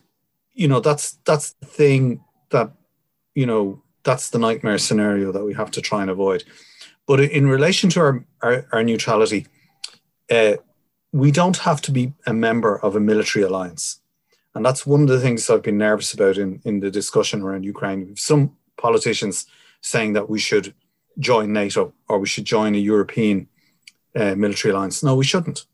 you 0.52 0.68
know, 0.68 0.80
that's 0.80 1.18
that's 1.24 1.54
the 1.54 1.66
thing 1.66 2.22
that 2.50 2.70
you 3.34 3.46
know 3.46 3.82
that's 4.04 4.30
the 4.30 4.38
nightmare 4.38 4.78
scenario 4.78 5.32
that 5.32 5.44
we 5.44 5.54
have 5.54 5.70
to 5.72 5.80
try 5.80 6.02
and 6.02 6.10
avoid. 6.10 6.44
But 7.06 7.20
in 7.20 7.46
relation 7.48 7.90
to 7.90 8.00
our, 8.00 8.24
our, 8.42 8.66
our 8.72 8.82
neutrality, 8.82 9.46
uh, 10.30 10.54
we 11.12 11.30
don't 11.30 11.58
have 11.58 11.82
to 11.82 11.92
be 11.92 12.12
a 12.26 12.32
member 12.32 12.78
of 12.78 12.96
a 12.96 13.00
military 13.00 13.44
alliance. 13.44 14.00
And 14.54 14.64
that's 14.64 14.86
one 14.86 15.02
of 15.02 15.08
the 15.08 15.20
things 15.20 15.50
I've 15.50 15.62
been 15.62 15.78
nervous 15.78 16.14
about 16.14 16.38
in, 16.38 16.60
in 16.64 16.80
the 16.80 16.90
discussion 16.90 17.42
around 17.42 17.64
Ukraine. 17.64 18.14
Some 18.16 18.56
politicians 18.76 19.46
saying 19.80 20.12
that 20.12 20.30
we 20.30 20.38
should 20.38 20.74
join 21.18 21.52
NATO 21.52 21.92
or 22.08 22.18
we 22.18 22.26
should 22.26 22.44
join 22.44 22.74
a 22.74 22.78
European 22.78 23.48
uh, 24.14 24.34
military 24.36 24.72
alliance. 24.72 25.02
No, 25.02 25.16
we 25.16 25.24
shouldn't. 25.24 25.66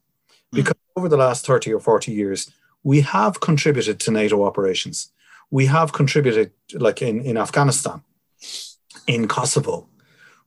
Because 0.52 0.76
over 0.96 1.08
the 1.08 1.16
last 1.16 1.46
30 1.46 1.72
or 1.74 1.80
40 1.80 2.12
years, 2.12 2.50
we 2.82 3.02
have 3.02 3.40
contributed 3.40 4.00
to 4.00 4.10
NATO 4.10 4.44
operations. 4.44 5.12
We 5.50 5.66
have 5.66 5.92
contributed, 5.92 6.52
like 6.74 7.02
in, 7.02 7.20
in 7.20 7.36
Afghanistan, 7.36 8.02
in 9.06 9.28
Kosovo. 9.28 9.88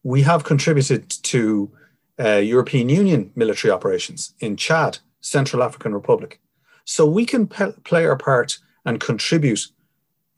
We 0.03 0.23
have 0.23 0.43
contributed 0.43 1.09
to 1.09 1.71
uh, 2.19 2.37
European 2.37 2.89
Union 2.89 3.31
military 3.35 3.71
operations 3.71 4.33
in 4.39 4.57
Chad, 4.57 4.99
Central 5.21 5.63
African 5.63 5.93
Republic. 5.93 6.39
So 6.85 7.05
we 7.05 7.25
can 7.25 7.47
pe- 7.47 7.73
play 7.83 8.05
our 8.05 8.17
part 8.17 8.59
and 8.85 8.99
contribute, 8.99 9.67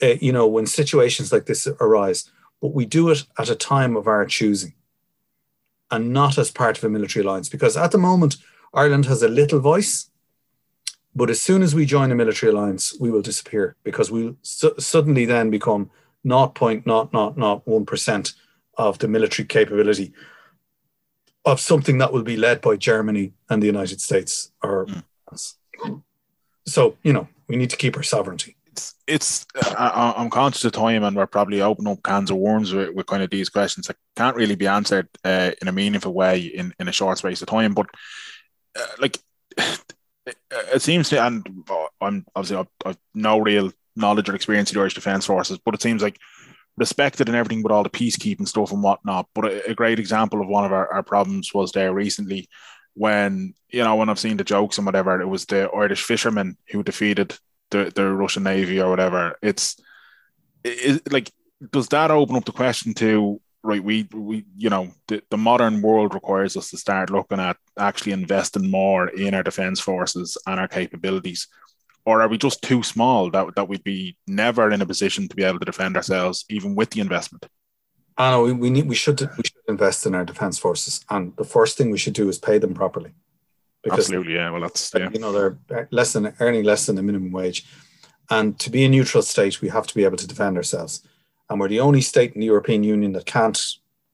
uh, 0.01 0.15
you 0.21 0.31
know, 0.31 0.47
when 0.47 0.67
situations 0.67 1.31
like 1.31 1.45
this 1.45 1.67
arise, 1.79 2.29
but 2.61 2.73
we 2.73 2.85
do 2.85 3.09
it 3.09 3.23
at 3.37 3.49
a 3.49 3.55
time 3.55 3.95
of 3.95 4.07
our 4.07 4.25
choosing 4.25 4.73
and 5.91 6.13
not 6.13 6.37
as 6.37 6.51
part 6.51 6.77
of 6.77 6.83
a 6.83 6.89
military 6.89 7.25
alliance. 7.25 7.49
Because 7.49 7.77
at 7.77 7.91
the 7.91 7.97
moment, 7.97 8.37
Ireland 8.73 9.05
has 9.05 9.23
a 9.23 9.29
little 9.29 9.59
voice, 9.59 10.09
but 11.15 11.29
as 11.29 11.41
soon 11.41 11.63
as 11.63 11.73
we 11.73 11.85
join 11.85 12.11
a 12.11 12.15
military 12.15 12.51
alliance, 12.51 12.93
we 12.99 13.09
will 13.09 13.21
disappear 13.21 13.77
because 13.83 14.11
we'll 14.11 14.35
su- 14.41 14.75
suddenly 14.77 15.23
then 15.25 15.49
become 15.49 15.89
0.001% 16.25 18.33
of 18.77 18.99
the 18.99 19.07
military 19.07 19.47
capability 19.47 20.11
of 21.45 21.59
something 21.59 21.99
that 21.99 22.11
will 22.11 22.23
be 22.23 22.35
led 22.35 22.59
by 22.61 22.75
Germany 22.75 23.33
and 23.49 23.61
the 23.61 23.67
United 23.67 24.01
States 24.01 24.51
or 24.63 24.87
France. 25.27 25.57
So, 26.67 26.97
you 27.03 27.13
know, 27.13 27.27
we 27.47 27.55
need 27.55 27.69
to 27.69 27.77
keep 27.77 27.95
our 27.97 28.03
sovereignty. 28.03 28.55
It's, 28.71 28.95
it's 29.07 29.45
I, 29.77 30.13
I'm 30.17 30.29
conscious 30.29 30.65
of 30.65 30.73
time, 30.73 31.03
and 31.03 31.15
we're 31.15 31.27
probably 31.27 31.61
opening 31.61 31.93
up 31.93 32.03
cans 32.03 32.31
of 32.31 32.37
worms 32.37 32.73
with, 32.73 32.93
with 32.93 33.05
kind 33.05 33.23
of 33.23 33.29
these 33.29 33.49
questions 33.49 33.87
that 33.87 33.97
can't 34.15 34.35
really 34.35 34.55
be 34.55 34.67
answered 34.67 35.07
uh, 35.23 35.51
in 35.61 35.67
a 35.67 35.71
meaningful 35.71 36.13
way 36.13 36.39
in, 36.39 36.73
in 36.79 36.87
a 36.87 36.91
short 36.91 37.17
space 37.17 37.41
of 37.41 37.47
time. 37.47 37.73
But 37.73 37.87
uh, 38.77 38.85
like, 38.99 39.19
it 39.57 40.81
seems 40.81 41.09
to, 41.09 41.23
and 41.23 41.47
I'm 42.01 42.25
obviously 42.35 42.57
I've, 42.57 42.67
I've 42.85 42.97
no 43.13 43.39
real 43.39 43.71
knowledge 43.95 44.27
or 44.27 44.35
experience 44.35 44.71
of 44.71 44.75
the 44.75 44.81
Irish 44.81 44.95
Defence 44.95 45.25
Forces, 45.25 45.59
but 45.63 45.73
it 45.73 45.81
seems 45.81 46.01
like 46.01 46.19
respected 46.77 47.29
and 47.29 47.37
everything 47.37 47.63
with 47.63 47.71
all 47.71 47.83
the 47.83 47.89
peacekeeping 47.89 48.47
stuff 48.47 48.71
and 48.71 48.83
whatnot. 48.83 49.27
But 49.33 49.45
a, 49.45 49.71
a 49.71 49.75
great 49.75 49.99
example 49.99 50.41
of 50.41 50.47
one 50.47 50.65
of 50.65 50.73
our, 50.73 50.91
our 50.91 51.03
problems 51.03 51.53
was 51.53 51.71
there 51.71 51.93
recently 51.93 52.49
when, 52.95 53.53
you 53.69 53.83
know, 53.83 53.95
when 53.95 54.09
I've 54.09 54.19
seen 54.19 54.37
the 54.37 54.43
jokes 54.43 54.77
and 54.77 54.85
whatever, 54.85 55.21
it 55.21 55.27
was 55.27 55.45
the 55.45 55.69
Irish 55.69 56.03
fishermen 56.03 56.57
who 56.69 56.83
defeated 56.83 57.37
the, 57.69 57.91
the 57.93 58.11
Russian 58.11 58.43
Navy 58.43 58.81
or 58.81 58.89
whatever. 58.89 59.37
It's 59.41 59.75
it, 60.63 61.11
like, 61.11 61.31
does 61.71 61.89
that 61.89 62.09
open 62.09 62.35
up 62.35 62.45
the 62.45 62.51
question 62.51 62.93
to, 62.95 63.39
right, 63.63 63.83
we, 63.83 64.07
we 64.13 64.45
you 64.57 64.69
know, 64.69 64.89
the, 65.07 65.21
the 65.29 65.37
modern 65.37 65.81
world 65.81 66.13
requires 66.13 66.57
us 66.57 66.71
to 66.71 66.77
start 66.77 67.09
looking 67.09 67.39
at 67.39 67.57
actually 67.77 68.13
investing 68.13 68.71
more 68.71 69.09
in 69.09 69.33
our 69.33 69.43
defence 69.43 69.79
forces 69.79 70.37
and 70.47 70.59
our 70.59 70.67
capabilities 70.67 71.47
or 72.05 72.21
are 72.21 72.27
we 72.27 72.37
just 72.37 72.61
too 72.61 72.83
small 72.83 73.29
that, 73.31 73.55
that 73.55 73.67
we'd 73.67 73.83
be 73.83 74.15
never 74.27 74.71
in 74.71 74.81
a 74.81 74.85
position 74.85 75.27
to 75.27 75.35
be 75.35 75.43
able 75.43 75.59
to 75.59 75.65
defend 75.65 75.97
ourselves 75.97 76.45
even 76.49 76.75
with 76.75 76.91
the 76.91 77.01
investment 77.01 77.45
I 78.17 78.31
know 78.31 78.43
we, 78.43 78.53
we 78.53 78.69
need 78.69 78.87
we 78.87 78.95
should 78.95 79.19
we 79.19 79.43
invest 79.67 80.05
in 80.05 80.15
our 80.15 80.25
defense 80.25 80.57
forces 80.57 81.03
and 81.09 81.35
the 81.37 81.43
first 81.43 81.77
thing 81.77 81.89
we 81.89 81.97
should 81.97 82.13
do 82.13 82.29
is 82.29 82.37
pay 82.37 82.57
them 82.57 82.73
properly. 82.73 83.13
Absolutely 83.89 84.33
yeah 84.33 84.49
well 84.49 84.61
that's 84.61 84.91
yeah. 84.95 85.09
you 85.13 85.19
know 85.19 85.31
they're 85.31 85.57
uh, 85.75 85.85
less 85.91 86.13
than 86.13 86.33
earning 86.39 86.63
less 86.63 86.85
than 86.85 86.95
the 86.95 87.03
minimum 87.03 87.31
wage. 87.31 87.65
And 88.29 88.57
to 88.59 88.71
be 88.71 88.83
a 88.83 88.89
neutral 88.89 89.23
state 89.23 89.61
we 89.61 89.69
have 89.69 89.87
to 89.87 89.95
be 89.95 90.03
able 90.03 90.17
to 90.17 90.27
defend 90.27 90.57
ourselves. 90.57 91.01
And 91.49 91.59
we're 91.59 91.67
the 91.67 91.79
only 91.79 92.01
state 92.01 92.33
in 92.33 92.39
the 92.39 92.47
European 92.47 92.83
Union 92.83 93.13
that 93.13 93.27
can't 93.27 93.61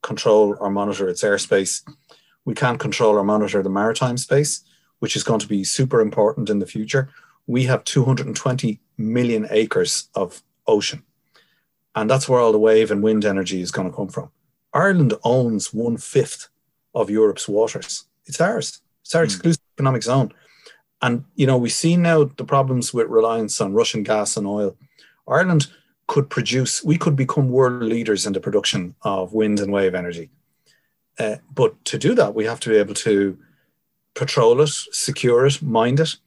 control 0.03 0.57
or 0.59 0.69
monitor 0.69 1.07
its 1.07 1.23
airspace. 1.23 1.83
We 2.43 2.53
can't 2.53 2.79
control 2.79 3.15
or 3.15 3.23
monitor 3.23 3.63
the 3.63 3.69
maritime 3.69 4.17
space 4.17 4.63
which 5.01 5.15
is 5.15 5.23
going 5.23 5.39
to 5.39 5.47
be 5.47 5.63
super 5.63 5.99
important 5.99 6.49
in 6.49 6.59
the 6.59 6.65
future. 6.67 7.09
We 7.47 7.63
have 7.63 7.83
220 7.83 8.79
million 8.97 9.47
acres 9.49 10.09
of 10.13 10.43
ocean. 10.67 11.03
And 11.95 12.07
that's 12.07 12.29
where 12.29 12.39
all 12.39 12.51
the 12.51 12.59
wave 12.59 12.91
and 12.91 13.01
wind 13.01 13.25
energy 13.25 13.61
is 13.61 13.71
going 13.71 13.89
to 13.89 13.95
come 13.95 14.09
from. 14.09 14.29
Ireland 14.73 15.13
owns 15.23 15.73
one 15.73 15.97
fifth 15.97 16.49
of 16.93 17.09
Europe's 17.09 17.47
waters. 17.47 18.05
It's 18.25 18.41
ours. 18.41 18.81
It's 19.03 19.15
our 19.15 19.23
mm. 19.23 19.25
exclusive 19.25 19.63
economic 19.77 20.03
zone. 20.03 20.33
And, 21.01 21.25
you 21.35 21.47
know, 21.47 21.57
we 21.57 21.69
see 21.69 21.97
now 21.97 22.25
the 22.25 22.43
problems 22.43 22.93
with 22.93 23.07
reliance 23.07 23.59
on 23.59 23.73
Russian 23.73 24.03
gas 24.03 24.37
and 24.37 24.45
oil. 24.45 24.75
Ireland 25.27 25.67
could 26.07 26.29
produce, 26.29 26.83
we 26.83 26.97
could 26.97 27.15
become 27.15 27.49
world 27.49 27.83
leaders 27.83 28.25
in 28.25 28.33
the 28.33 28.39
production 28.39 28.95
of 29.01 29.33
wind 29.33 29.59
and 29.59 29.71
wave 29.71 29.95
energy. 29.95 30.29
Uh, 31.17 31.37
but 31.53 31.83
to 31.85 31.97
do 31.97 32.13
that, 32.15 32.35
we 32.35 32.45
have 32.45 32.59
to 32.61 32.69
be 32.69 32.77
able 32.77 32.93
to 32.93 33.37
patrol 34.13 34.61
it, 34.61 34.69
secure 34.69 35.45
it, 35.45 35.61
mind 35.61 35.99
it, 35.99 36.17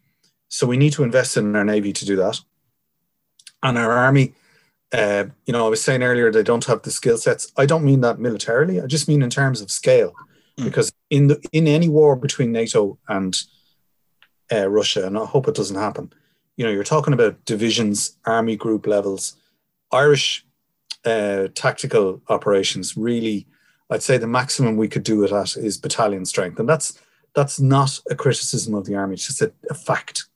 so 0.48 0.66
we 0.66 0.76
need 0.76 0.92
to 0.92 1.02
invest 1.02 1.36
in 1.36 1.54
our 1.54 1.64
navy 1.64 1.92
to 1.92 2.04
do 2.04 2.16
that. 2.16 2.40
And 3.62 3.76
our 3.76 3.92
army, 3.92 4.34
uh, 4.92 5.24
you 5.46 5.52
know, 5.52 5.66
I 5.66 5.70
was 5.70 5.82
saying 5.82 6.02
earlier 6.02 6.30
they 6.30 6.42
don't 6.42 6.64
have 6.66 6.82
the 6.82 6.90
skill 6.90 7.18
sets. 7.18 7.52
I 7.56 7.66
don't 7.66 7.84
mean 7.84 8.00
that 8.02 8.18
militarily. 8.18 8.80
I 8.80 8.86
just 8.86 9.08
mean 9.08 9.22
in 9.22 9.30
terms 9.30 9.60
of 9.60 9.70
scale, 9.70 10.12
mm. 10.58 10.64
because 10.64 10.92
in 11.10 11.28
the 11.28 11.42
in 11.52 11.66
any 11.66 11.88
war 11.88 12.16
between 12.16 12.52
NATO 12.52 12.98
and 13.08 13.36
uh, 14.52 14.68
Russia, 14.68 15.06
and 15.06 15.18
I 15.18 15.24
hope 15.24 15.48
it 15.48 15.54
doesn't 15.54 15.76
happen. 15.76 16.12
You 16.56 16.64
know, 16.64 16.70
you're 16.70 16.84
talking 16.84 17.14
about 17.14 17.44
divisions, 17.44 18.16
army 18.24 18.56
group 18.56 18.86
levels. 18.86 19.36
Irish 19.90 20.44
uh, 21.04 21.48
tactical 21.54 22.22
operations 22.28 22.96
really, 22.96 23.46
I'd 23.90 24.02
say 24.02 24.16
the 24.16 24.26
maximum 24.26 24.76
we 24.76 24.88
could 24.88 25.02
do 25.02 25.24
it 25.24 25.32
at 25.32 25.56
is 25.56 25.78
battalion 25.78 26.24
strength, 26.24 26.58
and 26.58 26.68
that's 26.68 26.98
that's 27.34 27.58
not 27.58 28.00
a 28.10 28.14
criticism 28.14 28.74
of 28.74 28.86
the 28.86 28.94
army. 28.94 29.14
It's 29.14 29.26
just 29.26 29.42
a, 29.42 29.52
a 29.70 29.74
fact 29.74 30.26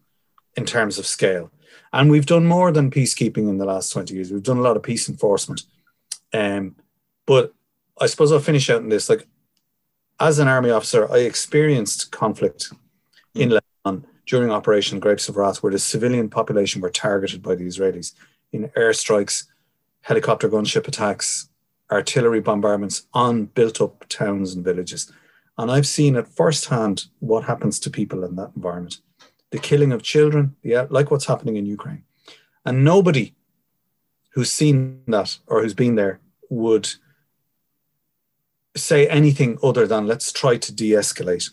in 0.56 0.64
terms 0.64 0.98
of 0.98 1.06
scale. 1.06 1.50
And 1.92 2.10
we've 2.10 2.26
done 2.26 2.46
more 2.46 2.70
than 2.70 2.90
peacekeeping 2.90 3.48
in 3.48 3.58
the 3.58 3.64
last 3.64 3.90
20 3.92 4.14
years. 4.14 4.30
We've 4.30 4.42
done 4.42 4.58
a 4.58 4.62
lot 4.62 4.76
of 4.76 4.82
peace 4.82 5.08
enforcement. 5.08 5.64
Um, 6.32 6.76
but 7.26 7.54
I 8.00 8.06
suppose 8.06 8.32
I'll 8.32 8.40
finish 8.40 8.70
out 8.70 8.82
in 8.82 8.88
this. 8.88 9.08
Like, 9.08 9.26
as 10.20 10.38
an 10.38 10.48
army 10.48 10.70
officer, 10.70 11.10
I 11.10 11.18
experienced 11.18 12.10
conflict 12.10 12.72
in 13.34 13.50
Lebanon 13.50 14.06
during 14.26 14.50
Operation 14.50 15.00
Grapes 15.00 15.28
of 15.28 15.36
Wrath, 15.36 15.62
where 15.62 15.72
the 15.72 15.78
civilian 15.78 16.28
population 16.28 16.80
were 16.80 16.90
targeted 16.90 17.42
by 17.42 17.54
the 17.54 17.66
Israelis 17.66 18.12
in 18.52 18.68
airstrikes, 18.70 19.44
helicopter 20.02 20.48
gunship 20.48 20.88
attacks, 20.88 21.48
artillery 21.90 22.40
bombardments 22.40 23.06
on 23.14 23.46
built 23.46 23.80
up 23.80 24.06
towns 24.08 24.54
and 24.54 24.64
villages. 24.64 25.10
And 25.56 25.70
I've 25.70 25.86
seen 25.86 26.16
at 26.16 26.28
firsthand 26.28 27.06
what 27.20 27.44
happens 27.44 27.80
to 27.80 27.90
people 27.90 28.24
in 28.24 28.36
that 28.36 28.52
environment 28.54 29.00
the 29.50 29.58
killing 29.58 29.92
of 29.92 30.02
children, 30.02 30.56
yeah, 30.62 30.86
like 30.90 31.10
what's 31.10 31.26
happening 31.26 31.56
in 31.56 31.66
Ukraine. 31.66 32.04
And 32.64 32.84
nobody 32.84 33.34
who's 34.32 34.52
seen 34.52 35.02
that 35.06 35.38
or 35.46 35.62
who's 35.62 35.74
been 35.74 35.94
there 35.94 36.20
would 36.50 36.88
say 38.76 39.08
anything 39.08 39.58
other 39.62 39.86
than 39.86 40.06
let's 40.06 40.32
try 40.32 40.56
to 40.56 40.72
de 40.72 40.90
escalate 40.92 41.50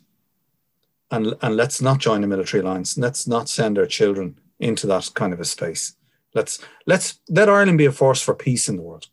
and, 1.12 1.36
and 1.42 1.56
let's 1.56 1.82
not 1.82 2.00
join 2.00 2.22
the 2.22 2.28
military 2.28 2.62
alliance. 2.62 2.98
Let's 2.98 3.28
not 3.28 3.50
send 3.50 3.78
our 3.78 3.86
children 3.86 4.40
into 4.60 4.88
that 4.88 5.12
kind 5.14 5.34
of 5.34 5.40
a 5.40 5.46
space. 5.46 5.96
Let's 6.34 6.60
let's 6.86 7.20
let 7.30 7.50
Ireland 7.50 7.78
be 7.78 7.86
a 7.86 7.92
force 7.92 8.22
for 8.22 8.36
peace 8.36 8.68
in 8.68 8.76
the 8.76 8.82
world. 8.82 9.08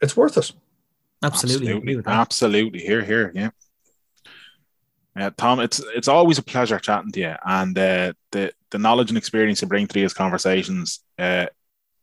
It's 0.00 0.16
worth 0.16 0.36
it. 0.38 0.52
Absolutely. 1.22 1.72
Absolutely. 1.72 2.02
Absolutely. 2.06 2.80
Here, 2.80 3.02
here. 3.02 3.32
Yeah. 3.34 3.50
Yeah, 5.16 5.30
Tom, 5.36 5.60
it's 5.60 5.80
it's 5.94 6.08
always 6.08 6.38
a 6.38 6.42
pleasure 6.42 6.78
chatting 6.78 7.12
to 7.12 7.20
you, 7.20 7.34
and 7.44 7.76
uh, 7.78 8.12
the 8.30 8.52
the 8.70 8.78
knowledge 8.78 9.10
and 9.10 9.18
experience 9.18 9.60
you 9.60 9.68
bring 9.68 9.86
to 9.86 9.92
these 9.94 10.14
conversations, 10.14 11.00
uh, 11.18 11.46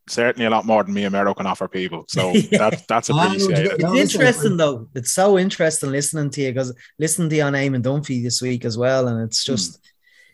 certainly 0.07 0.45
a 0.45 0.49
lot 0.51 0.66
more 0.66 0.84
than 0.84 0.93
me 0.93 1.05
and 1.05 1.12
Mero 1.14 1.34
can 1.34 1.47
offer 1.47 1.68
people. 1.68 2.05
So 2.07 2.34
Yeah. 2.51 2.70
that, 2.70 2.88
that's 2.88 3.10
appreciated. 3.10 3.72
It's 3.80 4.14
interesting 4.16 4.57
though. 4.57 4.88
It's 4.93 5.12
so 5.12 5.39
interesting 5.39 5.89
listening 5.91 6.30
to 6.32 6.41
you 6.41 6.51
because 6.53 6.74
listening 6.99 7.30
to 7.30 7.36
you 7.38 7.43
on 7.43 7.53
Eamon 7.53 7.82
Dunphy 7.82 8.22
this 8.22 8.41
week 8.41 8.64
as 8.66 8.78
well, 8.78 9.07
and 9.07 9.24
it's 9.24 9.43
just 9.43 9.80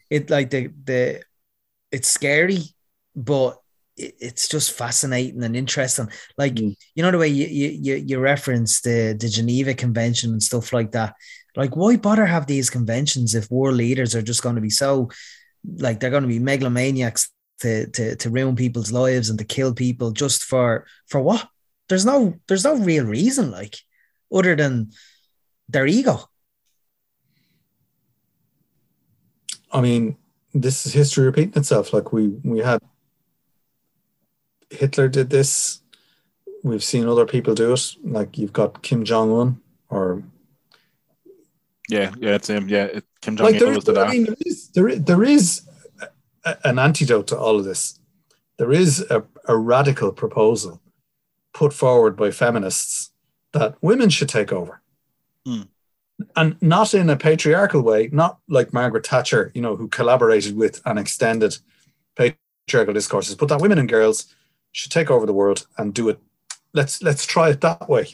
it 0.10 0.30
like 0.30 0.50
the 0.50 0.70
the 0.84 1.22
it's 1.92 2.10
scary, 2.10 2.60
but 3.16 3.58
it, 3.96 4.16
it's 4.20 4.50
just 4.50 4.74
fascinating 4.74 5.44
and 5.44 5.56
interesting. 5.56 6.10
Like 6.38 6.56
Mm. 6.56 6.76
you 6.94 7.04
know 7.04 7.12
the 7.12 7.18
way 7.18 7.30
you 7.30 7.48
you 7.48 7.70
you, 7.70 7.96
you 8.06 8.20
reference 8.20 8.82
the 8.82 9.16
the 9.18 9.30
Geneva 9.30 9.74
Convention 9.74 10.32
and 10.32 10.44
stuff 10.44 10.74
like 10.74 10.92
that. 10.92 11.16
Like 11.56 11.76
why 11.76 11.96
bother 11.96 12.26
have 12.26 12.48
these 12.48 12.70
conventions 12.70 13.34
if 13.34 13.50
war 13.50 13.72
leaders 13.72 14.16
are 14.16 14.22
just 14.22 14.44
going 14.44 14.56
to 14.56 14.62
be 14.62 14.70
so 14.70 15.10
like 15.78 16.00
they're 16.00 16.10
going 16.10 16.24
to 16.24 16.28
be 16.28 16.40
megalomaniacs 16.40 17.30
to 17.60 17.88
to 17.88 18.16
to 18.16 18.30
ruin 18.30 18.56
people's 18.56 18.92
lives 18.92 19.30
and 19.30 19.40
to 19.40 19.46
kill 19.46 19.74
people 19.74 20.12
just 20.12 20.44
for 20.44 20.86
for 21.08 21.22
what? 21.22 21.48
There's 21.88 22.06
no 22.06 22.36
there's 22.48 22.66
no 22.66 22.76
real 22.76 23.06
reason 23.06 23.52
like 23.52 23.78
other 24.34 24.56
than 24.56 24.92
their 25.70 25.88
ego. 25.88 26.30
I 29.72 29.82
mean, 29.82 30.18
this 30.54 30.86
is 30.86 30.94
history 30.94 31.26
repeating 31.26 31.54
itself. 31.56 31.94
Like 31.94 32.12
we 32.12 32.28
we 32.44 32.60
had 32.60 32.80
Hitler 34.70 35.08
did 35.08 35.30
this. 35.30 35.82
We've 36.64 36.84
seen 36.84 37.08
other 37.08 37.26
people 37.26 37.54
do 37.54 37.74
it. 37.74 37.96
Like 38.04 38.38
you've 38.38 38.54
got 38.54 38.82
Kim 38.82 39.04
Jong 39.04 39.32
Un, 39.32 39.62
or 39.90 40.24
Yeah, 41.90 42.14
yeah, 42.18 42.36
it's 42.36 42.50
him. 42.50 42.68
Yeah, 42.68 42.86
it, 42.86 43.06
Kim 43.22 43.36
Jong 43.36 43.46
like 43.46 43.60
there 43.60 43.68
Il 43.68 43.72
is, 43.72 43.86
was 43.86 43.86
the 43.86 44.02
I 44.02 44.12
mean, 44.12 44.26
there 44.26 44.36
is 44.46 44.70
there 44.70 44.88
is, 44.88 45.04
there 45.04 45.24
is 45.24 45.62
a, 46.44 46.68
an 46.68 46.80
antidote 46.80 47.28
to 47.28 47.38
all 47.38 47.58
of 47.58 47.66
this. 47.66 48.00
There 48.58 48.72
is 48.72 49.06
a, 49.10 49.24
a 49.48 49.58
radical 49.58 50.12
proposal 50.12 50.82
put 51.54 51.74
forward 51.74 52.16
by 52.16 52.32
feminists 52.32 53.12
that 53.54 53.76
women 53.82 54.10
should 54.10 54.30
take 54.30 54.52
over. 54.52 54.82
Hmm. 55.46 55.62
And 56.36 56.62
not 56.62 56.94
in 56.94 57.10
a 57.10 57.18
patriarchal 57.18 57.82
way, 57.82 58.10
not 58.12 58.40
like 58.48 58.74
Margaret 58.74 59.06
Thatcher, 59.06 59.52
you 59.54 59.62
know, 59.62 59.76
who 59.76 59.88
collaborated 59.90 60.56
with 60.56 60.82
and 60.86 60.98
extended 60.98 61.58
patriarchal 62.16 62.94
discourses, 62.94 63.36
but 63.36 63.50
that 63.50 63.62
women 63.62 63.78
and 63.78 63.90
girls 63.90 64.34
should 64.72 64.92
take 64.92 65.12
over 65.12 65.26
the 65.26 65.34
world 65.34 65.68
and 65.78 65.94
do 65.94 66.10
it. 66.10 66.20
Let's 66.74 67.02
let's 67.02 67.26
try 67.26 67.50
it 67.50 67.62
that 67.62 67.90
way 67.90 68.08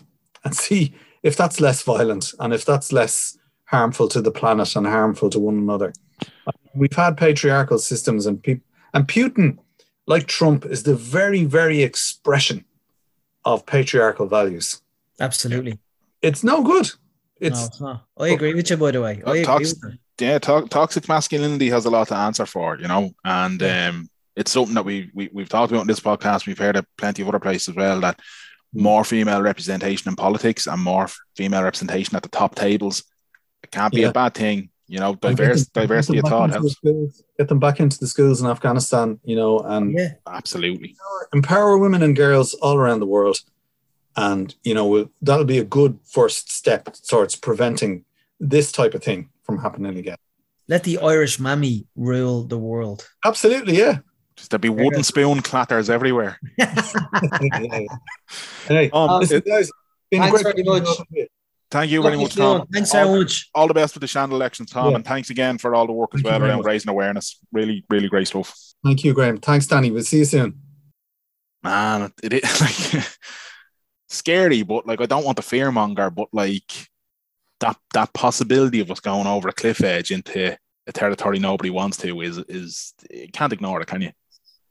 and 0.43 0.55
see 0.65 0.93
if 1.23 1.35
that's 1.35 1.59
less 1.59 1.81
violent 1.83 2.33
and 2.39 2.53
if 2.53 2.65
that's 2.65 2.91
less 2.91 3.37
harmful 3.71 4.07
to 4.09 4.21
the 4.21 4.31
planet 4.31 4.75
and 4.75 4.85
harmful 4.85 5.29
to 5.29 5.39
one 5.39 5.57
another. 5.57 5.93
We've 6.75 6.93
had 6.93 7.17
patriarchal 7.17 7.79
systems 7.79 8.25
and 8.25 8.41
people 8.43 8.65
and 8.93 9.07
Putin, 9.07 9.57
like 10.05 10.27
Trump, 10.27 10.65
is 10.65 10.83
the 10.83 10.95
very, 10.95 11.45
very 11.45 11.81
expression 11.81 12.65
of 13.45 13.65
patriarchal 13.65 14.27
values. 14.27 14.81
Absolutely. 15.19 15.79
It's 16.21 16.43
no 16.43 16.61
good. 16.61 16.89
It's 17.39 17.59
no, 17.59 17.65
it's 17.65 17.81
not. 17.81 18.05
I 18.19 18.27
agree 18.29 18.53
with 18.53 18.69
you, 18.69 18.77
by 18.77 18.91
the 18.91 19.01
way. 19.01 19.21
I 19.25 19.37
agree 19.37 19.65
with 19.65 19.97
yeah, 20.19 20.37
to- 20.39 20.67
toxic 20.69 21.07
masculinity 21.07 21.69
has 21.69 21.85
a 21.85 21.89
lot 21.89 22.09
to 22.09 22.15
answer 22.15 22.45
for, 22.45 22.77
you 22.77 22.87
know, 22.87 23.11
and 23.23 23.59
Yeah. 23.61 23.87
um, 23.89 24.09
it's 24.35 24.51
something 24.51 24.75
that 24.75 24.85
we, 24.85 25.09
we 25.15 25.29
we've 25.33 25.49
talked 25.49 25.71
about 25.71 25.81
in 25.81 25.87
this 25.87 25.99
podcast. 25.99 26.45
We've 26.45 26.57
heard 26.59 26.75
of 26.75 26.85
plenty 26.97 27.21
of 27.21 27.27
other 27.29 27.39
places 27.39 27.69
as 27.69 27.75
well 27.75 27.99
that 28.01 28.19
more 28.73 29.03
female 29.03 29.41
representation 29.41 30.09
in 30.09 30.15
politics 30.15 30.67
and 30.67 30.81
more 30.81 31.07
female 31.35 31.63
representation 31.63 32.15
at 32.15 32.23
the 32.23 32.29
top 32.29 32.55
tables. 32.55 33.03
It 33.63 33.71
can't 33.71 33.93
be 33.93 34.01
Yeah. 34.01 34.07
a 34.09 34.11
bad 34.11 34.33
thing, 34.33 34.69
you 34.87 34.99
know. 34.99 35.15
Diverse, 35.15 35.65
them- 35.65 35.81
diversity 35.83 36.19
of 36.19 36.25
thought 36.25 36.49
into 36.55 36.75
the 36.83 36.91
helps. 36.93 37.23
Get 37.37 37.47
them 37.47 37.59
back 37.59 37.79
into 37.79 37.97
the 37.99 38.07
schools 38.07 38.41
in 38.41 38.47
Afghanistan, 38.47 39.19
you 39.23 39.35
know, 39.35 39.59
and 39.59 39.93
Yeah. 39.97 40.13
Absolutely. 40.27 40.95
empower 41.33 41.77
women 41.77 42.01
and 42.03 42.15
girls 42.15 42.53
all 42.55 42.75
around 42.77 42.99
the 42.99 43.05
world. 43.07 43.39
And, 44.17 44.53
you 44.63 44.73
know, 44.73 44.85
we'll, 44.87 45.09
that'll 45.21 45.45
be 45.45 45.57
a 45.59 45.63
good 45.63 45.97
first 46.05 46.51
step 46.51 46.93
towards 47.07 47.35
preventing 47.35 48.03
this 48.39 48.71
type 48.71 48.93
of 48.93 49.03
thing 49.03 49.29
from 49.43 49.59
happening 49.59 49.97
again. 49.97 50.17
Let 50.67 50.83
the 50.83 50.97
Irish 50.99 51.39
mammy 51.39 51.85
rule 51.95 52.43
the 52.43 52.57
world. 52.57 53.07
Absolutely, 53.25 53.77
yeah. 53.77 53.99
Just 54.35 54.49
there'd 54.51 54.61
be 54.61 54.69
wooden 54.69 55.03
spoon 55.03 55.41
clatters 55.41 55.89
everywhere. 55.89 56.39
Hey, 58.67 58.89
Um, 58.91 59.19
listen, 59.19 59.41
guys, 59.45 59.69
been 60.09 60.21
Thanks 60.21 60.41
great 60.41 60.55
very 60.55 60.63
to 60.63 60.69
much. 60.69 61.30
Talk 61.71 61.83
to 61.83 61.87
you. 61.87 62.01
thank 62.03 62.11
you 62.13 62.17
very 62.17 62.17
much, 62.17 62.35
Tom. 62.35 62.67
Thanks 62.71 62.93
all, 62.93 63.05
very 63.07 63.19
much. 63.19 63.49
all 63.55 63.67
the 63.67 63.73
best 63.73 63.95
with 63.95 64.01
the 64.01 64.07
Seanad 64.07 64.31
elections, 64.31 64.69
Tom, 64.71 64.89
Yeah. 64.89 64.95
and 64.97 65.05
thanks 65.05 65.29
again 65.29 65.57
for 65.57 65.73
all 65.73 65.87
the 65.87 65.93
work 65.93 66.11
as 66.13 66.19
Thank 66.21 66.25
you 66.25 66.29
well 66.31 66.39
very 66.39 66.49
around 66.51 66.59
much. 66.59 66.65
raising 66.67 66.89
awareness. 66.89 67.39
Really, 67.53 67.85
really 67.89 68.09
great 68.09 68.27
stuff. 68.27 68.53
Thank 68.83 69.03
you, 69.05 69.13
Graham. 69.13 69.37
Thanks, 69.37 69.67
Danny. 69.67 69.89
We'll 69.89 70.03
see 70.03 70.19
you 70.19 70.25
soon. 70.25 70.59
man, 71.63 72.11
it 72.21 72.33
is 72.33 72.61
like 72.93 73.05
scary, 74.09 74.63
but 74.63 74.85
like 74.85 74.99
I 75.01 75.05
don't 75.05 75.23
want 75.23 75.37
the 75.37 75.41
fear 75.43 75.71
monger, 75.71 76.09
but 76.09 76.27
like 76.33 76.87
that 77.61 77.77
that 77.93 78.11
possibility 78.13 78.79
of 78.81 78.91
us 78.91 78.99
going 78.99 79.27
over 79.27 79.47
a 79.47 79.53
cliff 79.53 79.81
edge 79.81 80.11
into 80.11 80.57
a 80.87 80.91
territory 80.91 81.39
nobody 81.39 81.69
wants 81.69 81.95
to 81.97 82.19
is 82.21 82.37
is 82.49 82.93
you 83.09 83.29
can't 83.31 83.53
ignore 83.53 83.79
it, 83.79 83.87
can 83.87 84.01
you? 84.01 84.11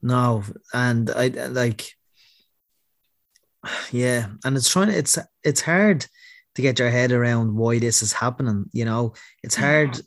No, 0.03 0.43
and 0.75 1.11
I 1.11 1.29
like, 1.29 1.95
yeah, 3.91 4.27
and 4.45 4.57
it's 4.57 4.69
trying. 4.69 4.91
It's 4.91 5.19
it's 5.45 5.61
hard 5.63 6.07
to 6.55 6.63
get 6.63 6.79
your 6.79 6.91
head 6.91 7.13
around 7.13 7.55
why 7.55 7.79
this 7.79 8.03
is 8.03 8.13
happening. 8.13 8.67
You 8.73 8.85
know, 8.85 9.15
it's 9.43 9.57
hard. 9.57 10.01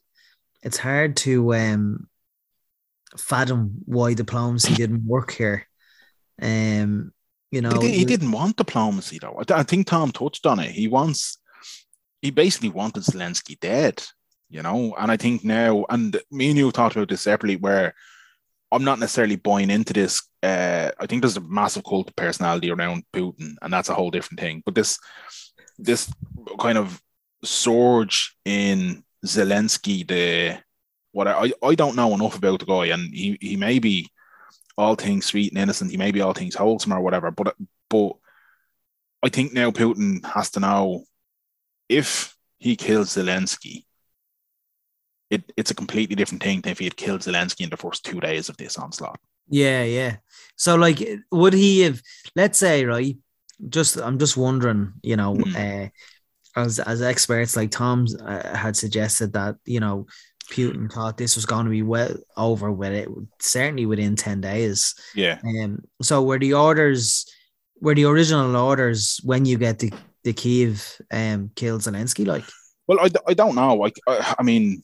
It's 0.61 0.77
hard 0.77 1.17
to 1.17 1.53
um 1.53 2.07
fathom 3.17 3.75
why 3.85 4.13
diplomacy 4.13 4.73
didn't 4.75 5.05
work 5.05 5.31
here. 5.31 5.67
Um, 6.41 7.13
you 7.51 7.61
know, 7.61 7.79
He, 7.79 7.91
he 7.91 8.05
didn't 8.05 8.31
want 8.31 8.57
diplomacy 8.57 9.19
though. 9.19 9.39
I, 9.39 9.59
I 9.59 9.63
think 9.63 9.87
Tom 9.87 10.11
touched 10.11 10.45
on 10.45 10.59
it. 10.59 10.71
He 10.71 10.87
wants, 10.87 11.37
he 12.21 12.31
basically 12.31 12.69
wanted 12.69 13.03
Zelensky 13.03 13.59
dead, 13.59 14.03
you 14.49 14.61
know. 14.61 14.95
And 14.97 15.11
I 15.11 15.17
think 15.17 15.43
now, 15.43 15.85
and 15.89 16.19
me 16.31 16.49
and 16.49 16.57
you 16.57 16.71
talked 16.71 16.95
about 16.95 17.09
this 17.09 17.21
separately, 17.21 17.57
where 17.57 17.93
I'm 18.71 18.83
not 18.83 18.99
necessarily 18.99 19.35
buying 19.35 19.69
into 19.69 19.93
this. 19.93 20.23
Uh, 20.41 20.89
I 20.99 21.05
think 21.05 21.21
there's 21.21 21.37
a 21.37 21.41
massive 21.41 21.83
cult 21.83 22.09
of 22.09 22.15
personality 22.15 22.71
around 22.71 23.03
Putin, 23.13 23.53
and 23.61 23.71
that's 23.71 23.89
a 23.89 23.93
whole 23.93 24.09
different 24.09 24.39
thing. 24.39 24.63
But 24.65 24.73
this, 24.73 24.97
this 25.77 26.11
kind 26.59 26.77
of 26.77 27.01
surge 27.43 28.35
in 28.45 29.03
Zelensky, 29.25 30.07
the 30.07 30.61
what 31.11 31.27
I 31.27 31.51
I 31.63 31.75
don't 31.75 31.95
know 31.95 32.13
enough 32.13 32.37
about 32.37 32.59
the 32.59 32.65
guy, 32.65 32.87
and 32.87 33.13
he 33.13 33.37
he 33.39 33.55
may 33.55 33.79
be 33.79 34.09
all 34.77 34.95
things 34.95 35.25
sweet 35.25 35.51
and 35.51 35.61
innocent. 35.61 35.91
He 35.91 35.97
may 35.97 36.11
be 36.11 36.21
all 36.21 36.33
things 36.33 36.55
wholesome 36.55 36.93
or 36.93 37.01
whatever. 37.01 37.31
But 37.31 37.55
but 37.89 38.13
I 39.23 39.29
think 39.29 39.53
now 39.53 39.71
Putin 39.71 40.25
has 40.25 40.51
to 40.51 40.59
know 40.59 41.05
if 41.89 42.35
he 42.57 42.75
kills 42.75 43.15
Zelensky, 43.15 43.85
it, 45.29 45.51
it's 45.57 45.71
a 45.71 45.75
completely 45.75 46.15
different 46.15 46.43
thing 46.43 46.61
than 46.61 46.71
if 46.71 46.79
he 46.79 46.85
had 46.85 46.97
killed 46.97 47.21
Zelensky 47.21 47.61
in 47.61 47.69
the 47.69 47.77
first 47.77 48.03
two 48.03 48.19
days 48.19 48.49
of 48.49 48.57
this 48.57 48.77
onslaught. 48.77 49.19
Yeah, 49.49 49.83
yeah. 49.83 50.17
So, 50.55 50.75
like, 50.75 51.07
would 51.31 51.53
he 51.53 51.81
have? 51.81 52.01
Let's 52.35 52.57
say, 52.57 52.85
right? 52.85 53.17
Just, 53.69 53.97
I'm 53.97 54.19
just 54.19 54.37
wondering. 54.37 54.93
You 55.03 55.15
know, 55.15 55.35
Hmm. 55.35 55.55
uh, 55.55 55.87
as 56.55 56.79
as 56.79 57.01
experts 57.01 57.55
like 57.55 57.71
Tom's 57.71 58.15
uh, 58.15 58.55
had 58.55 58.75
suggested 58.75 59.33
that 59.33 59.55
you 59.65 59.79
know 59.79 60.05
Putin 60.51 60.91
thought 60.91 61.17
this 61.17 61.35
was 61.35 61.45
going 61.45 61.65
to 61.65 61.71
be 61.71 61.81
well 61.81 62.15
over 62.37 62.71
with 62.71 62.93
it 62.93 63.09
certainly 63.39 63.85
within 63.85 64.15
ten 64.15 64.41
days. 64.41 64.93
Yeah. 65.15 65.39
Um, 65.43 65.79
so 66.01 66.21
were 66.21 66.37
the 66.39 66.53
orders 66.53 67.25
were 67.81 67.95
the 67.95 68.05
original 68.05 68.55
orders 68.55 69.19
when 69.23 69.45
you 69.45 69.57
get 69.57 69.79
the 69.79 69.91
the 70.23 70.33
Kiev 70.33 71.01
um 71.11 71.49
kill 71.55 71.79
Zelensky 71.79 72.25
like? 72.25 72.43
Well, 72.87 72.99
I, 72.99 73.09
I 73.27 73.33
don't 73.33 73.55
know. 73.55 73.75
Like, 73.75 73.95
I, 74.07 74.35
I 74.39 74.43
mean, 74.43 74.83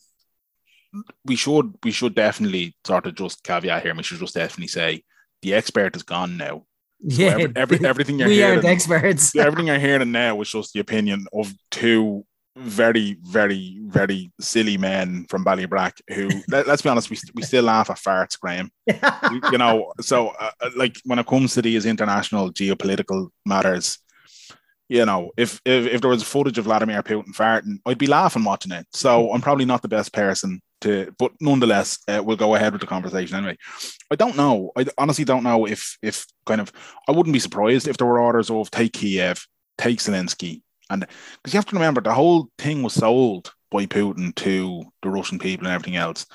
we 1.24 1.36
should 1.36 1.74
we 1.84 1.92
should 1.92 2.14
definitely 2.14 2.74
sort 2.84 3.06
of 3.06 3.14
just 3.14 3.44
caveat 3.44 3.82
here. 3.82 3.94
We 3.94 4.02
should 4.02 4.18
just 4.18 4.34
definitely 4.34 4.68
say 4.68 5.04
the 5.42 5.54
expert 5.54 5.94
is 5.94 6.02
gone 6.02 6.36
now. 6.36 6.64
So 7.08 7.22
Yeah, 7.22 7.28
every, 7.28 7.52
every, 7.56 7.86
everything 7.86 8.18
you're 8.18 8.28
we 8.28 8.36
hearing, 8.36 8.58
are 8.58 8.62
the 8.62 8.68
experts. 8.68 9.34
everything 9.36 9.68
you're 9.68 9.78
hearing 9.78 10.12
now 10.12 10.40
is 10.40 10.50
just 10.50 10.72
the 10.72 10.80
opinion 10.80 11.26
of 11.32 11.52
two 11.70 12.24
very, 12.56 13.16
very, 13.22 13.78
very 13.84 14.30
silly 14.40 14.76
men 14.76 15.24
from 15.28 15.44
Ballybrack 15.44 16.00
who, 16.12 16.28
let, 16.48 16.68
us 16.68 16.82
be 16.82 16.88
honest, 16.88 17.08
we, 17.08 17.16
we 17.34 17.42
still 17.42 17.64
laugh 17.64 17.90
at 17.90 17.96
farts, 17.96 18.38
Graham. 18.38 18.70
you 18.86 19.58
know, 19.58 19.92
so 20.00 20.28
uh, 20.28 20.50
uh, 20.60 20.70
like 20.76 20.96
when 21.04 21.18
it 21.18 21.26
comes 21.26 21.54
to 21.54 21.62
these 21.62 21.86
international 21.86 22.52
geopolitical 22.52 23.28
matters, 23.46 23.98
you 24.88 25.06
know, 25.06 25.30
if, 25.36 25.60
if 25.64 25.86
if 25.86 26.00
there 26.00 26.10
was 26.10 26.24
footage 26.24 26.58
of 26.58 26.64
Vladimir 26.64 27.00
Putin 27.02 27.32
farting, 27.32 27.78
I'd 27.86 27.96
be 27.96 28.08
laughing 28.08 28.42
watching 28.42 28.72
it. 28.72 28.86
So 28.92 29.32
I'm 29.32 29.40
probably 29.40 29.64
not 29.64 29.82
the 29.82 29.88
best 29.88 30.12
person 30.12 30.60
to, 30.80 31.14
but 31.18 31.32
nonetheless, 31.40 31.98
uh, 32.08 32.22
we'll 32.24 32.36
go 32.36 32.54
ahead 32.54 32.72
with 32.72 32.80
the 32.80 32.86
conversation 32.86 33.36
anyway. 33.36 33.56
I 34.10 34.16
don't 34.16 34.36
know. 34.36 34.72
I 34.76 34.86
honestly 34.98 35.24
don't 35.24 35.42
know 35.44 35.66
if 35.66 35.96
if 36.02 36.26
kind 36.46 36.60
of 36.60 36.72
I 37.08 37.12
wouldn't 37.12 37.32
be 37.32 37.38
surprised 37.38 37.88
if 37.88 37.96
there 37.96 38.06
were 38.06 38.20
orders 38.20 38.50
of 38.50 38.70
take 38.70 38.92
Kiev, 38.94 39.46
take 39.78 39.98
Zelensky, 39.98 40.62
and 40.88 41.06
because 41.42 41.54
you 41.54 41.58
have 41.58 41.66
to 41.66 41.76
remember 41.76 42.00
the 42.00 42.14
whole 42.14 42.48
thing 42.58 42.82
was 42.82 42.94
sold 42.94 43.52
by 43.70 43.86
Putin 43.86 44.34
to 44.36 44.82
the 45.02 45.10
Russian 45.10 45.38
people 45.38 45.66
and 45.66 45.74
everything 45.74 45.96
else 45.96 46.26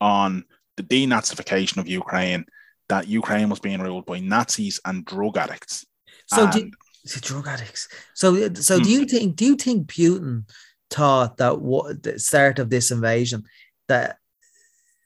on 0.00 0.44
the 0.76 0.82
denazification 0.82 1.78
of 1.78 1.88
Ukraine, 1.88 2.44
that 2.88 3.08
Ukraine 3.08 3.48
was 3.48 3.60
being 3.60 3.80
ruled 3.80 4.06
by 4.06 4.20
Nazis 4.20 4.78
and 4.84 5.04
drug 5.04 5.36
addicts. 5.36 5.84
So 6.26 6.50
do, 6.50 6.60
And- 6.60 6.74
the 7.14 7.20
drug 7.20 7.46
addicts. 7.48 7.88
So 8.14 8.52
so 8.54 8.76
Hmm. 8.78 8.82
do 8.84 8.90
you 8.90 9.04
think 9.06 9.36
do 9.36 9.44
you 9.46 9.56
think 9.56 9.88
Putin 9.88 10.44
thought 10.90 11.36
that 11.38 11.60
what 11.60 12.02
the 12.02 12.18
start 12.18 12.58
of 12.58 12.68
this 12.70 12.90
invasion 12.90 13.44
that 13.88 14.18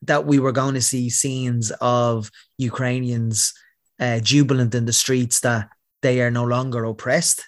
that 0.02 0.24
we 0.26 0.38
were 0.38 0.52
going 0.52 0.74
to 0.74 0.80
see 0.80 1.10
scenes 1.10 1.70
of 1.80 2.30
Ukrainians 2.58 3.52
uh, 3.98 4.18
jubilant 4.20 4.74
in 4.74 4.86
the 4.86 4.92
streets 4.94 5.40
that 5.40 5.68
they 6.02 6.20
are 6.22 6.30
no 6.30 6.44
longer 6.44 6.84
oppressed? 6.84 7.44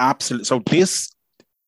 absolutely. 0.00 0.44
So 0.44 0.60
this 0.66 1.10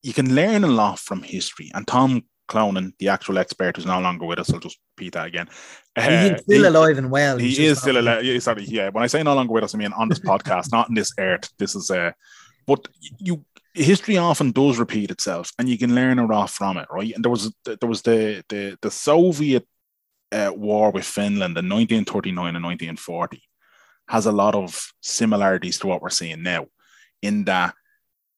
you 0.03 0.13
can 0.13 0.35
learn 0.35 0.63
a 0.65 0.69
lot 0.83 0.99
from 0.99 1.23
history. 1.23 1.71
And 1.75 1.87
Tom 1.87 2.23
Clonan, 2.49 2.93
the 2.99 3.09
actual 3.09 3.39
expert 3.39 3.77
who's 3.77 3.87
no 3.87 4.01
longer 4.01 4.25
with 4.27 4.39
us, 4.39 4.53
I'll 4.53 4.61
just 4.61 4.79
repeat 4.97 5.15
that 5.15 5.27
again. 5.27 5.49
He's 5.97 6.33
Uh, 6.33 6.39
still 6.39 6.63
he- 6.63 6.69
alive 6.69 6.99
and 6.99 7.11
well. 7.11 7.39
He 7.39 7.65
is 7.67 7.81
still 7.81 7.99
alive. 7.99 8.25
Yeah, 8.25 8.39
sorry, 8.41 8.65
yeah. 8.65 8.89
When 8.91 9.03
I 9.05 9.09
say 9.09 9.23
no 9.23 9.35
longer 9.35 9.53
with 9.53 9.65
us, 9.65 9.75
I 9.75 9.79
mean 9.79 9.93
on 9.93 10.09
this 10.09 10.19
podcast, 10.31 10.71
not 10.73 10.89
in 10.89 10.95
this 10.95 11.13
earth. 11.19 11.49
This 11.59 11.75
is 11.77 11.91
uh 11.91 12.11
but 12.67 12.87
you 13.19 13.45
history 13.77 14.17
often 14.17 14.53
does 14.53 14.79
repeat 14.79 15.11
itself, 15.11 15.53
and 15.59 15.69
you 15.69 15.79
can 15.79 15.95
learn 15.95 16.19
a 16.19 16.27
lot 16.27 16.51
from 16.51 16.77
it, 16.77 16.89
right? 16.91 17.13
And 17.15 17.25
there 17.25 17.31
was 17.31 17.53
there 17.65 17.89
was 17.89 18.03
the 18.03 18.45
the 18.49 18.79
the 18.81 18.91
Soviet 18.91 19.67
uh, 20.33 20.53
war 20.55 20.91
with 20.91 21.05
Finland 21.05 21.57
in 21.57 21.69
1939 21.69 22.57
and 22.57 22.65
1940 22.65 23.43
has 24.09 24.27
a 24.27 24.33
lot 24.33 24.55
of 24.55 24.93
similarities 25.01 25.79
to 25.79 25.87
what 25.87 26.01
we're 26.01 26.11
seeing 26.11 26.43
now, 26.43 26.67
in 27.23 27.45
that 27.45 27.75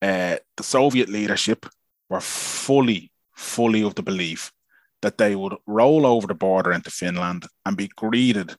uh, 0.03 0.37
the 0.57 0.63
Soviet 0.63 1.09
leadership 1.09 1.67
were 2.09 2.21
fully 2.21 3.11
fully 3.35 3.83
of 3.83 3.95
the 3.95 4.03
belief 4.03 4.53
that 5.01 5.17
they 5.17 5.37
would 5.37 5.55
roll 5.67 6.05
over 6.05 6.27
the 6.27 6.35
border 6.35 6.73
into 6.73 6.91
Finland 6.91 7.47
and 7.65 7.77
be 7.77 7.89
greeted 7.89 8.57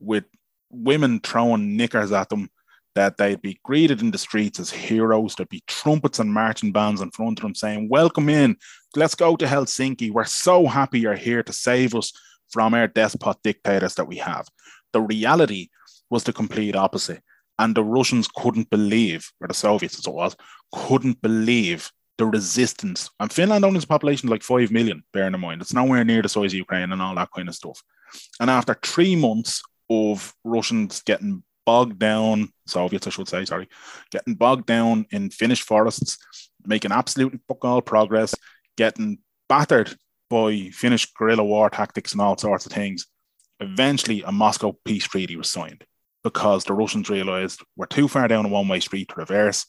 with 0.00 0.24
women 0.70 1.20
throwing 1.20 1.76
knickers 1.76 2.12
at 2.12 2.30
them, 2.30 2.48
that 2.94 3.16
they'd 3.16 3.42
be 3.42 3.58
greeted 3.62 4.00
in 4.00 4.10
the 4.10 4.18
streets 4.18 4.60
as 4.60 4.70
heroes. 4.70 5.34
There'd 5.34 5.48
be 5.48 5.62
trumpets 5.66 6.18
and 6.18 6.32
marching 6.32 6.72
bands 6.72 7.00
in 7.00 7.10
front 7.10 7.38
of 7.38 7.42
them 7.42 7.54
saying, 7.54 7.88
Welcome 7.88 8.28
in, 8.28 8.56
let's 8.96 9.14
go 9.14 9.36
to 9.36 9.46
Helsinki. 9.46 10.10
We're 10.10 10.24
so 10.24 10.66
happy 10.66 11.00
you're 11.00 11.14
here 11.14 11.42
to 11.42 11.52
save 11.52 11.94
us 11.94 12.12
from 12.50 12.74
our 12.74 12.86
despot 12.86 13.38
dictators 13.42 13.94
that 13.94 14.06
we 14.08 14.16
have. 14.16 14.46
The 14.92 15.00
reality 15.00 15.68
was 16.10 16.24
the 16.24 16.32
complete 16.32 16.76
opposite. 16.76 17.22
And 17.58 17.74
the 17.74 17.84
Russians 17.84 18.28
couldn't 18.34 18.70
believe, 18.70 19.30
or 19.40 19.48
the 19.48 19.54
Soviets 19.54 19.98
as 19.98 20.06
it 20.06 20.12
was, 20.12 20.36
couldn't 20.72 21.20
believe 21.22 21.90
the 22.18 22.26
resistance. 22.26 23.10
And 23.20 23.32
Finland 23.32 23.64
only 23.64 23.76
has 23.76 23.84
a 23.84 23.88
population 23.88 24.28
like 24.28 24.42
5 24.42 24.70
million, 24.70 25.02
bearing 25.12 25.34
in 25.34 25.40
mind. 25.40 25.60
It's 25.60 25.72
nowhere 25.72 26.04
near 26.04 26.22
the 26.22 26.28
size 26.28 26.52
of 26.52 26.58
Ukraine 26.58 26.92
and 26.92 27.00
all 27.00 27.14
that 27.14 27.30
kind 27.34 27.48
of 27.48 27.54
stuff. 27.54 27.82
And 28.40 28.50
after 28.50 28.76
three 28.82 29.16
months 29.16 29.62
of 29.90 30.34
Russians 30.44 31.02
getting 31.02 31.42
bogged 31.64 31.98
down, 31.98 32.48
Soviets, 32.66 33.06
I 33.06 33.10
should 33.10 33.28
say, 33.28 33.44
sorry, 33.44 33.68
getting 34.10 34.34
bogged 34.34 34.66
down 34.66 35.06
in 35.10 35.30
Finnish 35.30 35.62
forests, 35.62 36.18
making 36.66 36.92
absolutely 36.92 37.40
fuck 37.48 37.64
all 37.64 37.82
progress, 37.82 38.34
getting 38.76 39.18
battered 39.48 39.94
by 40.30 40.70
Finnish 40.72 41.12
guerrilla 41.12 41.44
war 41.44 41.68
tactics 41.70 42.12
and 42.12 42.20
all 42.20 42.36
sorts 42.36 42.66
of 42.66 42.72
things. 42.72 43.06
Eventually, 43.60 44.22
a 44.22 44.32
Moscow 44.32 44.76
peace 44.84 45.04
treaty 45.06 45.36
was 45.36 45.50
signed 45.50 45.84
because 46.24 46.64
the 46.64 46.72
Russians 46.72 47.10
realized 47.10 47.60
we're 47.76 47.86
too 47.86 48.08
far 48.08 48.28
down 48.28 48.46
a 48.46 48.48
one 48.48 48.68
way 48.68 48.80
street 48.80 49.08
to 49.08 49.14
reverse. 49.16 49.66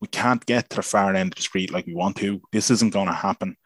We 0.00 0.08
can't 0.08 0.44
get 0.44 0.70
to 0.70 0.76
the 0.76 0.82
far 0.82 1.14
end 1.14 1.32
of 1.32 1.36
the 1.36 1.42
street 1.42 1.72
like 1.72 1.86
we 1.86 1.94
want 1.94 2.16
to. 2.18 2.40
This 2.52 2.70
isn't 2.70 2.92
going 2.92 3.06
to 3.06 3.12
happen. 3.14 3.56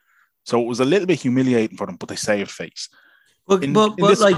So 0.47 0.61
it 0.61 0.67
was 0.67 0.81
a 0.81 0.85
little 0.85 1.07
bit 1.07 1.21
humiliating 1.21 1.77
for 1.77 1.87
them, 1.87 1.97
but 1.97 2.09
they 2.09 2.17
saved 2.17 2.51
face. 2.51 2.89
But 3.47 3.63
in- 3.65 3.73
but, 3.73 3.91
in 3.91 3.97
but 3.97 4.09
this- 4.09 4.21
like 4.21 4.37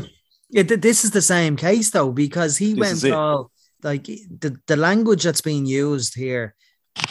it, 0.53 0.69
th- 0.69 0.81
this 0.81 1.05
is 1.05 1.11
the 1.13 1.23
same 1.23 1.57
case 1.57 1.91
though 1.91 2.13
because 2.13 2.57
he 2.59 2.75
This 2.75 3.03
went 3.03 3.15
all 3.15 3.51
like 3.83 4.05
the, 4.05 4.57
the 4.67 4.77
language 4.77 5.25
that's 5.25 5.41
being 5.41 5.67
used 5.67 6.15
here, 6.15 6.55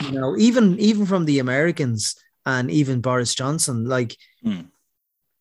you 0.04 0.12
know, 0.12 0.38
even 0.38 0.80
even 0.80 1.06
from 1.06 1.26
the 1.26 1.40
Americans 1.40 2.16
and 2.46 2.72
even 2.72 3.02
Boris 3.02 3.36
Johnson, 3.36 3.86
like 3.86 4.16
Hmm. 4.44 4.62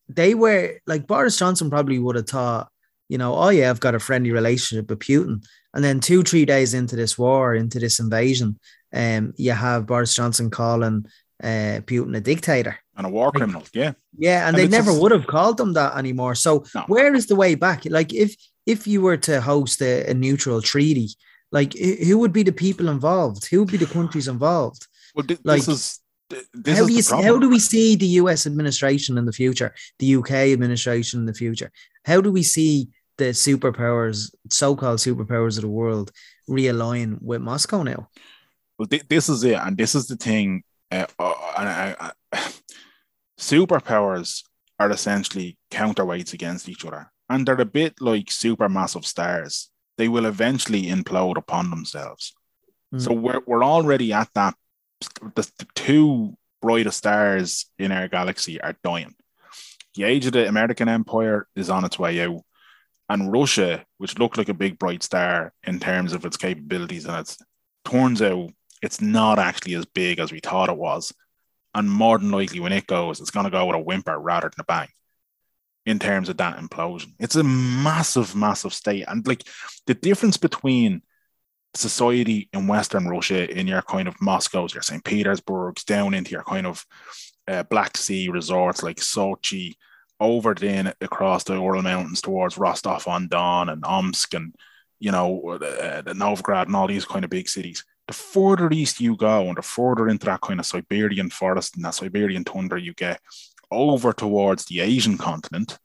they 0.09 0.35
were 0.35 0.81
like 0.87 1.07
Boris 1.07 1.39
Johnson 1.39 1.71
probably 1.71 1.99
would 1.99 2.17
have 2.17 2.29
thought, 2.29 2.69
you 3.09 3.19
know, 3.19 3.35
oh 3.37 3.49
yeah, 3.51 3.71
I've 3.71 3.81
got 3.81 3.95
a 3.95 4.01
friendly 4.01 4.33
relationship 4.33 4.91
with 4.91 4.99
Putin, 5.01 5.45
and 5.75 5.85
then 5.85 6.01
two 6.01 6.23
three 6.23 6.45
days 6.45 6.75
into 6.75 6.97
this 6.97 7.17
war, 7.17 7.55
into 7.55 7.79
this 7.79 8.01
invasion, 8.01 8.59
um, 8.93 9.33
you 9.37 9.53
have 9.53 9.87
Boris 9.87 10.15
Johnson 10.15 10.51
calling 10.51 11.07
uh 11.43 11.81
Putin 11.87 12.17
a 12.17 12.21
dictator. 12.21 12.77
And 13.01 13.07
a 13.07 13.11
war 13.19 13.33
criminal, 13.33 13.65
yeah. 13.73 13.93
Yeah, 14.19 14.47
and, 14.47 14.55
And 14.55 14.59
they 14.59 14.69
never 14.69 14.91
just- 14.91 15.01
would 15.01 15.13
have 15.13 15.27
called 15.27 15.57
them 15.57 15.73
that 15.73 15.97
anymore. 15.97 16.35
So 16.35 16.65
No. 16.75 16.83
where 16.87 17.15
is 17.15 17.27
the 17.27 17.35
way 17.43 17.55
back? 17.55 17.81
Like 17.99 18.13
if 18.25 18.31
if 18.67 18.87
you 18.87 19.01
were 19.07 19.17
to 19.29 19.41
host 19.41 19.81
a, 19.81 19.95
a 20.11 20.15
neutral 20.15 20.61
treaty, 20.61 21.09
like 21.51 21.73
who 22.09 22.19
would 22.19 22.35
be 22.41 22.43
the 22.51 22.53
people 22.67 22.89
involved? 22.97 23.47
Who 23.51 23.61
would 23.61 23.73
be 23.77 23.79
the 23.85 23.93
countries 23.99 24.29
involved? 24.29 24.83
Well, 25.15 25.25
thi- 25.27 25.39
Like, 25.51 25.61
this 25.65 25.69
is 25.77 25.83
th- 26.29 26.45
this 26.53 26.77
how 26.77 26.85
is 26.85 26.89
do 26.91 26.95
you 26.99 27.03
problem. 27.03 27.27
how 27.29 27.37
do 27.45 27.49
we 27.49 27.59
see 27.73 27.97
the 27.97 28.11
US 28.23 28.47
administration 28.47 29.13
in 29.21 29.25
the 29.25 29.33
future, 29.43 29.71
the 29.99 30.09
UK 30.19 30.33
administration 30.57 31.21
in 31.21 31.27
the 31.31 31.39
future? 31.45 31.71
How 32.11 32.21
do 32.21 32.31
we 32.39 32.43
see 32.57 32.75
the 33.17 33.31
superpowers, 33.47 34.17
so-called 34.51 34.99
superpowers 34.99 35.57
of 35.59 35.63
the 35.63 35.75
world, 35.81 36.13
realign 36.49 37.09
with 37.23 37.41
Moscow 37.41 37.83
now? 37.83 38.01
Well, 38.79 38.89
thi- 38.91 39.03
this 39.09 39.29
is 39.29 39.43
it, 39.45 39.59
and 39.65 39.75
this 39.77 39.95
is 39.95 40.05
the 40.07 40.17
thing. 40.17 40.49
Uh, 40.93 41.07
uh, 41.19 41.35
and 41.59 41.69
I- 41.69 41.97
I- 42.33 42.51
superpowers 43.41 44.45
are 44.79 44.91
essentially 44.91 45.57
counterweights 45.71 46.35
against 46.35 46.69
each 46.69 46.85
other, 46.85 47.11
and 47.29 47.47
they're 47.47 47.61
a 47.61 47.65
bit 47.65 48.01
like 48.01 48.27
supermassive 48.27 49.05
stars. 49.05 49.71
They 49.97 50.09
will 50.09 50.27
eventually 50.27 50.85
implode 50.85 51.37
upon 51.37 51.71
themselves. 51.71 52.35
Mm. 52.95 53.01
So 53.01 53.13
we're 53.13 53.41
we're 53.47 53.65
already 53.65 54.13
at 54.13 54.29
that. 54.35 54.55
The, 55.35 55.51
the 55.59 55.67
two 55.75 56.37
brightest 56.61 56.99
stars 56.99 57.67
in 57.79 57.91
our 57.91 58.09
galaxy 58.09 58.61
are 58.61 58.77
dying. 58.85 59.15
The 59.95 60.05
age 60.05 60.27
of 60.27 60.33
the 60.33 60.47
American 60.47 60.89
Empire 60.89 61.49
is 61.57 61.71
on 61.71 61.85
its 61.85 61.99
way 61.99 62.21
out, 62.21 62.43
and 63.09 63.33
Russia, 63.33 63.85
which 63.99 64.19
looked 64.19 64.39
like 64.39 64.51
a 64.51 64.55
big 64.55 64.79
bright 64.79 65.03
star 65.03 65.53
in 65.65 65.81
terms 65.81 66.13
of 66.13 66.25
its 66.25 66.37
capabilities, 66.37 67.07
and 67.07 67.17
it's 67.17 67.39
turns 67.85 68.21
out 68.23 68.51
it's 68.83 69.01
not 69.01 69.39
actually 69.39 69.75
as 69.75 69.87
big 69.87 70.19
as 70.19 70.31
we 70.31 70.41
thought 70.41 70.69
it 70.69 70.77
was. 70.77 71.13
And 71.75 71.91
more 71.91 72.19
than 72.19 72.31
likely, 72.31 72.61
when 72.61 72.73
it 72.73 72.87
goes, 72.87 73.21
it's 73.21 73.31
going 73.31 73.45
to 73.45 73.51
go 73.51 73.67
with 73.67 73.77
a 73.77 73.81
whimper 73.81 74.19
rather 74.19 74.49
than 74.49 74.61
a 74.61 74.65
bang 74.65 74.89
in 75.87 75.99
terms 75.99 76.29
of 76.29 76.37
that 76.39 76.59
implosion. 76.59 77.15
It's 77.19 77.37
a 77.37 77.45
massive, 77.45 78.35
massive 78.35 78.75
state. 78.75 79.05
And 79.07 79.27
like 79.27 79.45
the 79.87 79.95
difference 79.95 80.37
between 80.37 81.03
society 81.75 82.49
in 82.53 82.67
Western 82.67 83.09
Russia, 83.09 83.49
in 83.51 83.67
your 83.67 83.83
kind 83.83 84.09
of 84.09 84.21
Moscow's, 84.21 84.75
your 84.75 84.83
St. 84.83 85.05
Petersburg's, 85.05 85.85
down 85.85 86.15
into 86.15 86.33
your 86.33 86.45
kind 86.45 86.67
of 86.67 86.85
uh, 87.49 87.63
Black 87.65 87.97
Sea 87.97 88.29
resorts 88.29 88.83
like 88.83 88.97
Sochi, 88.97 89.75
over 90.21 90.55
then 90.55 90.93
across 91.01 91.45
the 91.45 91.55
Ural 91.55 91.83
Mountains 91.83 92.21
towards 92.21 92.59
Rostov 92.59 93.09
on 93.09 93.29
Don 93.29 93.71
and 93.71 93.83
Omsk 93.85 94.35
and, 94.35 94.55
you 94.99 95.11
know, 95.11 95.41
uh, 95.49 96.03
the 96.03 96.13
Novgorod 96.15 96.67
and 96.67 96.77
all 96.77 96.87
these 96.87 97.07
kind 97.07 97.25
of 97.25 97.31
big 97.31 97.49
cities. 97.49 97.85
The 98.11 98.15
further 98.15 98.69
east 98.73 99.01
you 99.01 99.15
go 99.15 99.47
and 99.47 99.57
the 99.57 99.63
further 99.63 100.09
into 100.09 100.27
that 100.27 100.41
kind 100.41 100.59
of 100.59 100.67
Siberian 100.67 101.31
forest 101.31 101.77
and 101.77 101.85
that 101.85 101.95
Siberian 101.95 102.43
tundra 102.43 102.81
you 102.81 102.93
get 102.93 103.21
over 103.71 104.13
towards 104.13 104.65
the 104.65 104.81
Asian 104.81 105.17
continent, 105.17 105.79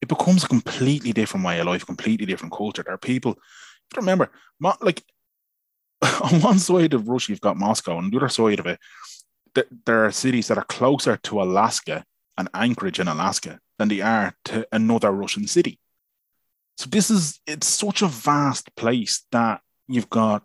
it 0.00 0.08
becomes 0.08 0.44
a 0.44 0.48
completely 0.48 1.12
different 1.12 1.44
way 1.44 1.60
of 1.60 1.66
life, 1.66 1.84
completely 1.84 2.24
different 2.24 2.54
culture. 2.54 2.82
There 2.82 2.94
are 2.94 2.96
people, 2.96 3.38
remember, 3.94 4.30
like 4.80 5.04
on 6.22 6.40
one 6.40 6.58
side 6.58 6.94
of 6.94 7.06
Russia, 7.06 7.32
you've 7.32 7.42
got 7.42 7.58
Moscow, 7.58 7.98
and 7.98 8.10
the 8.10 8.16
other 8.16 8.30
side 8.30 8.58
of 8.58 8.66
it, 8.66 8.80
there 9.84 10.06
are 10.06 10.10
cities 10.10 10.48
that 10.48 10.56
are 10.56 10.64
closer 10.64 11.18
to 11.18 11.42
Alaska 11.42 12.06
and 12.38 12.48
Anchorage 12.54 13.00
in 13.00 13.08
Alaska 13.08 13.60
than 13.78 13.88
they 13.88 14.00
are 14.00 14.34
to 14.46 14.66
another 14.72 15.12
Russian 15.12 15.46
city. 15.46 15.78
So 16.78 16.88
this 16.88 17.10
is 17.10 17.38
it's 17.46 17.66
such 17.66 18.00
a 18.00 18.08
vast 18.08 18.74
place 18.76 19.26
that 19.30 19.60
you've 19.88 20.08
got 20.08 20.42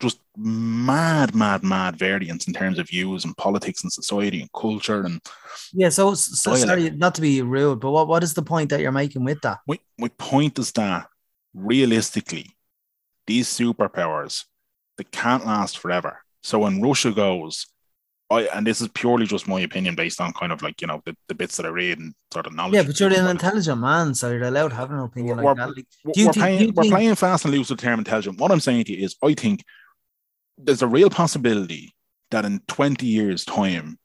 just 0.00 0.20
mad, 0.36 1.34
mad, 1.34 1.62
mad 1.64 1.96
variance 1.96 2.46
in 2.46 2.54
terms 2.54 2.78
of 2.78 2.88
views 2.88 3.24
and 3.24 3.36
politics 3.36 3.82
and 3.82 3.92
society 3.92 4.40
and 4.40 4.52
culture 4.52 5.02
and 5.02 5.20
Yeah, 5.72 5.88
so, 5.88 6.14
so 6.14 6.54
sorry, 6.54 6.90
not 6.90 7.14
to 7.16 7.20
be 7.20 7.42
rude, 7.42 7.80
but 7.80 7.90
what, 7.90 8.06
what 8.08 8.22
is 8.22 8.34
the 8.34 8.42
point 8.42 8.70
that 8.70 8.80
you're 8.80 8.92
making 8.92 9.24
with 9.24 9.40
that? 9.42 9.58
my, 9.66 9.78
my 9.98 10.08
point 10.18 10.58
is 10.58 10.70
that 10.72 11.08
realistically, 11.54 12.46
these 13.26 13.48
superpowers 13.48 14.44
they 14.96 15.04
can't 15.04 15.46
last 15.46 15.78
forever. 15.78 16.18
So 16.42 16.58
when 16.60 16.80
Russia 16.82 17.12
goes, 17.12 17.66
I 18.30 18.42
and 18.54 18.66
this 18.66 18.80
is 18.80 18.88
purely 18.88 19.26
just 19.26 19.46
my 19.48 19.60
opinion 19.60 19.94
based 19.94 20.20
on 20.20 20.32
kind 20.32 20.52
of 20.52 20.60
like 20.62 20.80
you 20.80 20.86
know 20.86 21.00
the, 21.06 21.14
the 21.28 21.34
bits 21.34 21.56
that 21.56 21.66
I 21.66 21.70
read 21.70 21.98
and 21.98 22.14
sort 22.32 22.46
of 22.46 22.54
knowledge. 22.54 22.74
Yeah, 22.74 22.82
but 22.82 22.98
you're 23.00 23.08
an 23.12 23.26
intelligent 23.28 23.80
man, 23.80 24.14
so 24.14 24.30
you're 24.30 24.42
allowed 24.42 24.68
to 24.70 24.74
have 24.76 24.90
an 24.90 24.98
opinion 24.98 25.36
We're- 25.38 25.46
like 25.48 25.56
that. 25.56 25.76
Like, 25.76 25.86
we're, 26.04 26.12
Do 26.12 26.20
you 26.20 26.26
we're 26.26 26.32
think- 26.32 26.42
playing, 26.42 26.58
do 26.58 26.64
you 26.66 26.72
we're 26.74 26.82
think- 26.82 26.94
playing 26.94 27.14
fast 27.14 27.44
and 27.44 27.54
loose 27.54 27.70
with 27.70 27.78
the 27.80 27.86
term 27.86 27.98
intelligent. 28.00 28.38
What 28.40 28.50
I'm 28.52 28.60
saying 28.60 28.84
to 28.84 28.92
you 28.96 29.04
is, 29.04 29.16
I 29.22 29.34
think 29.34 29.64
there's 30.58 30.82
a 30.82 30.86
real 30.86 31.10
possibility 31.10 31.94
that 32.30 32.44
in 32.44 32.60
20 32.68 33.06
years' 33.06 33.44
time, 33.44 33.98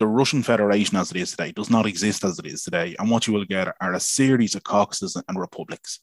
the 0.00 0.06
Russian 0.06 0.42
Federation 0.42 0.96
as 0.96 1.10
it 1.10 1.16
is 1.16 1.30
today 1.30 1.52
does 1.52 1.70
not 1.70 1.86
exist 1.86 2.24
as 2.24 2.38
it 2.38 2.46
is 2.46 2.64
today. 2.64 2.96
And 2.98 3.10
what 3.10 3.26
you 3.26 3.32
will 3.32 3.44
get 3.44 3.68
are 3.80 3.92
a 3.92 4.00
series 4.00 4.54
of 4.54 4.64
caucuses 4.64 5.20
and 5.28 5.38
republics. 5.38 6.00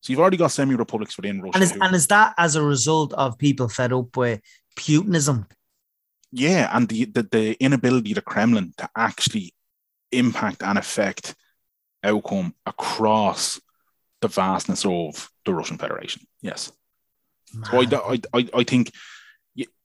So 0.00 0.12
you've 0.12 0.20
already 0.20 0.36
got 0.36 0.48
semi 0.48 0.74
republics 0.74 1.16
within 1.16 1.40
Russia. 1.40 1.54
and 1.54 1.62
is 1.62 1.72
and 1.72 1.94
is 1.94 2.06
that 2.08 2.34
as 2.36 2.56
a 2.56 2.62
result 2.62 3.12
of 3.14 3.38
people 3.38 3.68
fed 3.68 3.92
up 3.92 4.16
with 4.16 4.40
Putinism? 4.76 5.46
yeah, 6.32 6.68
and 6.72 6.88
the, 6.88 7.06
the, 7.06 7.22
the 7.22 7.56
inability 7.62 8.12
of 8.12 8.16
the 8.16 8.22
Kremlin 8.22 8.72
to 8.78 8.88
actually 8.96 9.54
impact 10.12 10.62
and 10.62 10.78
affect 10.78 11.34
outcome 12.04 12.54
across 12.66 13.60
the 14.20 14.28
vastness 14.28 14.84
of 14.84 15.30
the 15.44 15.54
Russian 15.54 15.78
Federation. 15.78 16.22
Yes. 16.42 16.72
So 17.70 17.80
I, 17.80 17.86
I, 17.92 18.20
I, 18.34 18.48
I 18.54 18.64
think, 18.64 18.92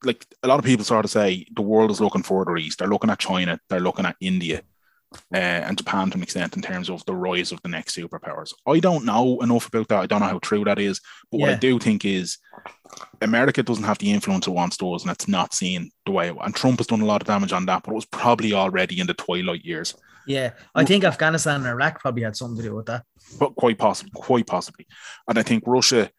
like 0.04 0.26
a 0.44 0.48
lot 0.48 0.60
of 0.60 0.66
people 0.66 0.86
sort 0.86 1.06
of 1.06 1.12
say, 1.12 1.46
the 1.56 1.62
world 1.62 1.92
is 1.92 2.02
looking 2.02 2.24
further 2.24 2.58
east. 2.58 2.80
They're 2.80 2.88
looking 2.88 3.10
at 3.10 3.20
China. 3.20 3.60
They're 3.70 3.80
looking 3.80 4.06
at 4.06 4.16
India, 4.20 4.62
uh, 5.34 5.38
and 5.38 5.78
Japan 5.78 6.10
to 6.12 6.18
an 6.18 6.24
extent 6.24 6.56
in 6.56 6.62
terms 6.62 6.90
of 6.90 7.06
the 7.06 7.16
rise 7.16 7.52
of 7.52 7.62
the 7.62 7.70
next 7.70 7.96
superpowers. 7.96 8.54
I 8.68 8.80
don't 8.80 9.06
know 9.06 9.42
enough 9.42 9.68
about 9.68 9.88
that. 9.90 10.02
I 10.02 10.06
don't 10.06 10.20
know 10.22 10.28
how 10.28 10.40
true 10.40 10.64
that 10.66 10.80
is. 10.80 11.02
But 11.32 11.40
what 11.40 11.50
I 11.52 11.56
do 11.56 11.80
think 11.80 12.06
is, 12.06 12.38
America 13.22 13.64
doesn't 13.64 13.84
have 13.84 13.98
the 13.98 14.12
influence 14.12 14.48
it 14.48 14.52
once 14.52 14.78
does, 14.78 15.04
and 15.04 15.12
it's 15.12 15.28
not 15.28 15.54
seen 15.54 15.92
the 16.06 16.12
way. 16.12 16.30
It, 16.30 16.38
and 16.42 16.56
Trump 16.56 16.80
has 16.80 16.88
done 16.88 17.02
a 17.02 17.06
lot 17.06 17.22
of 17.22 17.28
damage 17.28 17.54
on 17.54 17.66
that, 17.66 17.84
but 17.84 17.92
it 17.92 17.96
was 17.96 18.06
probably 18.06 18.54
already 18.54 19.00
in 19.00 19.08
the 19.08 19.14
twilight 19.14 19.66
years. 19.66 19.96
Yeah, 20.26 20.52
I 20.74 20.86
think 20.86 21.04
Afghanistan 21.04 21.58
and 21.58 21.68
Iraq 21.68 22.00
probably 22.00 22.24
had 22.24 22.36
something 22.36 22.58
to 22.58 22.64
do 22.64 22.76
with 22.76 22.86
that. 22.86 23.04
but 23.40 23.56
quite 23.56 23.78
possibly, 23.78 24.12
quite 24.16 24.48
possibly. 24.48 24.88
And 25.28 25.38
I 25.38 25.44
think 25.44 25.64
Russia, 25.66 26.10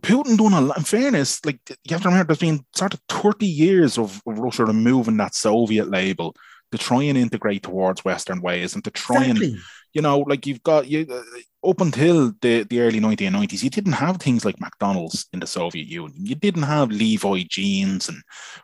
Putin 0.00 0.36
done 0.36 0.52
a 0.52 0.60
lot. 0.60 0.78
In 0.78 0.84
fairness, 0.84 1.44
like 1.44 1.60
you 1.68 1.76
have 1.90 2.02
to 2.02 2.08
remember, 2.08 2.34
there's 2.34 2.38
been 2.38 2.64
sort 2.74 2.94
of 2.94 3.00
30 3.08 3.46
years 3.46 3.98
of, 3.98 4.20
of 4.26 4.38
Russia 4.38 4.64
removing 4.64 5.16
that 5.18 5.34
Soviet 5.34 5.88
label 5.88 6.34
to 6.72 6.78
try 6.78 7.02
and 7.04 7.16
integrate 7.16 7.62
towards 7.62 8.04
Western 8.04 8.40
ways 8.40 8.74
and 8.74 8.82
to 8.84 8.90
try 8.90 9.24
and 9.24 9.38
Exactly. 9.38 9.60
You 9.94 10.02
know, 10.02 10.18
like 10.18 10.46
you've 10.46 10.62
got 10.62 10.88
you 10.88 11.06
uh, 11.08 11.70
up 11.70 11.80
until 11.80 12.32
the, 12.42 12.64
the 12.64 12.80
early 12.80 13.00
1990s, 13.00 13.62
you 13.62 13.70
didn't 13.70 13.92
have 13.92 14.16
things 14.18 14.44
like 14.44 14.60
McDonald's 14.60 15.26
in 15.32 15.40
the 15.40 15.46
Soviet 15.46 15.86
Union. 15.86 16.26
You 16.26 16.34
didn't 16.34 16.64
have 16.64 16.90
Levi 16.90 17.44
jeans 17.48 18.08
and 18.08 18.20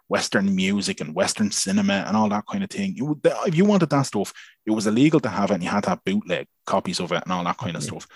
Western 0.08 0.54
music 0.54 1.00
and 1.00 1.14
Western 1.14 1.50
cinema 1.52 2.04
and 2.06 2.16
all 2.16 2.28
that 2.28 2.44
kind 2.50 2.64
of 2.64 2.68
thing. 2.68 2.96
Would, 2.98 3.20
if 3.46 3.54
you 3.54 3.64
wanted 3.64 3.90
that 3.90 4.02
stuff, 4.02 4.32
it 4.66 4.72
was 4.72 4.88
illegal 4.88 5.20
to 5.20 5.28
have 5.28 5.50
it, 5.50 5.54
and 5.54 5.62
you 5.62 5.70
had 5.70 5.84
to 5.84 5.90
have 5.90 6.04
bootleg 6.04 6.46
copies 6.66 7.00
of 7.00 7.12
it 7.12 7.22
and 7.22 7.32
all 7.32 7.44
that 7.44 7.58
kind 7.58 7.76
of 7.76 7.82
stuff. 7.82 8.06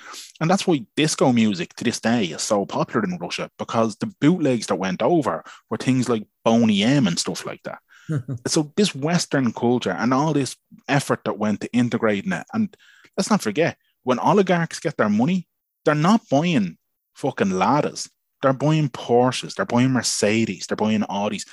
And 0.41 0.51
that's 0.51 0.67
why 0.67 0.85
disco 0.97 1.33
music 1.33 1.75
to 1.77 1.85
this 1.85 2.01
day 2.01 2.25
is 2.25 2.43
so 2.43 2.67
popular 2.67 3.05
in 3.05 3.17
Russia 3.19 3.49
because 3.59 3.97
the 3.97 4.13
bootlegs 4.21 4.67
that 4.67 4.77
went 4.77 5.03
over 5.03 5.45
were 5.71 5.79
things 5.79 6.09
like 6.09 6.25
Boney 6.45 6.83
M 6.83 7.07
and 7.07 7.19
stuff 7.19 7.47
like 7.47 7.63
that 7.63 7.79
so 8.47 8.73
this 8.77 8.95
Western 8.95 9.53
culture 9.53 9.93
and 9.93 10.13
all 10.13 10.33
this 10.33 10.57
effort 10.89 11.21
that 11.25 11.39
went 11.39 11.61
to 11.61 11.73
integrating 11.73 12.33
it, 12.33 12.47
and 12.53 12.77
let's 13.17 13.31
not 13.31 13.43
forget, 13.43 13.77
when 14.03 14.19
oligarchs 14.19 14.81
get 14.81 14.97
their 14.97 15.09
money, 15.09 15.49
they're 15.85 15.95
not 15.95 16.29
buying 16.31 16.77
fucking 17.15 17.49
Ladas. 17.49 18.09
They're 18.43 18.53
buying 18.53 18.89
Porsches, 18.91 19.55
they're 19.55 19.65
buying 19.65 19.91
Mercedes, 19.93 20.67
they're 20.67 20.77
buying 20.77 21.01
Audis. 21.03 21.47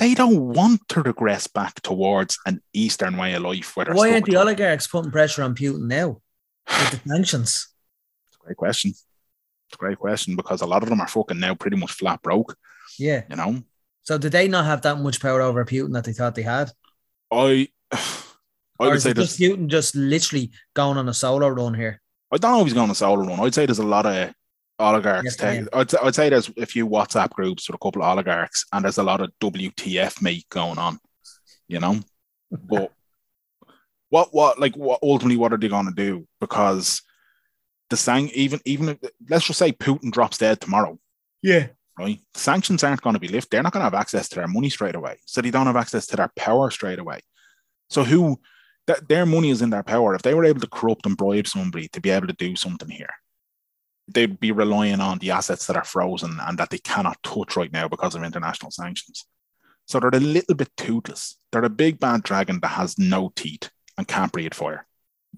They 0.00 0.14
don't 0.14 0.40
want 0.40 0.80
to 0.88 1.02
regress 1.02 1.46
back 1.46 1.80
towards 1.82 2.36
an 2.46 2.60
Eastern 2.72 3.16
way 3.16 3.34
of 3.34 3.42
life. 3.42 3.76
Where 3.76 3.86
Why 3.94 4.12
aren't 4.12 4.26
the 4.26 4.36
oligarchs 4.36 4.88
putting 4.88 5.12
pressure 5.12 5.44
on 5.44 5.54
Putin 5.54 5.82
now 5.86 6.20
with 6.66 6.90
the 6.90 7.00
sanctions? 7.08 7.68
It's 8.26 8.36
a 8.36 8.44
great 8.44 8.56
question. 8.56 8.90
It's 8.90 9.74
a 9.74 9.76
great 9.76 9.98
question 9.98 10.34
because 10.34 10.60
a 10.62 10.66
lot 10.66 10.82
of 10.82 10.88
them 10.88 11.00
are 11.00 11.06
fucking 11.06 11.38
now 11.38 11.54
pretty 11.54 11.76
much 11.76 11.92
flat 11.92 12.20
broke, 12.22 12.56
Yeah. 12.98 13.22
you 13.30 13.36
know. 13.36 13.62
So 14.02 14.18
did 14.18 14.32
they 14.32 14.48
not 14.48 14.64
have 14.66 14.82
that 14.82 14.98
much 14.98 15.20
power 15.22 15.40
over 15.40 15.64
Putin 15.64 15.92
that 15.92 16.02
they 16.04 16.12
thought 16.12 16.34
they 16.34 16.42
had? 16.42 16.72
I 17.30 17.68
I 18.84 18.88
or 18.88 18.90
would 18.90 18.96
is 18.96 19.02
say 19.04 19.10
it 19.10 19.16
just 19.16 19.38
Putin 19.38 19.66
just 19.68 19.94
literally 19.96 20.50
going 20.74 20.98
on 20.98 21.08
a 21.08 21.14
solo 21.14 21.48
run 21.48 21.74
here? 21.74 22.00
I 22.32 22.36
don't 22.38 22.52
know 22.52 22.60
if 22.60 22.66
he's 22.66 22.74
going 22.74 22.88
to 22.88 22.94
solo 22.94 23.24
run. 23.24 23.40
I'd 23.40 23.54
say 23.54 23.66
there's 23.66 23.78
a 23.78 23.86
lot 23.86 24.06
of 24.06 24.32
oligarchs. 24.78 25.36
Yes. 25.40 25.68
I'd, 25.72 25.90
say- 25.90 25.98
I'd 26.02 26.14
say 26.14 26.28
there's 26.28 26.50
a 26.56 26.66
few 26.66 26.88
WhatsApp 26.88 27.30
groups 27.30 27.68
with 27.68 27.76
a 27.76 27.78
couple 27.78 28.02
of 28.02 28.08
oligarchs, 28.08 28.64
and 28.72 28.84
there's 28.84 28.98
a 28.98 29.02
lot 29.02 29.20
of 29.20 29.30
WTF 29.40 30.20
mate 30.22 30.46
going 30.50 30.78
on, 30.78 30.98
you 31.68 31.80
know. 31.80 32.00
But 32.68 32.92
what, 34.10 34.32
what, 34.32 34.60
like, 34.60 34.76
what 34.76 35.00
ultimately, 35.02 35.36
what 35.36 35.52
are 35.52 35.56
they 35.56 35.68
going 35.68 35.86
to 35.86 35.92
do? 35.92 36.26
Because 36.40 37.02
the 37.90 37.96
sang, 37.96 38.28
even, 38.28 38.60
even 38.64 38.90
if, 38.90 38.98
let's 39.28 39.46
just 39.46 39.58
say 39.58 39.72
Putin 39.72 40.12
drops 40.12 40.38
dead 40.38 40.60
tomorrow, 40.60 40.98
Yeah. 41.42 41.68
right? 41.98 42.20
Sanctions 42.34 42.84
aren't 42.84 43.00
going 43.02 43.14
to 43.14 43.20
be 43.20 43.26
lifted. 43.28 43.50
They're 43.50 43.62
not 43.62 43.72
going 43.72 43.80
to 43.80 43.84
have 43.86 43.94
access 43.94 44.28
to 44.28 44.36
their 44.36 44.46
money 44.46 44.70
straight 44.70 44.94
away, 44.94 45.18
so 45.26 45.40
they 45.40 45.50
don't 45.50 45.66
have 45.66 45.76
access 45.76 46.06
to 46.08 46.16
their 46.16 46.30
power 46.36 46.70
straight 46.70 46.98
away. 47.00 47.20
So 47.90 48.04
who? 48.04 48.38
That 48.86 49.08
their 49.08 49.24
money 49.24 49.50
is 49.50 49.62
in 49.62 49.70
their 49.70 49.82
power. 49.82 50.14
If 50.14 50.22
they 50.22 50.34
were 50.34 50.44
able 50.44 50.60
to 50.60 50.68
corrupt 50.68 51.06
and 51.06 51.16
bribe 51.16 51.46
somebody 51.46 51.88
to 51.88 52.00
be 52.00 52.10
able 52.10 52.26
to 52.26 52.34
do 52.34 52.54
something 52.54 52.90
here, 52.90 53.10
they'd 54.08 54.38
be 54.38 54.52
relying 54.52 55.00
on 55.00 55.18
the 55.18 55.30
assets 55.30 55.66
that 55.66 55.76
are 55.76 55.84
frozen 55.84 56.38
and 56.46 56.58
that 56.58 56.70
they 56.70 56.78
cannot 56.78 57.22
touch 57.22 57.56
right 57.56 57.72
now 57.72 57.88
because 57.88 58.14
of 58.14 58.22
international 58.22 58.70
sanctions. 58.70 59.26
So 59.86 60.00
they're 60.00 60.10
a 60.10 60.20
little 60.20 60.54
bit 60.54 60.70
toothless. 60.76 61.36
They're 61.52 61.64
a 61.64 61.70
big 61.70 61.98
bad 61.98 62.22
dragon 62.22 62.60
that 62.60 62.68
has 62.68 62.98
no 62.98 63.32
teeth 63.34 63.70
and 63.96 64.08
can't 64.08 64.32
breathe 64.32 64.54
fire. 64.54 64.86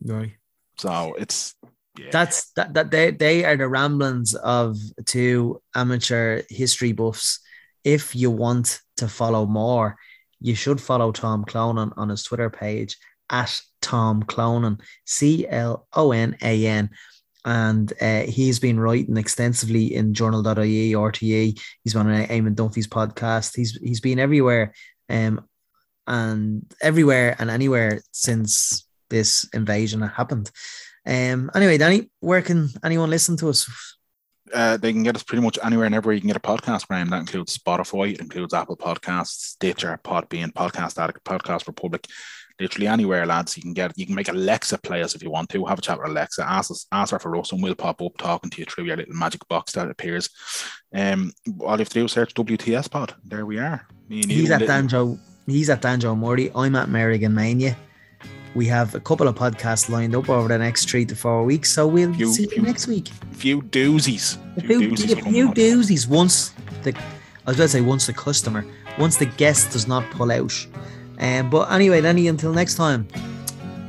Right. 0.02 0.34
So 0.78 1.14
it's 1.18 1.54
yeah. 1.98 2.10
That's 2.12 2.52
that, 2.52 2.74
that 2.74 2.90
they 2.90 3.10
they 3.10 3.44
are 3.44 3.56
the 3.56 3.68
ramblings 3.68 4.34
of 4.34 4.76
two 5.06 5.62
amateur 5.74 6.42
history 6.50 6.92
buffs. 6.92 7.40
If 7.84 8.14
you 8.14 8.30
want 8.30 8.80
to 8.98 9.08
follow 9.08 9.46
more, 9.46 9.96
you 10.40 10.54
should 10.54 10.80
follow 10.80 11.12
Tom 11.12 11.44
Clonan 11.44 11.92
on 11.96 12.10
his 12.10 12.22
Twitter 12.22 12.50
page 12.50 12.98
at 13.30 13.60
Tom 13.80 14.22
Clonan, 14.22 14.80
C 15.04 15.46
L 15.48 15.86
O 15.92 16.12
N 16.12 16.36
A 16.42 16.66
N. 16.66 16.90
And 17.44 17.92
uh, 18.00 18.22
he's 18.22 18.58
been 18.58 18.80
writing 18.80 19.16
extensively 19.16 19.94
in 19.94 20.14
journal.ie, 20.14 20.92
RTE. 20.92 21.60
He's 21.84 21.94
been 21.94 22.08
on 22.08 22.26
Eamon 22.26 22.56
Dunphy's 22.56 22.88
podcast. 22.88 23.54
He's 23.54 23.76
he's 23.76 24.00
been 24.00 24.18
everywhere, 24.18 24.72
um, 25.08 25.46
and 26.08 26.64
everywhere 26.82 27.36
and 27.38 27.48
anywhere 27.48 28.02
since 28.10 28.88
this 29.10 29.48
invasion 29.54 30.02
happened. 30.02 30.50
Um, 31.06 31.52
anyway, 31.54 31.78
Danny, 31.78 32.10
where 32.18 32.42
can 32.42 32.68
anyone 32.82 33.10
listen 33.10 33.36
to 33.36 33.50
us? 33.50 33.96
uh, 34.54 34.76
they 34.76 34.92
can 34.92 35.02
get 35.02 35.16
us 35.16 35.22
pretty 35.22 35.42
much 35.42 35.58
anywhere 35.62 35.86
and 35.86 35.94
everywhere 35.94 36.14
you 36.14 36.20
can 36.20 36.28
get 36.28 36.36
a 36.36 36.40
podcast, 36.40 36.88
Brian. 36.88 37.10
That 37.10 37.20
includes 37.20 37.56
Spotify, 37.56 38.14
it 38.14 38.20
includes 38.20 38.54
Apple 38.54 38.76
Podcasts, 38.76 39.54
Stitcher, 39.54 39.98
Podbean, 40.04 40.52
Podcast 40.52 41.02
Addict, 41.02 41.24
Podcast 41.24 41.66
Republic. 41.66 42.06
Literally 42.58 42.86
anywhere, 42.86 43.26
lads. 43.26 43.56
You 43.56 43.62
can 43.62 43.74
get 43.74 43.92
you 43.98 44.06
can 44.06 44.14
make 44.14 44.28
Alexa 44.28 44.78
play 44.78 45.02
us 45.02 45.14
if 45.14 45.22
you 45.22 45.30
want 45.30 45.50
to. 45.50 45.64
Have 45.66 45.78
a 45.78 45.82
chat 45.82 45.98
with 45.98 46.08
Alexa, 46.08 46.42
ask 46.48 46.70
us, 46.70 46.86
ask 46.90 47.10
her 47.12 47.18
for 47.18 47.36
us, 47.36 47.52
and 47.52 47.62
we'll 47.62 47.74
pop 47.74 48.00
up 48.00 48.16
talking 48.16 48.48
to 48.50 48.58
you 48.60 48.64
through 48.64 48.84
your 48.84 48.96
little 48.96 49.14
magic 49.14 49.46
box 49.48 49.72
that 49.72 49.90
appears. 49.90 50.30
Um, 50.94 51.32
all 51.60 51.72
you 51.72 51.78
have 51.80 51.88
to 51.90 51.94
do 52.00 52.04
is 52.06 52.12
search 52.12 52.32
WTS 52.34 52.90
Pod. 52.90 53.14
There 53.24 53.44
we 53.44 53.58
are. 53.58 53.86
Me 54.08 54.22
and 54.22 54.30
you, 54.32 54.40
He's 54.42 54.50
at 54.50 54.60
little- 54.62 54.74
Danjo. 54.74 55.18
He's 55.46 55.68
at 55.70 55.82
Danjo 55.82 56.16
Morty. 56.16 56.50
I'm 56.54 56.74
at 56.76 56.88
Merrigan 56.88 57.32
Mania. 57.32 57.76
We 58.54 58.64
have 58.68 58.94
a 58.94 59.00
couple 59.00 59.28
of 59.28 59.34
podcasts 59.34 59.90
lined 59.90 60.16
up 60.16 60.30
over 60.30 60.48
the 60.48 60.56
next 60.56 60.88
three 60.88 61.04
to 61.04 61.14
four 61.14 61.44
weeks, 61.44 61.70
so 61.70 61.86
we'll 61.86 62.14
Few- 62.14 62.32
see 62.32 62.44
you 62.44 62.48
few- 62.48 62.62
next 62.62 62.86
week. 62.86 63.08
few 63.32 63.60
doozies. 63.60 64.38
A 64.56 64.62
Few 64.62 64.78
few, 64.78 64.90
doozies 64.92 65.12
a 65.12 65.30
few 65.30 65.48
doozies 65.50 66.08
once 66.08 66.54
the 66.82 66.94
I 67.46 67.50
was 67.50 67.58
going 67.58 67.66
to 67.66 67.72
say 67.72 67.80
once 67.82 68.06
the 68.06 68.12
customer, 68.14 68.64
once 68.98 69.18
the 69.18 69.26
guest 69.26 69.72
does 69.72 69.86
not 69.86 70.10
pull 70.10 70.32
out. 70.32 70.52
Um, 71.18 71.50
but 71.50 71.70
anyway, 71.72 72.00
Danny, 72.00 72.28
until 72.28 72.52
next 72.52 72.74
time, 72.74 73.06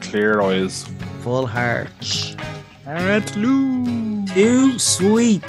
Clear 0.02 0.42
eyes. 0.42 0.86
full 1.22 1.46
hearts. 1.46 2.36
Alright, 2.88 3.36
Lou. 3.36 4.26
Too 4.28 4.80
sweet. 4.80 5.44